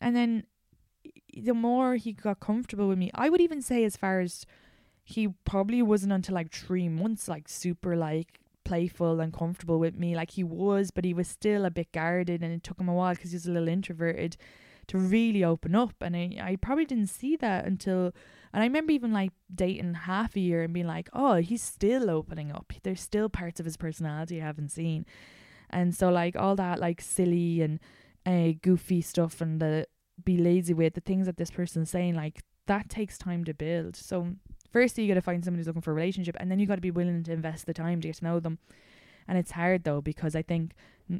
and 0.00 0.16
then 0.16 0.44
the 1.36 1.54
more 1.54 1.96
he 1.96 2.12
got 2.12 2.40
comfortable 2.40 2.88
with 2.88 2.98
me, 2.98 3.10
I 3.14 3.28
would 3.28 3.40
even 3.40 3.62
say 3.62 3.84
as 3.84 3.96
far 3.96 4.20
as 4.20 4.46
he 5.04 5.28
probably 5.44 5.82
wasn't 5.82 6.12
until 6.12 6.34
like 6.34 6.50
three 6.50 6.88
months, 6.88 7.28
like 7.28 7.48
super 7.48 7.96
like 7.96 8.40
playful 8.64 9.20
and 9.20 9.32
comfortable 9.32 9.78
with 9.78 9.94
me. 9.94 10.16
Like 10.16 10.32
he 10.32 10.42
was, 10.44 10.90
but 10.90 11.04
he 11.04 11.14
was 11.14 11.28
still 11.28 11.64
a 11.64 11.70
bit 11.70 11.92
guarded, 11.92 12.42
and 12.42 12.52
it 12.52 12.64
took 12.64 12.80
him 12.80 12.88
a 12.88 12.94
while 12.94 13.14
because 13.14 13.32
he's 13.32 13.46
a 13.46 13.52
little 13.52 13.68
introverted 13.68 14.36
to 14.88 14.98
really 14.98 15.44
open 15.44 15.74
up. 15.74 15.94
And 16.00 16.16
I, 16.16 16.36
I 16.40 16.56
probably 16.56 16.84
didn't 16.84 17.08
see 17.08 17.36
that 17.36 17.64
until, 17.64 18.12
and 18.52 18.62
I 18.62 18.66
remember 18.66 18.92
even 18.92 19.12
like 19.12 19.32
dating 19.52 19.94
half 19.94 20.36
a 20.36 20.40
year 20.40 20.62
and 20.62 20.72
being 20.72 20.86
like, 20.86 21.08
oh, 21.12 21.34
he's 21.36 21.62
still 21.62 22.10
opening 22.10 22.52
up. 22.52 22.72
There's 22.82 23.00
still 23.00 23.28
parts 23.28 23.60
of 23.60 23.66
his 23.66 23.76
personality 23.76 24.40
I 24.40 24.44
haven't 24.44 24.70
seen. 24.70 25.06
And 25.70 25.94
so, 25.94 26.10
like, 26.10 26.36
all 26.36 26.54
that, 26.54 26.78
like, 26.78 27.00
silly 27.00 27.60
and 27.60 27.80
uh, 28.24 28.56
goofy 28.62 29.00
stuff 29.00 29.40
and 29.40 29.60
the 29.60 29.88
be 30.24 30.36
lazy 30.36 30.74
with, 30.74 30.94
the 30.94 31.00
things 31.00 31.26
that 31.26 31.36
this 31.36 31.50
person's 31.50 31.90
saying, 31.90 32.14
like, 32.14 32.42
that 32.66 32.88
takes 32.88 33.18
time 33.18 33.44
to 33.44 33.54
build. 33.54 33.96
So, 33.96 34.28
firstly, 34.72 35.04
you 35.04 35.08
got 35.08 35.14
to 35.14 35.22
find 35.22 35.44
somebody 35.44 35.60
who's 35.60 35.66
looking 35.66 35.82
for 35.82 35.92
a 35.92 35.94
relationship, 35.94 36.36
and 36.38 36.50
then 36.50 36.58
you 36.58 36.66
got 36.66 36.76
to 36.76 36.80
be 36.80 36.90
willing 36.90 37.22
to 37.24 37.32
invest 37.32 37.66
the 37.66 37.74
time 37.74 38.00
to 38.00 38.08
get 38.08 38.16
to 38.16 38.24
know 38.24 38.40
them. 38.40 38.58
And 39.28 39.38
it's 39.38 39.52
hard 39.52 39.84
though, 39.84 40.00
because 40.00 40.36
I 40.36 40.42
think 40.42 40.72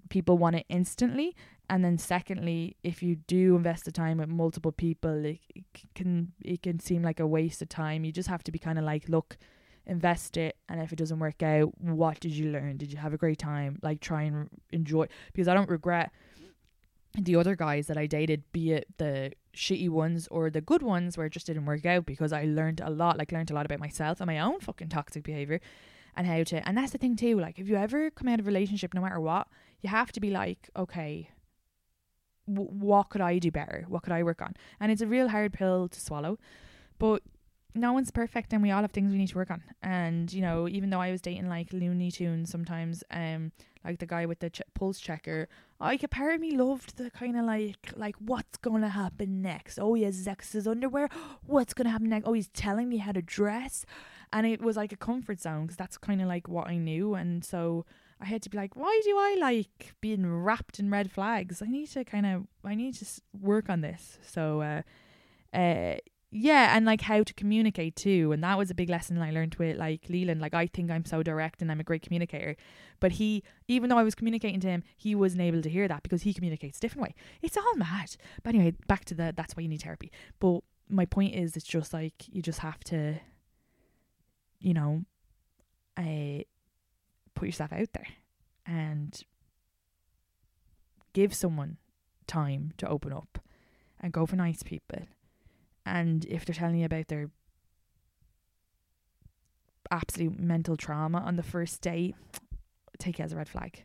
people 0.08 0.38
want 0.38 0.56
it 0.56 0.66
instantly. 0.68 1.34
And 1.68 1.84
then, 1.84 1.98
secondly, 1.98 2.76
if 2.84 3.02
you 3.02 3.16
do 3.16 3.56
invest 3.56 3.84
the 3.84 3.92
time 3.92 4.18
with 4.18 4.28
multiple 4.28 4.72
people, 4.72 5.24
it, 5.24 5.40
it 5.54 5.64
can 5.94 6.32
it 6.40 6.62
can 6.62 6.78
seem 6.78 7.02
like 7.02 7.18
a 7.18 7.26
waste 7.26 7.60
of 7.62 7.68
time. 7.68 8.04
You 8.04 8.12
just 8.12 8.28
have 8.28 8.44
to 8.44 8.52
be 8.52 8.58
kind 8.58 8.78
of 8.78 8.84
like, 8.84 9.08
look, 9.08 9.36
invest 9.84 10.36
it, 10.36 10.56
and 10.68 10.80
if 10.80 10.92
it 10.92 10.96
doesn't 10.96 11.18
work 11.18 11.42
out, 11.42 11.72
what 11.80 12.20
did 12.20 12.32
you 12.32 12.50
learn? 12.50 12.76
Did 12.76 12.92
you 12.92 12.98
have 12.98 13.12
a 13.12 13.16
great 13.16 13.38
time? 13.38 13.80
Like, 13.82 14.00
try 14.00 14.22
and 14.22 14.48
enjoy. 14.70 15.08
Because 15.32 15.48
I 15.48 15.54
don't 15.54 15.68
regret 15.68 16.12
the 17.24 17.36
other 17.36 17.56
guys 17.56 17.86
that 17.86 17.96
I 17.96 18.06
dated, 18.06 18.42
be 18.52 18.72
it 18.72 18.86
the 18.98 19.32
shitty 19.54 19.88
ones 19.88 20.28
or 20.30 20.50
the 20.50 20.60
good 20.60 20.82
ones 20.82 21.16
where 21.16 21.26
it 21.26 21.32
just 21.32 21.46
didn't 21.46 21.64
work 21.64 21.86
out 21.86 22.06
because 22.06 22.32
I 22.32 22.44
learned 22.44 22.80
a 22.80 22.90
lot, 22.90 23.18
like 23.18 23.32
learned 23.32 23.50
a 23.50 23.54
lot 23.54 23.66
about 23.66 23.80
myself 23.80 24.20
and 24.20 24.26
my 24.26 24.38
own 24.38 24.60
fucking 24.60 24.90
toxic 24.90 25.24
behavior 25.24 25.60
and 26.14 26.26
how 26.26 26.42
to 26.44 26.66
and 26.68 26.76
that's 26.76 26.92
the 26.92 26.98
thing 26.98 27.16
too, 27.16 27.38
like 27.38 27.58
if 27.58 27.68
you 27.68 27.76
ever 27.76 28.10
come 28.10 28.28
out 28.28 28.40
of 28.40 28.46
a 28.46 28.50
relationship 28.50 28.94
no 28.94 29.00
matter 29.00 29.20
what, 29.20 29.48
you 29.80 29.90
have 29.90 30.12
to 30.12 30.20
be 30.20 30.30
like, 30.30 30.70
okay, 30.76 31.30
w- 32.48 32.70
what 32.70 33.10
could 33.10 33.20
I 33.20 33.38
do 33.38 33.50
better? 33.50 33.84
What 33.88 34.02
could 34.02 34.12
I 34.12 34.22
work 34.22 34.42
on? 34.42 34.54
And 34.80 34.92
it's 34.92 35.02
a 35.02 35.06
real 35.06 35.28
hard 35.28 35.52
pill 35.52 35.88
to 35.88 36.00
swallow, 36.00 36.38
but 36.98 37.22
no 37.76 37.92
one's 37.92 38.10
perfect 38.10 38.52
and 38.52 38.62
we 38.62 38.70
all 38.70 38.82
have 38.82 38.92
things 38.92 39.12
we 39.12 39.18
need 39.18 39.28
to 39.28 39.36
work 39.36 39.50
on. 39.50 39.62
And 39.82 40.32
you 40.32 40.40
know, 40.40 40.68
even 40.68 40.90
though 40.90 41.00
I 41.00 41.10
was 41.10 41.20
dating 41.20 41.48
like 41.48 41.72
Looney 41.72 42.10
Tunes 42.10 42.50
sometimes, 42.50 43.04
um, 43.10 43.52
like 43.84 43.98
the 43.98 44.06
guy 44.06 44.26
with 44.26 44.40
the 44.40 44.50
ch- 44.50 44.62
pulse 44.74 44.98
checker, 44.98 45.48
like 45.80 46.02
a 46.02 46.08
part 46.08 46.34
of 46.34 46.40
me 46.40 46.56
loved 46.56 46.96
the 46.96 47.10
kind 47.10 47.36
of 47.36 47.44
like 47.44 47.92
like 47.94 48.16
what's 48.16 48.56
gonna 48.58 48.88
happen 48.88 49.42
next. 49.42 49.78
Oh, 49.78 49.94
he 49.94 50.02
has 50.04 50.26
Zex's 50.26 50.66
underwear. 50.66 51.08
What's 51.46 51.74
gonna 51.74 51.90
happen 51.90 52.08
next? 52.08 52.26
Oh, 52.26 52.32
he's 52.32 52.48
telling 52.48 52.88
me 52.88 52.96
how 52.96 53.12
to 53.12 53.22
dress, 53.22 53.84
and 54.32 54.46
it 54.46 54.60
was 54.62 54.76
like 54.76 54.92
a 54.92 54.96
comfort 54.96 55.40
zone 55.40 55.62
because 55.62 55.76
that's 55.76 55.98
kind 55.98 56.20
of 56.20 56.28
like 56.28 56.48
what 56.48 56.68
I 56.68 56.76
knew, 56.78 57.14
and 57.14 57.44
so. 57.44 57.84
I 58.18 58.24
had 58.24 58.40
to 58.44 58.48
be 58.48 58.56
like, 58.56 58.74
why 58.74 58.98
do 59.04 59.10
I 59.10 59.36
like 59.38 59.94
being 60.00 60.26
wrapped 60.26 60.78
in 60.78 60.90
red 60.90 61.12
flags? 61.12 61.60
I 61.60 61.66
need 61.66 61.88
to 61.88 62.02
kind 62.02 62.24
of, 62.24 62.46
I 62.64 62.74
need 62.74 62.94
to 62.94 63.04
work 63.38 63.68
on 63.68 63.82
this. 63.82 64.16
So, 64.22 64.62
uh, 64.62 64.82
uh, 65.54 65.96
yeah, 66.38 66.76
and 66.76 66.84
like 66.84 67.00
how 67.00 67.22
to 67.22 67.34
communicate 67.34 67.96
too. 67.96 68.30
And 68.32 68.44
that 68.44 68.58
was 68.58 68.70
a 68.70 68.74
big 68.74 68.90
lesson 68.90 69.20
I 69.22 69.30
learned 69.30 69.54
with 69.54 69.78
like 69.78 70.08
Leland. 70.10 70.40
Like 70.40 70.54
I 70.54 70.66
think 70.66 70.90
I'm 70.90 71.04
so 71.04 71.22
direct 71.22 71.62
and 71.62 71.72
I'm 71.72 71.80
a 71.80 71.84
great 71.84 72.02
communicator. 72.02 72.56
But 73.00 73.12
he 73.12 73.42
even 73.68 73.88
though 73.88 73.98
I 73.98 74.02
was 74.02 74.14
communicating 74.14 74.60
to 74.60 74.68
him, 74.68 74.82
he 74.96 75.14
wasn't 75.14 75.42
able 75.42 75.62
to 75.62 75.70
hear 75.70 75.88
that 75.88 76.02
because 76.02 76.22
he 76.22 76.34
communicates 76.34 76.76
a 76.78 76.80
different 76.80 77.02
way. 77.02 77.14
It's 77.40 77.56
all 77.56 77.74
mad. 77.76 78.16
But 78.42 78.54
anyway, 78.54 78.74
back 78.86 79.06
to 79.06 79.14
the 79.14 79.32
that's 79.34 79.56
why 79.56 79.62
you 79.62 79.68
need 79.68 79.82
therapy. 79.82 80.12
But 80.38 80.60
my 80.88 81.06
point 81.06 81.34
is 81.34 81.56
it's 81.56 81.66
just 81.66 81.92
like 81.92 82.28
you 82.28 82.42
just 82.42 82.58
have 82.60 82.84
to 82.84 83.16
you 84.60 84.74
know 84.74 85.04
uh, 85.96 86.42
put 87.34 87.46
yourself 87.46 87.72
out 87.72 87.92
there 87.94 88.08
and 88.66 89.22
give 91.14 91.32
someone 91.32 91.78
time 92.26 92.72
to 92.76 92.88
open 92.88 93.12
up 93.12 93.38
and 94.00 94.12
go 94.12 94.26
for 94.26 94.36
nice 94.36 94.62
people 94.62 95.06
and 95.86 96.24
if 96.26 96.44
they're 96.44 96.54
telling 96.54 96.76
you 96.76 96.84
about 96.84 97.06
their 97.08 97.30
absolute 99.90 100.38
mental 100.38 100.76
trauma 100.76 101.18
on 101.18 101.36
the 101.36 101.42
first 101.44 101.80
date, 101.80 102.16
take 102.98 103.20
it 103.20 103.22
as 103.22 103.32
a 103.32 103.36
red 103.36 103.48
flag. 103.48 103.84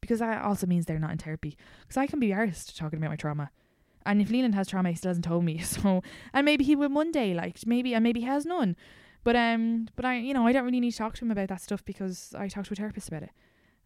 Because 0.00 0.20
that 0.20 0.42
also 0.42 0.66
means 0.66 0.86
they're 0.86 0.98
not 0.98 1.10
in 1.10 1.18
therapy. 1.18 1.58
Because 1.80 1.96
I 1.96 2.06
can 2.06 2.20
be 2.20 2.28
arsed 2.28 2.76
talking 2.78 2.98
about 2.98 3.10
my 3.10 3.16
trauma. 3.16 3.50
And 4.06 4.22
if 4.22 4.30
Leland 4.30 4.54
has 4.54 4.68
trauma, 4.68 4.90
he 4.90 4.94
still 4.94 5.10
hasn't 5.10 5.26
told 5.26 5.44
me. 5.44 5.58
So, 5.64 6.02
and 6.32 6.44
maybe 6.44 6.64
he 6.64 6.76
will 6.76 6.88
one 6.88 7.12
day, 7.12 7.34
like 7.34 7.58
maybe, 7.66 7.94
and 7.94 8.02
maybe 8.02 8.20
he 8.20 8.26
has 8.26 8.46
none. 8.46 8.76
But 9.24 9.36
um, 9.36 9.88
but 9.96 10.04
I, 10.04 10.18
you 10.18 10.32
know, 10.32 10.46
I 10.46 10.52
don't 10.52 10.64
really 10.64 10.80
need 10.80 10.92
to 10.92 10.96
talk 10.96 11.14
to 11.16 11.24
him 11.24 11.30
about 11.30 11.48
that 11.48 11.60
stuff 11.60 11.84
because 11.84 12.34
I 12.38 12.48
talk 12.48 12.64
to 12.66 12.72
a 12.72 12.76
therapist 12.76 13.08
about 13.08 13.24
it. 13.24 13.30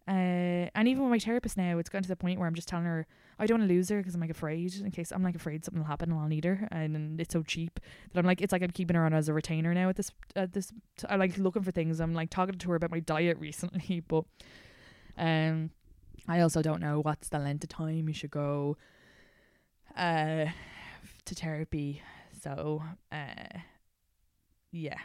Uh, 0.07 0.69
and 0.75 0.87
even 0.87 1.01
with 1.03 1.09
my 1.09 1.19
therapist 1.19 1.57
now, 1.57 1.79
it's 1.79 1.89
gotten 1.89 2.03
to 2.03 2.09
the 2.09 2.15
point 2.15 2.39
where 2.39 2.47
I'm 2.47 2.53
just 2.53 2.67
telling 2.67 2.85
her 2.85 3.07
I 3.39 3.47
don't 3.47 3.59
want 3.59 3.69
to 3.69 3.73
lose 3.73 3.89
her 3.89 3.97
because 3.97 4.13
I'm 4.13 4.21
like 4.21 4.29
afraid 4.29 4.75
in 4.75 4.91
case 4.91 5.11
I'm 5.11 5.23
like 5.23 5.35
afraid 5.35 5.65
something 5.65 5.81
will 5.81 5.87
happen 5.87 6.11
and 6.11 6.19
I'll 6.19 6.27
need 6.27 6.45
her, 6.45 6.67
and, 6.71 6.95
and 6.95 7.19
it's 7.19 7.33
so 7.33 7.41
cheap 7.41 7.79
that 8.13 8.19
I'm 8.19 8.25
like 8.25 8.39
it's 8.39 8.51
like 8.51 8.61
I'm 8.61 8.71
keeping 8.71 8.95
her 8.95 9.05
on 9.05 9.13
as 9.13 9.29
a 9.29 9.33
retainer 9.33 9.73
now 9.73 9.89
at 9.89 9.95
this 9.95 10.11
at 10.35 10.53
this. 10.53 10.71
T- 10.97 11.07
I'm 11.09 11.19
like 11.19 11.37
looking 11.37 11.63
for 11.63 11.71
things. 11.71 11.99
I'm 11.99 12.13
like 12.13 12.29
talking 12.29 12.57
to 12.57 12.69
her 12.69 12.75
about 12.75 12.91
my 12.91 12.99
diet 12.99 13.37
recently, 13.39 14.01
but 14.07 14.25
um, 15.17 15.71
I 16.27 16.39
also 16.41 16.61
don't 16.61 16.81
know 16.81 16.99
what's 17.01 17.29
the 17.29 17.39
length 17.39 17.63
of 17.63 17.69
time 17.69 18.07
you 18.07 18.13
should 18.13 18.31
go 18.31 18.77
uh 19.97 20.45
to 21.25 21.35
therapy. 21.35 22.01
So 22.41 22.83
uh, 23.11 23.59
yeah. 24.71 24.97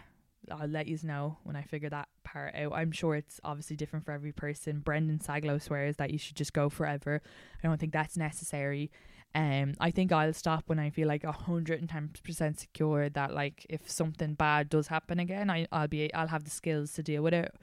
I'll 0.53 0.69
let 0.69 0.87
you 0.87 0.99
know 1.03 1.39
when 1.45 1.57
I 1.57 1.63
figure 1.63 1.91
that 1.91 2.09
part 2.25 2.55
out. 2.55 2.73
I'm 2.73 2.93
sure 2.93 3.15
it's 3.15 3.41
obviously 3.45 3.77
different 3.77 4.05
for 4.05 4.13
every 4.13 4.33
person. 4.33 4.81
Brendan 4.81 5.19
Saglow 5.19 5.61
swears 5.61 5.97
that 5.97 6.11
you 6.11 6.19
should 6.19 6.37
just 6.37 6.53
go 6.53 6.69
forever. 6.69 7.23
I 7.63 7.67
don't 7.67 7.79
think 7.79 7.93
that's 7.93 8.17
necessary. 8.17 8.91
Um, 9.35 9.75
I 9.79 9.91
think 9.93 10.11
I'll 10.11 10.33
stop 10.33 10.65
when 10.67 10.81
I 10.81 10.91
feel 10.91 11.07
like 11.07 11.25
hundred 11.25 11.81
and 11.81 11.89
ten 11.89 12.11
percent 12.25 12.59
secure 12.59 13.09
that 13.11 13.33
like 13.33 13.65
if 13.69 13.89
something 13.89 14.35
bad 14.35 14.69
does 14.69 14.89
happen 14.89 15.21
again, 15.21 15.51
I 15.51 15.67
I'll 15.71 15.89
be 15.89 16.13
I'll 16.13 16.29
have 16.29 16.45
the 16.45 16.51
skills 16.51 16.93
to 16.95 17.03
deal 17.03 17.23
with 17.23 17.35
it. 17.35 17.55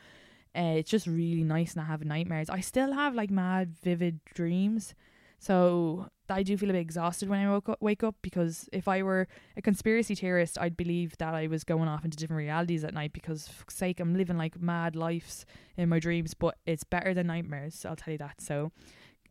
Uh, 0.55 0.75
it's 0.77 0.89
just 0.89 1.07
really 1.07 1.43
nice 1.43 1.75
not 1.75 1.88
having 1.88 2.07
nightmares. 2.07 2.49
I 2.49 2.61
still 2.61 2.93
have 2.93 3.15
like 3.15 3.29
mad 3.29 3.75
vivid 3.83 4.21
dreams, 4.33 4.95
so 5.39 6.07
I 6.30 6.43
do 6.43 6.57
feel 6.57 6.69
a 6.69 6.73
bit 6.73 6.80
exhausted 6.80 7.30
when 7.30 7.39
I 7.39 7.49
woke 7.49 7.69
up, 7.69 7.82
wake 7.82 8.03
up 8.03 8.15
because 8.21 8.69
if 8.71 8.88
I 8.88 9.01
were 9.01 9.28
a 9.55 9.61
conspiracy 9.61 10.15
theorist, 10.15 10.57
I'd 10.59 10.75
believe 10.75 11.17
that 11.17 11.34
I 11.34 11.47
was 11.47 11.63
going 11.63 11.88
off 11.88 12.03
into 12.03 12.17
different 12.17 12.39
realities 12.39 12.84
at 12.84 12.93
night 12.93 13.13
because, 13.13 13.47
fuck's 13.47 13.75
sake, 13.75 13.99
I'm 13.99 14.15
living 14.15 14.38
like 14.38 14.59
mad 14.59 14.95
lives 14.95 15.45
in 15.78 15.89
my 15.89 15.99
dreams, 15.99 16.34
but 16.34 16.57
it's 16.65 16.84
better 16.84 17.13
than 17.13 17.28
nightmares, 17.28 17.86
I'll 17.86 17.95
tell 17.95 18.11
you 18.11 18.17
that. 18.17 18.41
So, 18.41 18.71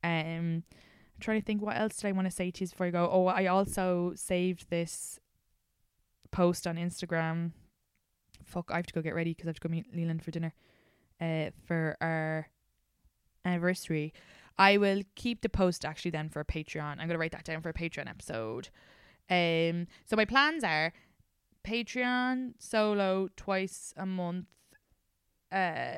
um, 0.03 0.62
I'm 1.16 1.20
trying 1.20 1.40
to 1.40 1.44
think 1.44 1.62
what 1.62 1.76
else 1.76 1.97
did 1.97 2.09
I 2.09 2.12
want 2.12 2.26
to 2.26 2.30
say 2.30 2.51
to 2.51 2.64
you 2.64 2.68
before 2.68 2.86
I 2.86 2.90
go. 2.90 3.09
Oh, 3.11 3.26
I 3.26 3.47
also 3.47 4.12
saved 4.14 4.68
this 4.70 5.18
post 6.30 6.66
on 6.66 6.76
Instagram. 6.76 7.53
Fuck, 8.44 8.70
I 8.70 8.76
have 8.76 8.86
to 8.86 8.94
go 8.94 9.03
get 9.03 9.14
ready 9.14 9.30
because 9.30 9.47
I 9.47 9.51
have 9.51 9.61
to 9.61 9.68
go 9.68 9.72
meet 9.72 9.94
Leland 9.94 10.22
for 10.22 10.30
dinner 10.30 10.53
uh, 11.20 11.51
for 11.66 11.97
our 12.01 12.49
anniversary. 13.44 14.12
I 14.59 14.78
will 14.78 15.02
keep 15.14 15.42
the 15.42 15.48
post 15.48 15.84
actually 15.84 16.12
then 16.12 16.28
for 16.28 16.40
a 16.40 16.44
Patreon. 16.44 16.92
I'm 16.92 16.96
going 16.96 17.11
to 17.11 17.18
write 17.18 17.32
that 17.32 17.44
down 17.44 17.61
for 17.61 17.68
a 17.68 17.74
Patreon 17.74 18.09
episode. 18.09 18.70
Um, 19.28 19.86
so 20.04 20.16
my 20.16 20.24
plans 20.24 20.64
are 20.64 20.92
Patreon 21.66 22.54
solo 22.59 23.28
twice 23.36 23.92
a 23.96 24.07
month. 24.07 24.46
Uh, 25.52 25.96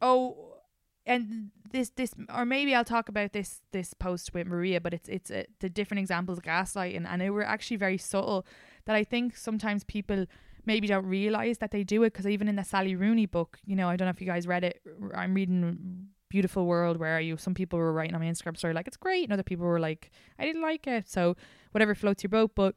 oh, 0.00 0.56
and 1.04 1.50
this 1.72 1.90
this 1.90 2.14
or 2.32 2.44
maybe 2.44 2.74
I'll 2.74 2.84
talk 2.84 3.08
about 3.08 3.32
this 3.32 3.60
this 3.72 3.92
post 3.94 4.34
with 4.34 4.46
Maria, 4.46 4.80
but 4.80 4.94
it's 4.94 5.08
it's 5.08 5.30
uh, 5.30 5.44
the 5.60 5.68
different 5.68 6.00
examples 6.00 6.38
of 6.38 6.44
gaslighting, 6.44 7.06
and 7.08 7.20
they 7.20 7.30
were 7.30 7.44
actually 7.44 7.76
very 7.76 7.98
subtle. 7.98 8.46
That 8.84 8.96
I 8.96 9.04
think 9.04 9.36
sometimes 9.36 9.84
people 9.84 10.26
maybe 10.64 10.86
don't 10.86 11.06
realize 11.06 11.58
that 11.58 11.72
they 11.72 11.82
do 11.84 12.02
it 12.04 12.12
because 12.12 12.26
even 12.26 12.48
in 12.48 12.56
the 12.56 12.64
Sally 12.64 12.94
Rooney 12.94 13.26
book, 13.26 13.58
you 13.64 13.74
know, 13.74 13.88
I 13.88 13.96
don't 13.96 14.06
know 14.06 14.10
if 14.10 14.20
you 14.20 14.26
guys 14.26 14.46
read 14.46 14.64
it. 14.64 14.80
I'm 15.14 15.34
reading 15.34 16.08
beautiful 16.32 16.64
world. 16.66 16.96
Where 16.96 17.14
are 17.14 17.20
you? 17.20 17.36
Some 17.36 17.52
people 17.52 17.78
were 17.78 17.92
writing 17.92 18.14
on 18.14 18.22
my 18.22 18.26
Instagram 18.26 18.56
story 18.56 18.72
like 18.72 18.88
it's 18.88 18.96
great, 18.96 19.24
and 19.24 19.32
other 19.34 19.42
people 19.42 19.66
were 19.66 19.78
like 19.78 20.10
I 20.38 20.44
didn't 20.46 20.62
like 20.62 20.86
it. 20.86 21.08
So 21.08 21.36
whatever 21.72 21.94
floats 21.94 22.22
your 22.22 22.30
boat. 22.30 22.52
But 22.54 22.74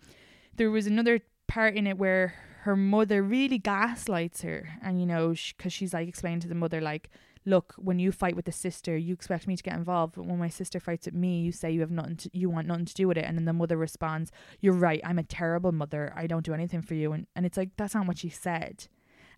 there 0.58 0.70
was 0.70 0.88
another 0.88 1.22
part 1.48 1.76
in 1.76 1.88
it 1.88 1.98
where 1.98 2.36
her 2.64 2.76
mother 2.76 3.24
really 3.24 3.58
gaslights 3.58 4.42
her, 4.42 4.68
and 4.84 5.00
you 5.00 5.06
know, 5.06 5.34
because 5.58 5.72
she's 5.72 5.94
like 5.94 6.08
explaining 6.10 6.42
to 6.42 6.50
the 6.50 6.56
mother 6.56 6.82
like 6.82 7.10
look, 7.48 7.76
when 7.78 8.00
you 8.00 8.12
fight 8.12 8.36
with 8.36 8.46
the 8.46 8.52
sister, 8.52 8.98
you 8.98 9.14
expect 9.14 9.48
me 9.48 9.56
to 9.56 9.62
get 9.62 9.76
involved. 9.76 10.16
But 10.16 10.26
when 10.26 10.40
my 10.40 10.50
sister 10.50 10.80
fights 10.80 11.06
with 11.06 11.14
me, 11.14 11.42
you 11.42 11.52
say 11.52 11.70
you 11.72 11.82
have 11.82 11.92
nothing 11.92 12.16
to, 12.18 12.30
you 12.34 12.50
want 12.50 12.68
nothing 12.68 12.86
to 12.86 12.94
do 12.96 13.08
with 13.08 13.18
it. 13.18 13.26
And 13.26 13.38
then 13.38 13.46
the 13.46 13.54
mother 13.54 13.78
responds, 13.78 14.32
You're 14.62 14.74
right, 14.74 15.00
I'm 15.04 15.20
a 15.20 15.24
terrible 15.24 15.72
mother. 15.72 16.12
I 16.16 16.26
don't 16.28 16.44
do 16.44 16.54
anything 16.54 16.82
for 16.82 16.96
you. 16.96 17.12
And, 17.14 17.28
and 17.36 17.46
it's 17.46 17.58
like, 17.58 17.70
that's 17.78 17.94
not 17.94 18.08
what 18.08 18.18
she 18.18 18.30
said. 18.30 18.88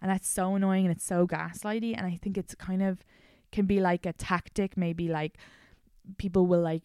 And 0.01 0.09
that's 0.09 0.27
so 0.27 0.55
annoying 0.55 0.85
and 0.85 0.95
it's 0.95 1.05
so 1.05 1.27
gaslighty. 1.27 1.95
And 1.97 2.05
I 2.05 2.19
think 2.21 2.37
it's 2.37 2.55
kind 2.55 2.81
of 2.81 3.03
can 3.51 3.65
be 3.65 3.79
like 3.79 4.05
a 4.05 4.13
tactic, 4.13 4.77
maybe 4.77 5.07
like 5.07 5.37
people 6.17 6.45
will 6.45 6.61
like 6.61 6.83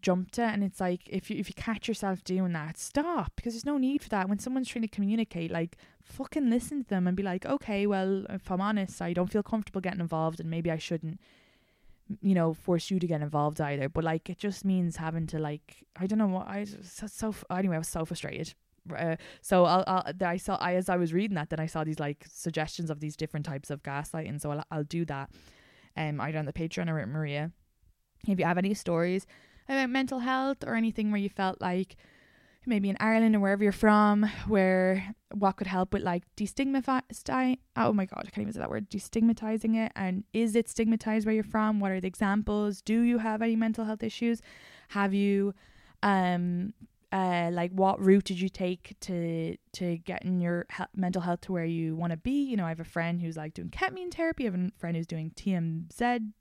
jump 0.00 0.30
to 0.30 0.40
and 0.40 0.64
it's 0.64 0.80
like 0.80 1.06
if 1.06 1.30
you 1.30 1.36
if 1.36 1.46
you 1.46 1.54
catch 1.54 1.86
yourself 1.86 2.24
doing 2.24 2.54
that 2.54 2.78
stop 2.78 3.30
because 3.36 3.52
there's 3.52 3.66
no 3.66 3.76
need 3.76 4.02
for 4.02 4.08
that 4.08 4.30
when 4.30 4.38
someone's 4.38 4.66
trying 4.66 4.80
to 4.80 4.88
communicate 4.88 5.50
like 5.50 5.76
fucking 6.02 6.50
listen 6.50 6.82
to 6.82 6.88
them 6.88 7.06
and 7.06 7.16
be 7.16 7.22
like, 7.22 7.46
okay, 7.46 7.86
well, 7.86 8.24
if 8.28 8.50
I'm 8.50 8.60
honest, 8.60 9.00
I 9.00 9.12
don't 9.12 9.30
feel 9.30 9.42
comfortable 9.42 9.80
getting 9.80 10.00
involved 10.00 10.40
and 10.40 10.50
maybe 10.50 10.70
I 10.70 10.78
shouldn't, 10.78 11.20
you 12.20 12.34
know, 12.34 12.52
force 12.52 12.90
you 12.90 12.98
to 12.98 13.06
get 13.06 13.22
involved 13.22 13.60
either. 13.60 13.88
But 13.88 14.04
like, 14.04 14.28
it 14.28 14.38
just 14.38 14.64
means 14.64 14.96
having 14.96 15.26
to 15.28 15.38
like, 15.38 15.86
I 15.96 16.06
don't 16.06 16.18
know 16.18 16.26
what 16.26 16.46
I 16.48 16.64
so, 16.64 17.06
so 17.06 17.34
anyway, 17.50 17.76
I 17.76 17.78
was 17.78 17.88
so 17.88 18.04
frustrated. 18.04 18.54
Uh, 18.96 19.14
so 19.40 19.64
I'll, 19.64 19.84
I'll 19.86 20.12
I 20.26 20.36
saw 20.36 20.56
I 20.56 20.74
as 20.74 20.88
I 20.88 20.96
was 20.96 21.12
reading 21.12 21.36
that 21.36 21.50
then 21.50 21.60
I 21.60 21.66
saw 21.66 21.84
these 21.84 22.00
like 22.00 22.26
suggestions 22.28 22.90
of 22.90 22.98
these 22.98 23.14
different 23.14 23.46
types 23.46 23.70
of 23.70 23.84
gaslighting 23.84 24.40
so 24.40 24.50
I'll, 24.50 24.64
I'll 24.72 24.82
do 24.82 25.04
that 25.04 25.30
um 25.96 26.20
either 26.20 26.38
on 26.38 26.46
the 26.46 26.52
Patreon 26.52 26.90
or 26.90 26.98
at 26.98 27.08
Maria 27.08 27.52
if 28.28 28.38
you 28.38 28.44
have 28.44 28.58
any 28.58 28.74
stories 28.74 29.26
about 29.68 29.90
mental 29.90 30.20
health 30.20 30.58
or 30.64 30.74
anything 30.74 31.10
where 31.10 31.20
you 31.20 31.28
felt 31.28 31.60
like 31.60 31.96
maybe 32.64 32.88
in 32.88 32.96
Ireland 33.00 33.34
or 33.34 33.40
wherever 33.40 33.62
you're 33.62 33.72
from, 33.72 34.28
where 34.46 35.14
what 35.34 35.56
could 35.56 35.66
help 35.66 35.92
with 35.92 36.02
like 36.02 36.22
destigmatizing. 36.36 37.58
Oh 37.76 37.92
my 37.92 38.06
god, 38.06 38.24
I 38.26 38.30
can't 38.30 38.42
even 38.42 38.52
say 38.52 38.60
that 38.60 38.70
word. 38.70 38.90
Destigmatizing 38.90 39.76
it, 39.76 39.92
and 39.96 40.24
is 40.32 40.54
it 40.54 40.68
stigmatized 40.68 41.26
where 41.26 41.34
you're 41.34 41.44
from? 41.44 41.80
What 41.80 41.90
are 41.90 42.00
the 42.00 42.08
examples? 42.08 42.80
Do 42.80 43.00
you 43.00 43.18
have 43.18 43.42
any 43.42 43.56
mental 43.56 43.84
health 43.84 44.02
issues? 44.02 44.40
Have 44.88 45.12
you, 45.14 45.54
um, 46.02 46.74
uh, 47.12 47.50
like 47.52 47.70
what 47.72 48.00
route 48.00 48.24
did 48.24 48.40
you 48.40 48.48
take 48.48 48.96
to 49.00 49.56
to 49.74 49.98
getting 49.98 50.40
your 50.40 50.66
he- 50.76 50.84
mental 50.94 51.22
health 51.22 51.42
to 51.42 51.52
where 51.52 51.64
you 51.64 51.94
want 51.94 52.12
to 52.12 52.16
be? 52.16 52.42
You 52.42 52.56
know, 52.56 52.64
I 52.64 52.70
have 52.70 52.80
a 52.80 52.84
friend 52.84 53.20
who's 53.20 53.36
like 53.36 53.52
doing 53.52 53.68
ketamine 53.68 54.12
therapy. 54.12 54.44
I 54.44 54.50
have 54.50 54.54
a 54.54 54.70
friend 54.78 54.96
who's 54.96 55.06
doing 55.06 55.30
TMZ. 55.36 56.32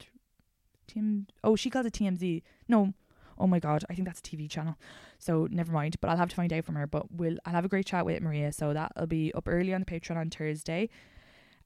TM. 0.87 1.25
Oh, 1.43 1.55
she 1.55 1.69
calls 1.69 1.85
it 1.85 1.93
TMZ. 1.93 2.41
No, 2.67 2.93
oh 3.37 3.47
my 3.47 3.59
god, 3.59 3.83
I 3.89 3.95
think 3.95 4.07
that's 4.07 4.19
a 4.19 4.23
TV 4.23 4.49
channel. 4.49 4.77
So 5.19 5.47
never 5.51 5.71
mind. 5.71 5.97
But 5.99 6.09
I'll 6.09 6.17
have 6.17 6.29
to 6.29 6.35
find 6.35 6.53
out 6.53 6.63
from 6.63 6.75
her. 6.75 6.87
But 6.87 7.11
we'll 7.11 7.37
I'll 7.45 7.53
have 7.53 7.65
a 7.65 7.69
great 7.69 7.85
chat 7.85 8.05
with 8.05 8.21
Maria. 8.21 8.53
So 8.53 8.73
that'll 8.73 9.07
be 9.07 9.33
up 9.33 9.47
early 9.47 9.73
on 9.73 9.81
the 9.81 9.85
Patreon 9.85 10.15
on 10.15 10.29
Thursday. 10.29 10.89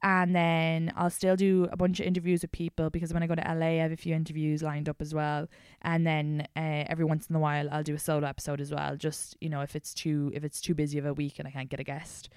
And 0.06 0.36
then 0.36 0.94
I'll 0.96 1.10
still 1.10 1.36
do 1.36 1.68
a 1.72 1.76
bunch 1.76 2.00
of 2.00 2.06
interviews 2.06 2.44
with 2.44 2.52
people 2.52 2.92
because 2.92 3.12
when 3.12 3.24
I 3.24 3.28
go 3.28 3.34
to 3.34 3.42
LA, 3.42 3.66
I 3.66 3.82
have 3.82 3.92
a 3.92 3.98
few 3.98 4.14
interviews 4.14 4.62
lined 4.62 4.88
up 4.88 5.02
as 5.02 5.16
well. 5.16 5.48
And 5.82 6.06
then 6.06 6.48
uh, 6.56 6.86
every 6.88 7.06
once 7.06 7.26
in 7.26 7.36
a 7.36 7.40
while, 7.40 7.68
I'll 7.72 7.82
do 7.82 7.96
a 7.96 8.00
solo 8.00 8.28
episode 8.28 8.62
as 8.62 8.72
well. 8.72 8.96
Just 8.98 9.36
you 9.42 9.50
know, 9.50 9.62
if 9.62 9.76
it's 9.76 9.96
too 9.96 10.32
if 10.36 10.44
it's 10.44 10.62
too 10.62 10.76
busy 10.76 11.00
of 11.00 11.08
a 11.08 11.14
week 11.14 11.40
and 11.40 11.48
I 11.48 11.52
can't 11.52 11.70
get 11.70 11.80
a 11.80 11.84
guest. 11.84 12.30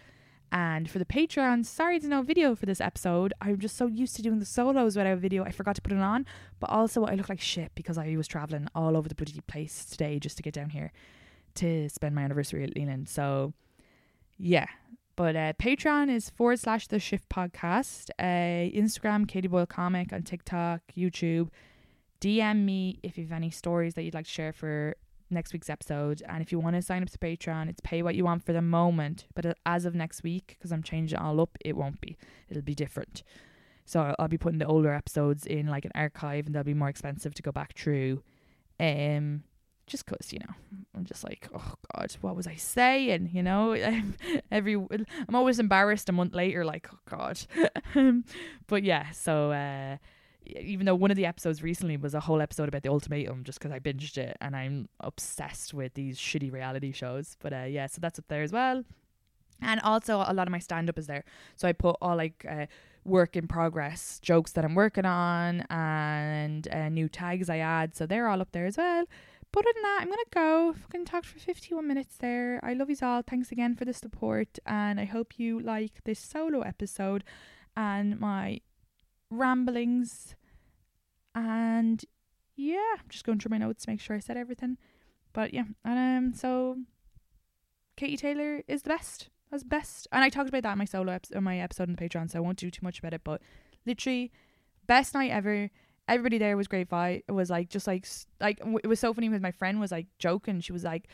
And 0.51 0.91
for 0.91 0.99
the 0.99 1.05
Patreon, 1.05 1.67
sorry 1.67 1.99
there's 1.99 2.09
no 2.09 2.23
video 2.23 2.57
for 2.57 2.65
this 2.65 2.81
episode. 2.81 3.35
I'm 3.43 3.59
just 3.59 3.77
so 3.77 3.87
used 3.87 4.17
to 4.17 4.23
doing 4.23 4.39
the 4.39 4.47
solos 4.47 4.97
without 4.97 5.13
a 5.13 5.17
video, 5.17 5.45
I 5.45 5.51
forgot 5.51 5.77
to 5.77 5.83
put 5.83 5.93
it 5.93 5.99
on. 5.99 6.25
But 6.61 6.71
also, 6.71 7.05
I 7.05 7.17
look 7.17 7.29
like 7.29 7.39
shit 7.39 7.73
because 7.75 7.99
I 7.99 8.17
was 8.17 8.27
traveling 8.27 8.69
all 8.75 8.97
over 8.97 9.11
the 9.11 9.15
bloody 9.15 9.43
place 9.47 9.85
today 9.85 10.19
just 10.19 10.39
to 10.39 10.43
get 10.43 10.55
down 10.55 10.71
here 10.71 10.91
to 11.57 11.91
spend 11.91 12.15
my 12.15 12.23
anniversary 12.23 12.65
at 12.65 12.75
Leland. 12.75 13.11
So, 13.11 13.53
yeah. 14.39 14.69
But 15.19 15.35
uh, 15.35 15.53
Patreon 15.55 16.15
is 16.15 16.31
forward 16.31 16.61
slash 16.61 16.87
the 16.87 17.01
shift 17.01 17.29
podcast. 17.29 18.09
Uh, 18.21 18.71
Instagram, 18.73 19.27
Katie 19.27 19.49
Boyle 19.49 19.67
Comic, 19.67 20.13
on 20.13 20.23
TikTok, 20.23 20.81
YouTube. 20.97 21.49
DM 22.21 22.65
me 22.65 23.01
if 23.03 23.19
you 23.19 23.25
have 23.25 23.33
any 23.33 23.51
stories 23.51 23.95
that 23.95 24.05
you'd 24.05 24.15
like 24.15 24.27
to 24.27 24.31
share 24.31 24.53
for 24.53 24.95
next 25.29 25.53
week's 25.53 25.69
episode. 25.69 26.23
And 26.29 26.41
if 26.41 26.53
you 26.53 26.61
want 26.61 26.77
to 26.77 26.83
sign 26.83 27.03
up 27.03 27.11
to 27.11 27.19
Patreon, 27.19 27.69
it's 27.69 27.81
pay 27.83 28.01
what 28.01 28.15
you 28.15 28.23
want 28.23 28.45
for 28.45 28.53
the 28.53 28.63
moment. 28.63 29.27
But 29.35 29.59
as 29.67 29.85
of 29.85 29.97
next 29.97 30.23
week, 30.23 30.55
because 30.57 30.71
I'm 30.71 30.85
changing 30.85 31.19
it 31.19 31.21
all 31.21 31.41
up, 31.41 31.59
it 31.65 31.77
won't 31.77 32.01
be. 32.01 32.17
It'll 32.49 32.63
be 32.63 32.77
different. 32.77 33.25
So 33.87 34.15
I'll 34.21 34.29
be 34.29 34.39
putting 34.39 34.61
the 34.61 34.67
older 34.67 34.95
episodes 34.95 35.47
in 35.47 35.67
like 35.67 35.85
an 35.85 35.93
archive, 35.97 36.47
and 36.47 36.55
they'll 36.55 36.63
be 36.63 36.75
more 36.75 36.91
expensive 36.91 37.35
to 37.35 37.43
go 37.43 37.51
back 37.51 37.77
through. 37.77 38.23
Um, 38.79 39.43
just 39.89 40.07
cause 40.07 40.33
you 40.33 40.39
know, 40.39 40.55
I'm 40.95 41.05
just 41.05 41.25
like, 41.25 41.49
oh 41.55 41.75
god, 41.95 42.13
what 42.21 42.37
was 42.37 42.47
I 42.47 42.55
saying? 42.55 43.31
You 43.33 43.43
know, 43.43 43.73
every 44.53 44.75
I'm 44.75 45.35
always 45.35 45.59
embarrassed 45.59 46.09
a 46.09 46.13
month 46.13 46.35
later, 46.35 46.65
like, 46.65 46.89
oh 46.93 46.99
god. 47.09 47.41
but 48.67 48.83
yeah, 48.83 49.11
so. 49.11 49.53
uh 49.53 49.97
even 50.57 50.87
though 50.87 50.95
one 50.95 51.11
of 51.11 51.17
the 51.17 51.27
episodes 51.27 51.63
recently 51.63 51.97
was 51.97 52.15
a 52.15 52.21
whole 52.21 52.41
episode 52.41 52.69
about 52.69 52.83
the 52.83 52.89
ultimatum 52.89 53.45
just 53.45 53.59
because 53.59 53.73
I 53.73 53.79
binged 53.79 54.17
it 54.17 54.37
and 54.41 54.57
I'm 54.57 54.89
obsessed 55.01 55.75
with 55.75 55.95
these 55.95 56.19
shitty 56.19 56.53
reality 56.53 56.93
shows. 56.93 57.37
But 57.41 57.53
uh, 57.53 57.65
yeah, 57.69 57.87
so 57.87 57.99
that's 58.01 58.19
up 58.19 58.25
there 58.29 58.43
as 58.43 58.53
well. 58.53 58.83
And 59.61 59.81
also 59.81 60.25
a 60.27 60.33
lot 60.33 60.47
of 60.47 60.53
my 60.53 60.59
stand 60.59 60.89
up 60.89 60.99
is 60.99 61.07
there. 61.07 61.25
So 61.57 61.69
I 61.69 61.73
put 61.73 61.97
all 62.01 62.17
like 62.17 62.47
uh, 62.49 62.67
work 63.05 63.37
in 63.37 63.49
progress 63.49 64.21
jokes 64.21 64.53
that 64.53 64.65
I'm 64.65 64.75
working 64.75 65.05
on 65.05 65.63
and 65.71 66.69
uh, 66.69 66.89
new 66.89 67.09
tags 67.09 67.51
I 67.51 67.59
add. 67.59 67.97
So 67.97 68.07
they're 68.07 68.29
all 68.29 68.41
up 68.41 68.53
there 68.53 68.67
as 68.67 68.77
well. 68.77 69.05
But 69.59 69.67
other 69.67 69.73
than 69.75 69.83
that, 69.83 69.99
I'm 70.03 70.09
gonna 70.09 70.23
go. 70.33 70.75
Fucking 70.83 71.05
talk 71.05 71.25
for 71.25 71.41
51 71.41 71.85
minutes 71.85 72.17
there. 72.19 72.61
I 72.63 72.75
love 72.75 72.91
you 72.91 72.97
all. 73.03 73.23
Thanks 73.23 73.51
again 73.51 73.75
for 73.75 73.85
the 73.85 73.93
support, 73.93 74.61
and 74.65 75.01
I 75.01 75.05
hope 75.05 75.37
you 75.37 75.59
like 75.59 76.05
this 76.05 76.21
solo 76.21 76.61
episode 76.61 77.25
and 77.77 78.21
my 78.21 78.61
ramblings. 79.31 80.37
And 81.35 82.05
yeah, 82.55 82.95
I'm 83.01 83.09
just 83.09 83.25
going 83.25 83.41
through 83.41 83.51
my 83.51 83.59
notes 83.59 83.85
to 83.85 83.91
make 83.91 84.01
sure 84.01 84.15
I 84.15 84.21
said 84.21 84.37
everything. 84.37 84.79
But 85.33 85.53
yeah, 85.53 85.65
and 85.85 86.27
um, 86.29 86.35
so 86.35 86.77
Katie 87.97 88.17
Taylor 88.17 88.63
is 88.69 88.83
the 88.83 88.91
best. 88.91 89.29
As 89.51 89.65
best, 89.65 90.07
and 90.13 90.23
I 90.23 90.29
talked 90.29 90.51
about 90.51 90.63
that 90.63 90.73
in 90.73 90.79
my 90.79 90.85
solo 90.85 91.11
episode, 91.11 91.41
my 91.41 91.59
episode 91.59 91.89
on 91.89 91.97
the 91.97 92.09
Patreon, 92.09 92.31
so 92.31 92.39
I 92.39 92.43
won't 92.43 92.59
do 92.59 92.71
too 92.71 92.85
much 92.85 93.01
about 93.01 93.15
it. 93.15 93.23
But 93.25 93.43
literally, 93.85 94.31
best 94.87 95.15
night 95.15 95.33
ever. 95.33 95.73
Everybody 96.09 96.39
there 96.39 96.57
was 96.57 96.69
great. 96.69 96.89
Vibe. 96.89 97.23
It 97.29 97.33
was 97.33 97.51
like 97.51 97.69
just 97.69 97.87
like 97.87 98.07
like 98.41 98.61
it 98.83 98.87
was 98.87 98.99
so 98.99 99.15
funny 99.15 99.29
because 99.29 99.43
my 99.43 99.53
friend 99.53 99.79
was 99.79 99.93
like 99.93 100.07
joking. 100.19 100.61
She 100.61 100.73
was 100.73 100.83
like, 100.85 101.07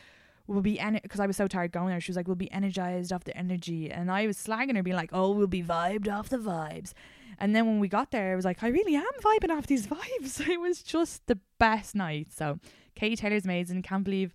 "We'll 0.47 0.61
be 0.61 0.79
en," 0.79 0.99
because 1.03 1.19
I 1.19 1.27
was 1.27 1.37
so 1.37 1.47
tired 1.47 1.71
going 1.71 1.89
there. 1.89 1.99
She 1.99 2.11
was 2.11 2.17
like, 2.17 2.27
"We'll 2.27 2.35
be 2.35 2.51
energized 2.51 3.11
off 3.11 3.25
the 3.25 3.37
energy," 3.37 3.91
and 3.91 4.09
I 4.09 4.25
was 4.25 4.37
slagging 4.37 4.75
her, 4.77 4.83
being 4.83 4.95
like, 4.95 5.11
"Oh, 5.11 5.31
we'll 5.31 5.47
be 5.47 5.61
vibed 5.63 6.11
off 6.11 6.29
the 6.29 6.37
vibes." 6.37 6.93
And 7.37 7.55
then 7.55 7.65
when 7.65 7.79
we 7.79 7.87
got 7.87 8.11
there, 8.11 8.31
I 8.31 8.35
was 8.35 8.45
like, 8.45 8.63
I 8.63 8.67
really 8.67 8.95
am 8.95 9.03
vibing 9.21 9.55
off 9.55 9.67
these 9.67 9.87
vibes. 9.87 10.47
It 10.47 10.59
was 10.59 10.81
just 10.81 11.25
the 11.27 11.39
best 11.59 11.95
night. 11.95 12.31
So 12.33 12.59
Katie 12.95 13.15
Taylor's 13.15 13.45
amazing. 13.45 13.81
Can't 13.81 14.03
believe 14.03 14.33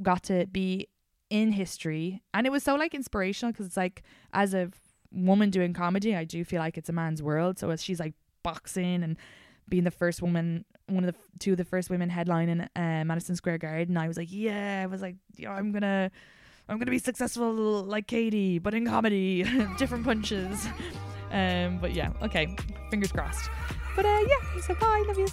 got 0.00 0.22
to 0.24 0.46
be 0.46 0.88
in 1.30 1.52
history. 1.52 2.22
And 2.32 2.46
it 2.46 2.50
was 2.50 2.62
so 2.62 2.76
like 2.76 2.94
inspirational 2.94 3.52
because 3.52 3.66
it's 3.66 3.76
like 3.76 4.02
as 4.32 4.54
a 4.54 4.70
woman 5.10 5.50
doing 5.50 5.72
comedy, 5.72 6.14
I 6.14 6.24
do 6.24 6.44
feel 6.44 6.60
like 6.60 6.78
it's 6.78 6.88
a 6.88 6.92
man's 6.92 7.22
world. 7.22 7.58
So 7.58 7.70
as 7.70 7.82
she's 7.82 8.00
like 8.00 8.14
boxing 8.42 9.02
and 9.02 9.16
being 9.68 9.84
the 9.84 9.90
first 9.90 10.22
woman, 10.22 10.64
one 10.86 11.04
of 11.04 11.14
the 11.14 11.20
two 11.38 11.52
of 11.52 11.58
the 11.58 11.64
first 11.64 11.90
women 11.90 12.10
headlining 12.10 12.68
uh, 12.76 13.04
Madison 13.04 13.36
Square 13.36 13.58
Garden, 13.58 13.96
and 13.96 13.98
I 13.98 14.08
was 14.08 14.16
like, 14.16 14.28
yeah, 14.30 14.82
I 14.82 14.86
was 14.86 15.02
like, 15.02 15.16
yeah, 15.36 15.52
I'm 15.52 15.72
gonna. 15.72 16.10
I'm 16.68 16.78
gonna 16.78 16.92
be 16.92 16.98
successful 17.00 17.82
like 17.82 18.06
Katie, 18.06 18.60
but 18.60 18.72
in 18.72 18.86
comedy, 18.86 19.42
different 19.78 20.04
punches. 20.04 20.66
Um, 21.32 21.78
but 21.78 21.94
yeah, 21.94 22.12
okay, 22.20 22.54
fingers 22.90 23.10
crossed. 23.10 23.48
But 23.96 24.04
uh, 24.04 24.20
yeah, 24.28 24.60
so 24.60 24.74
bye, 24.74 25.02
love 25.08 25.18
yous. 25.18 25.32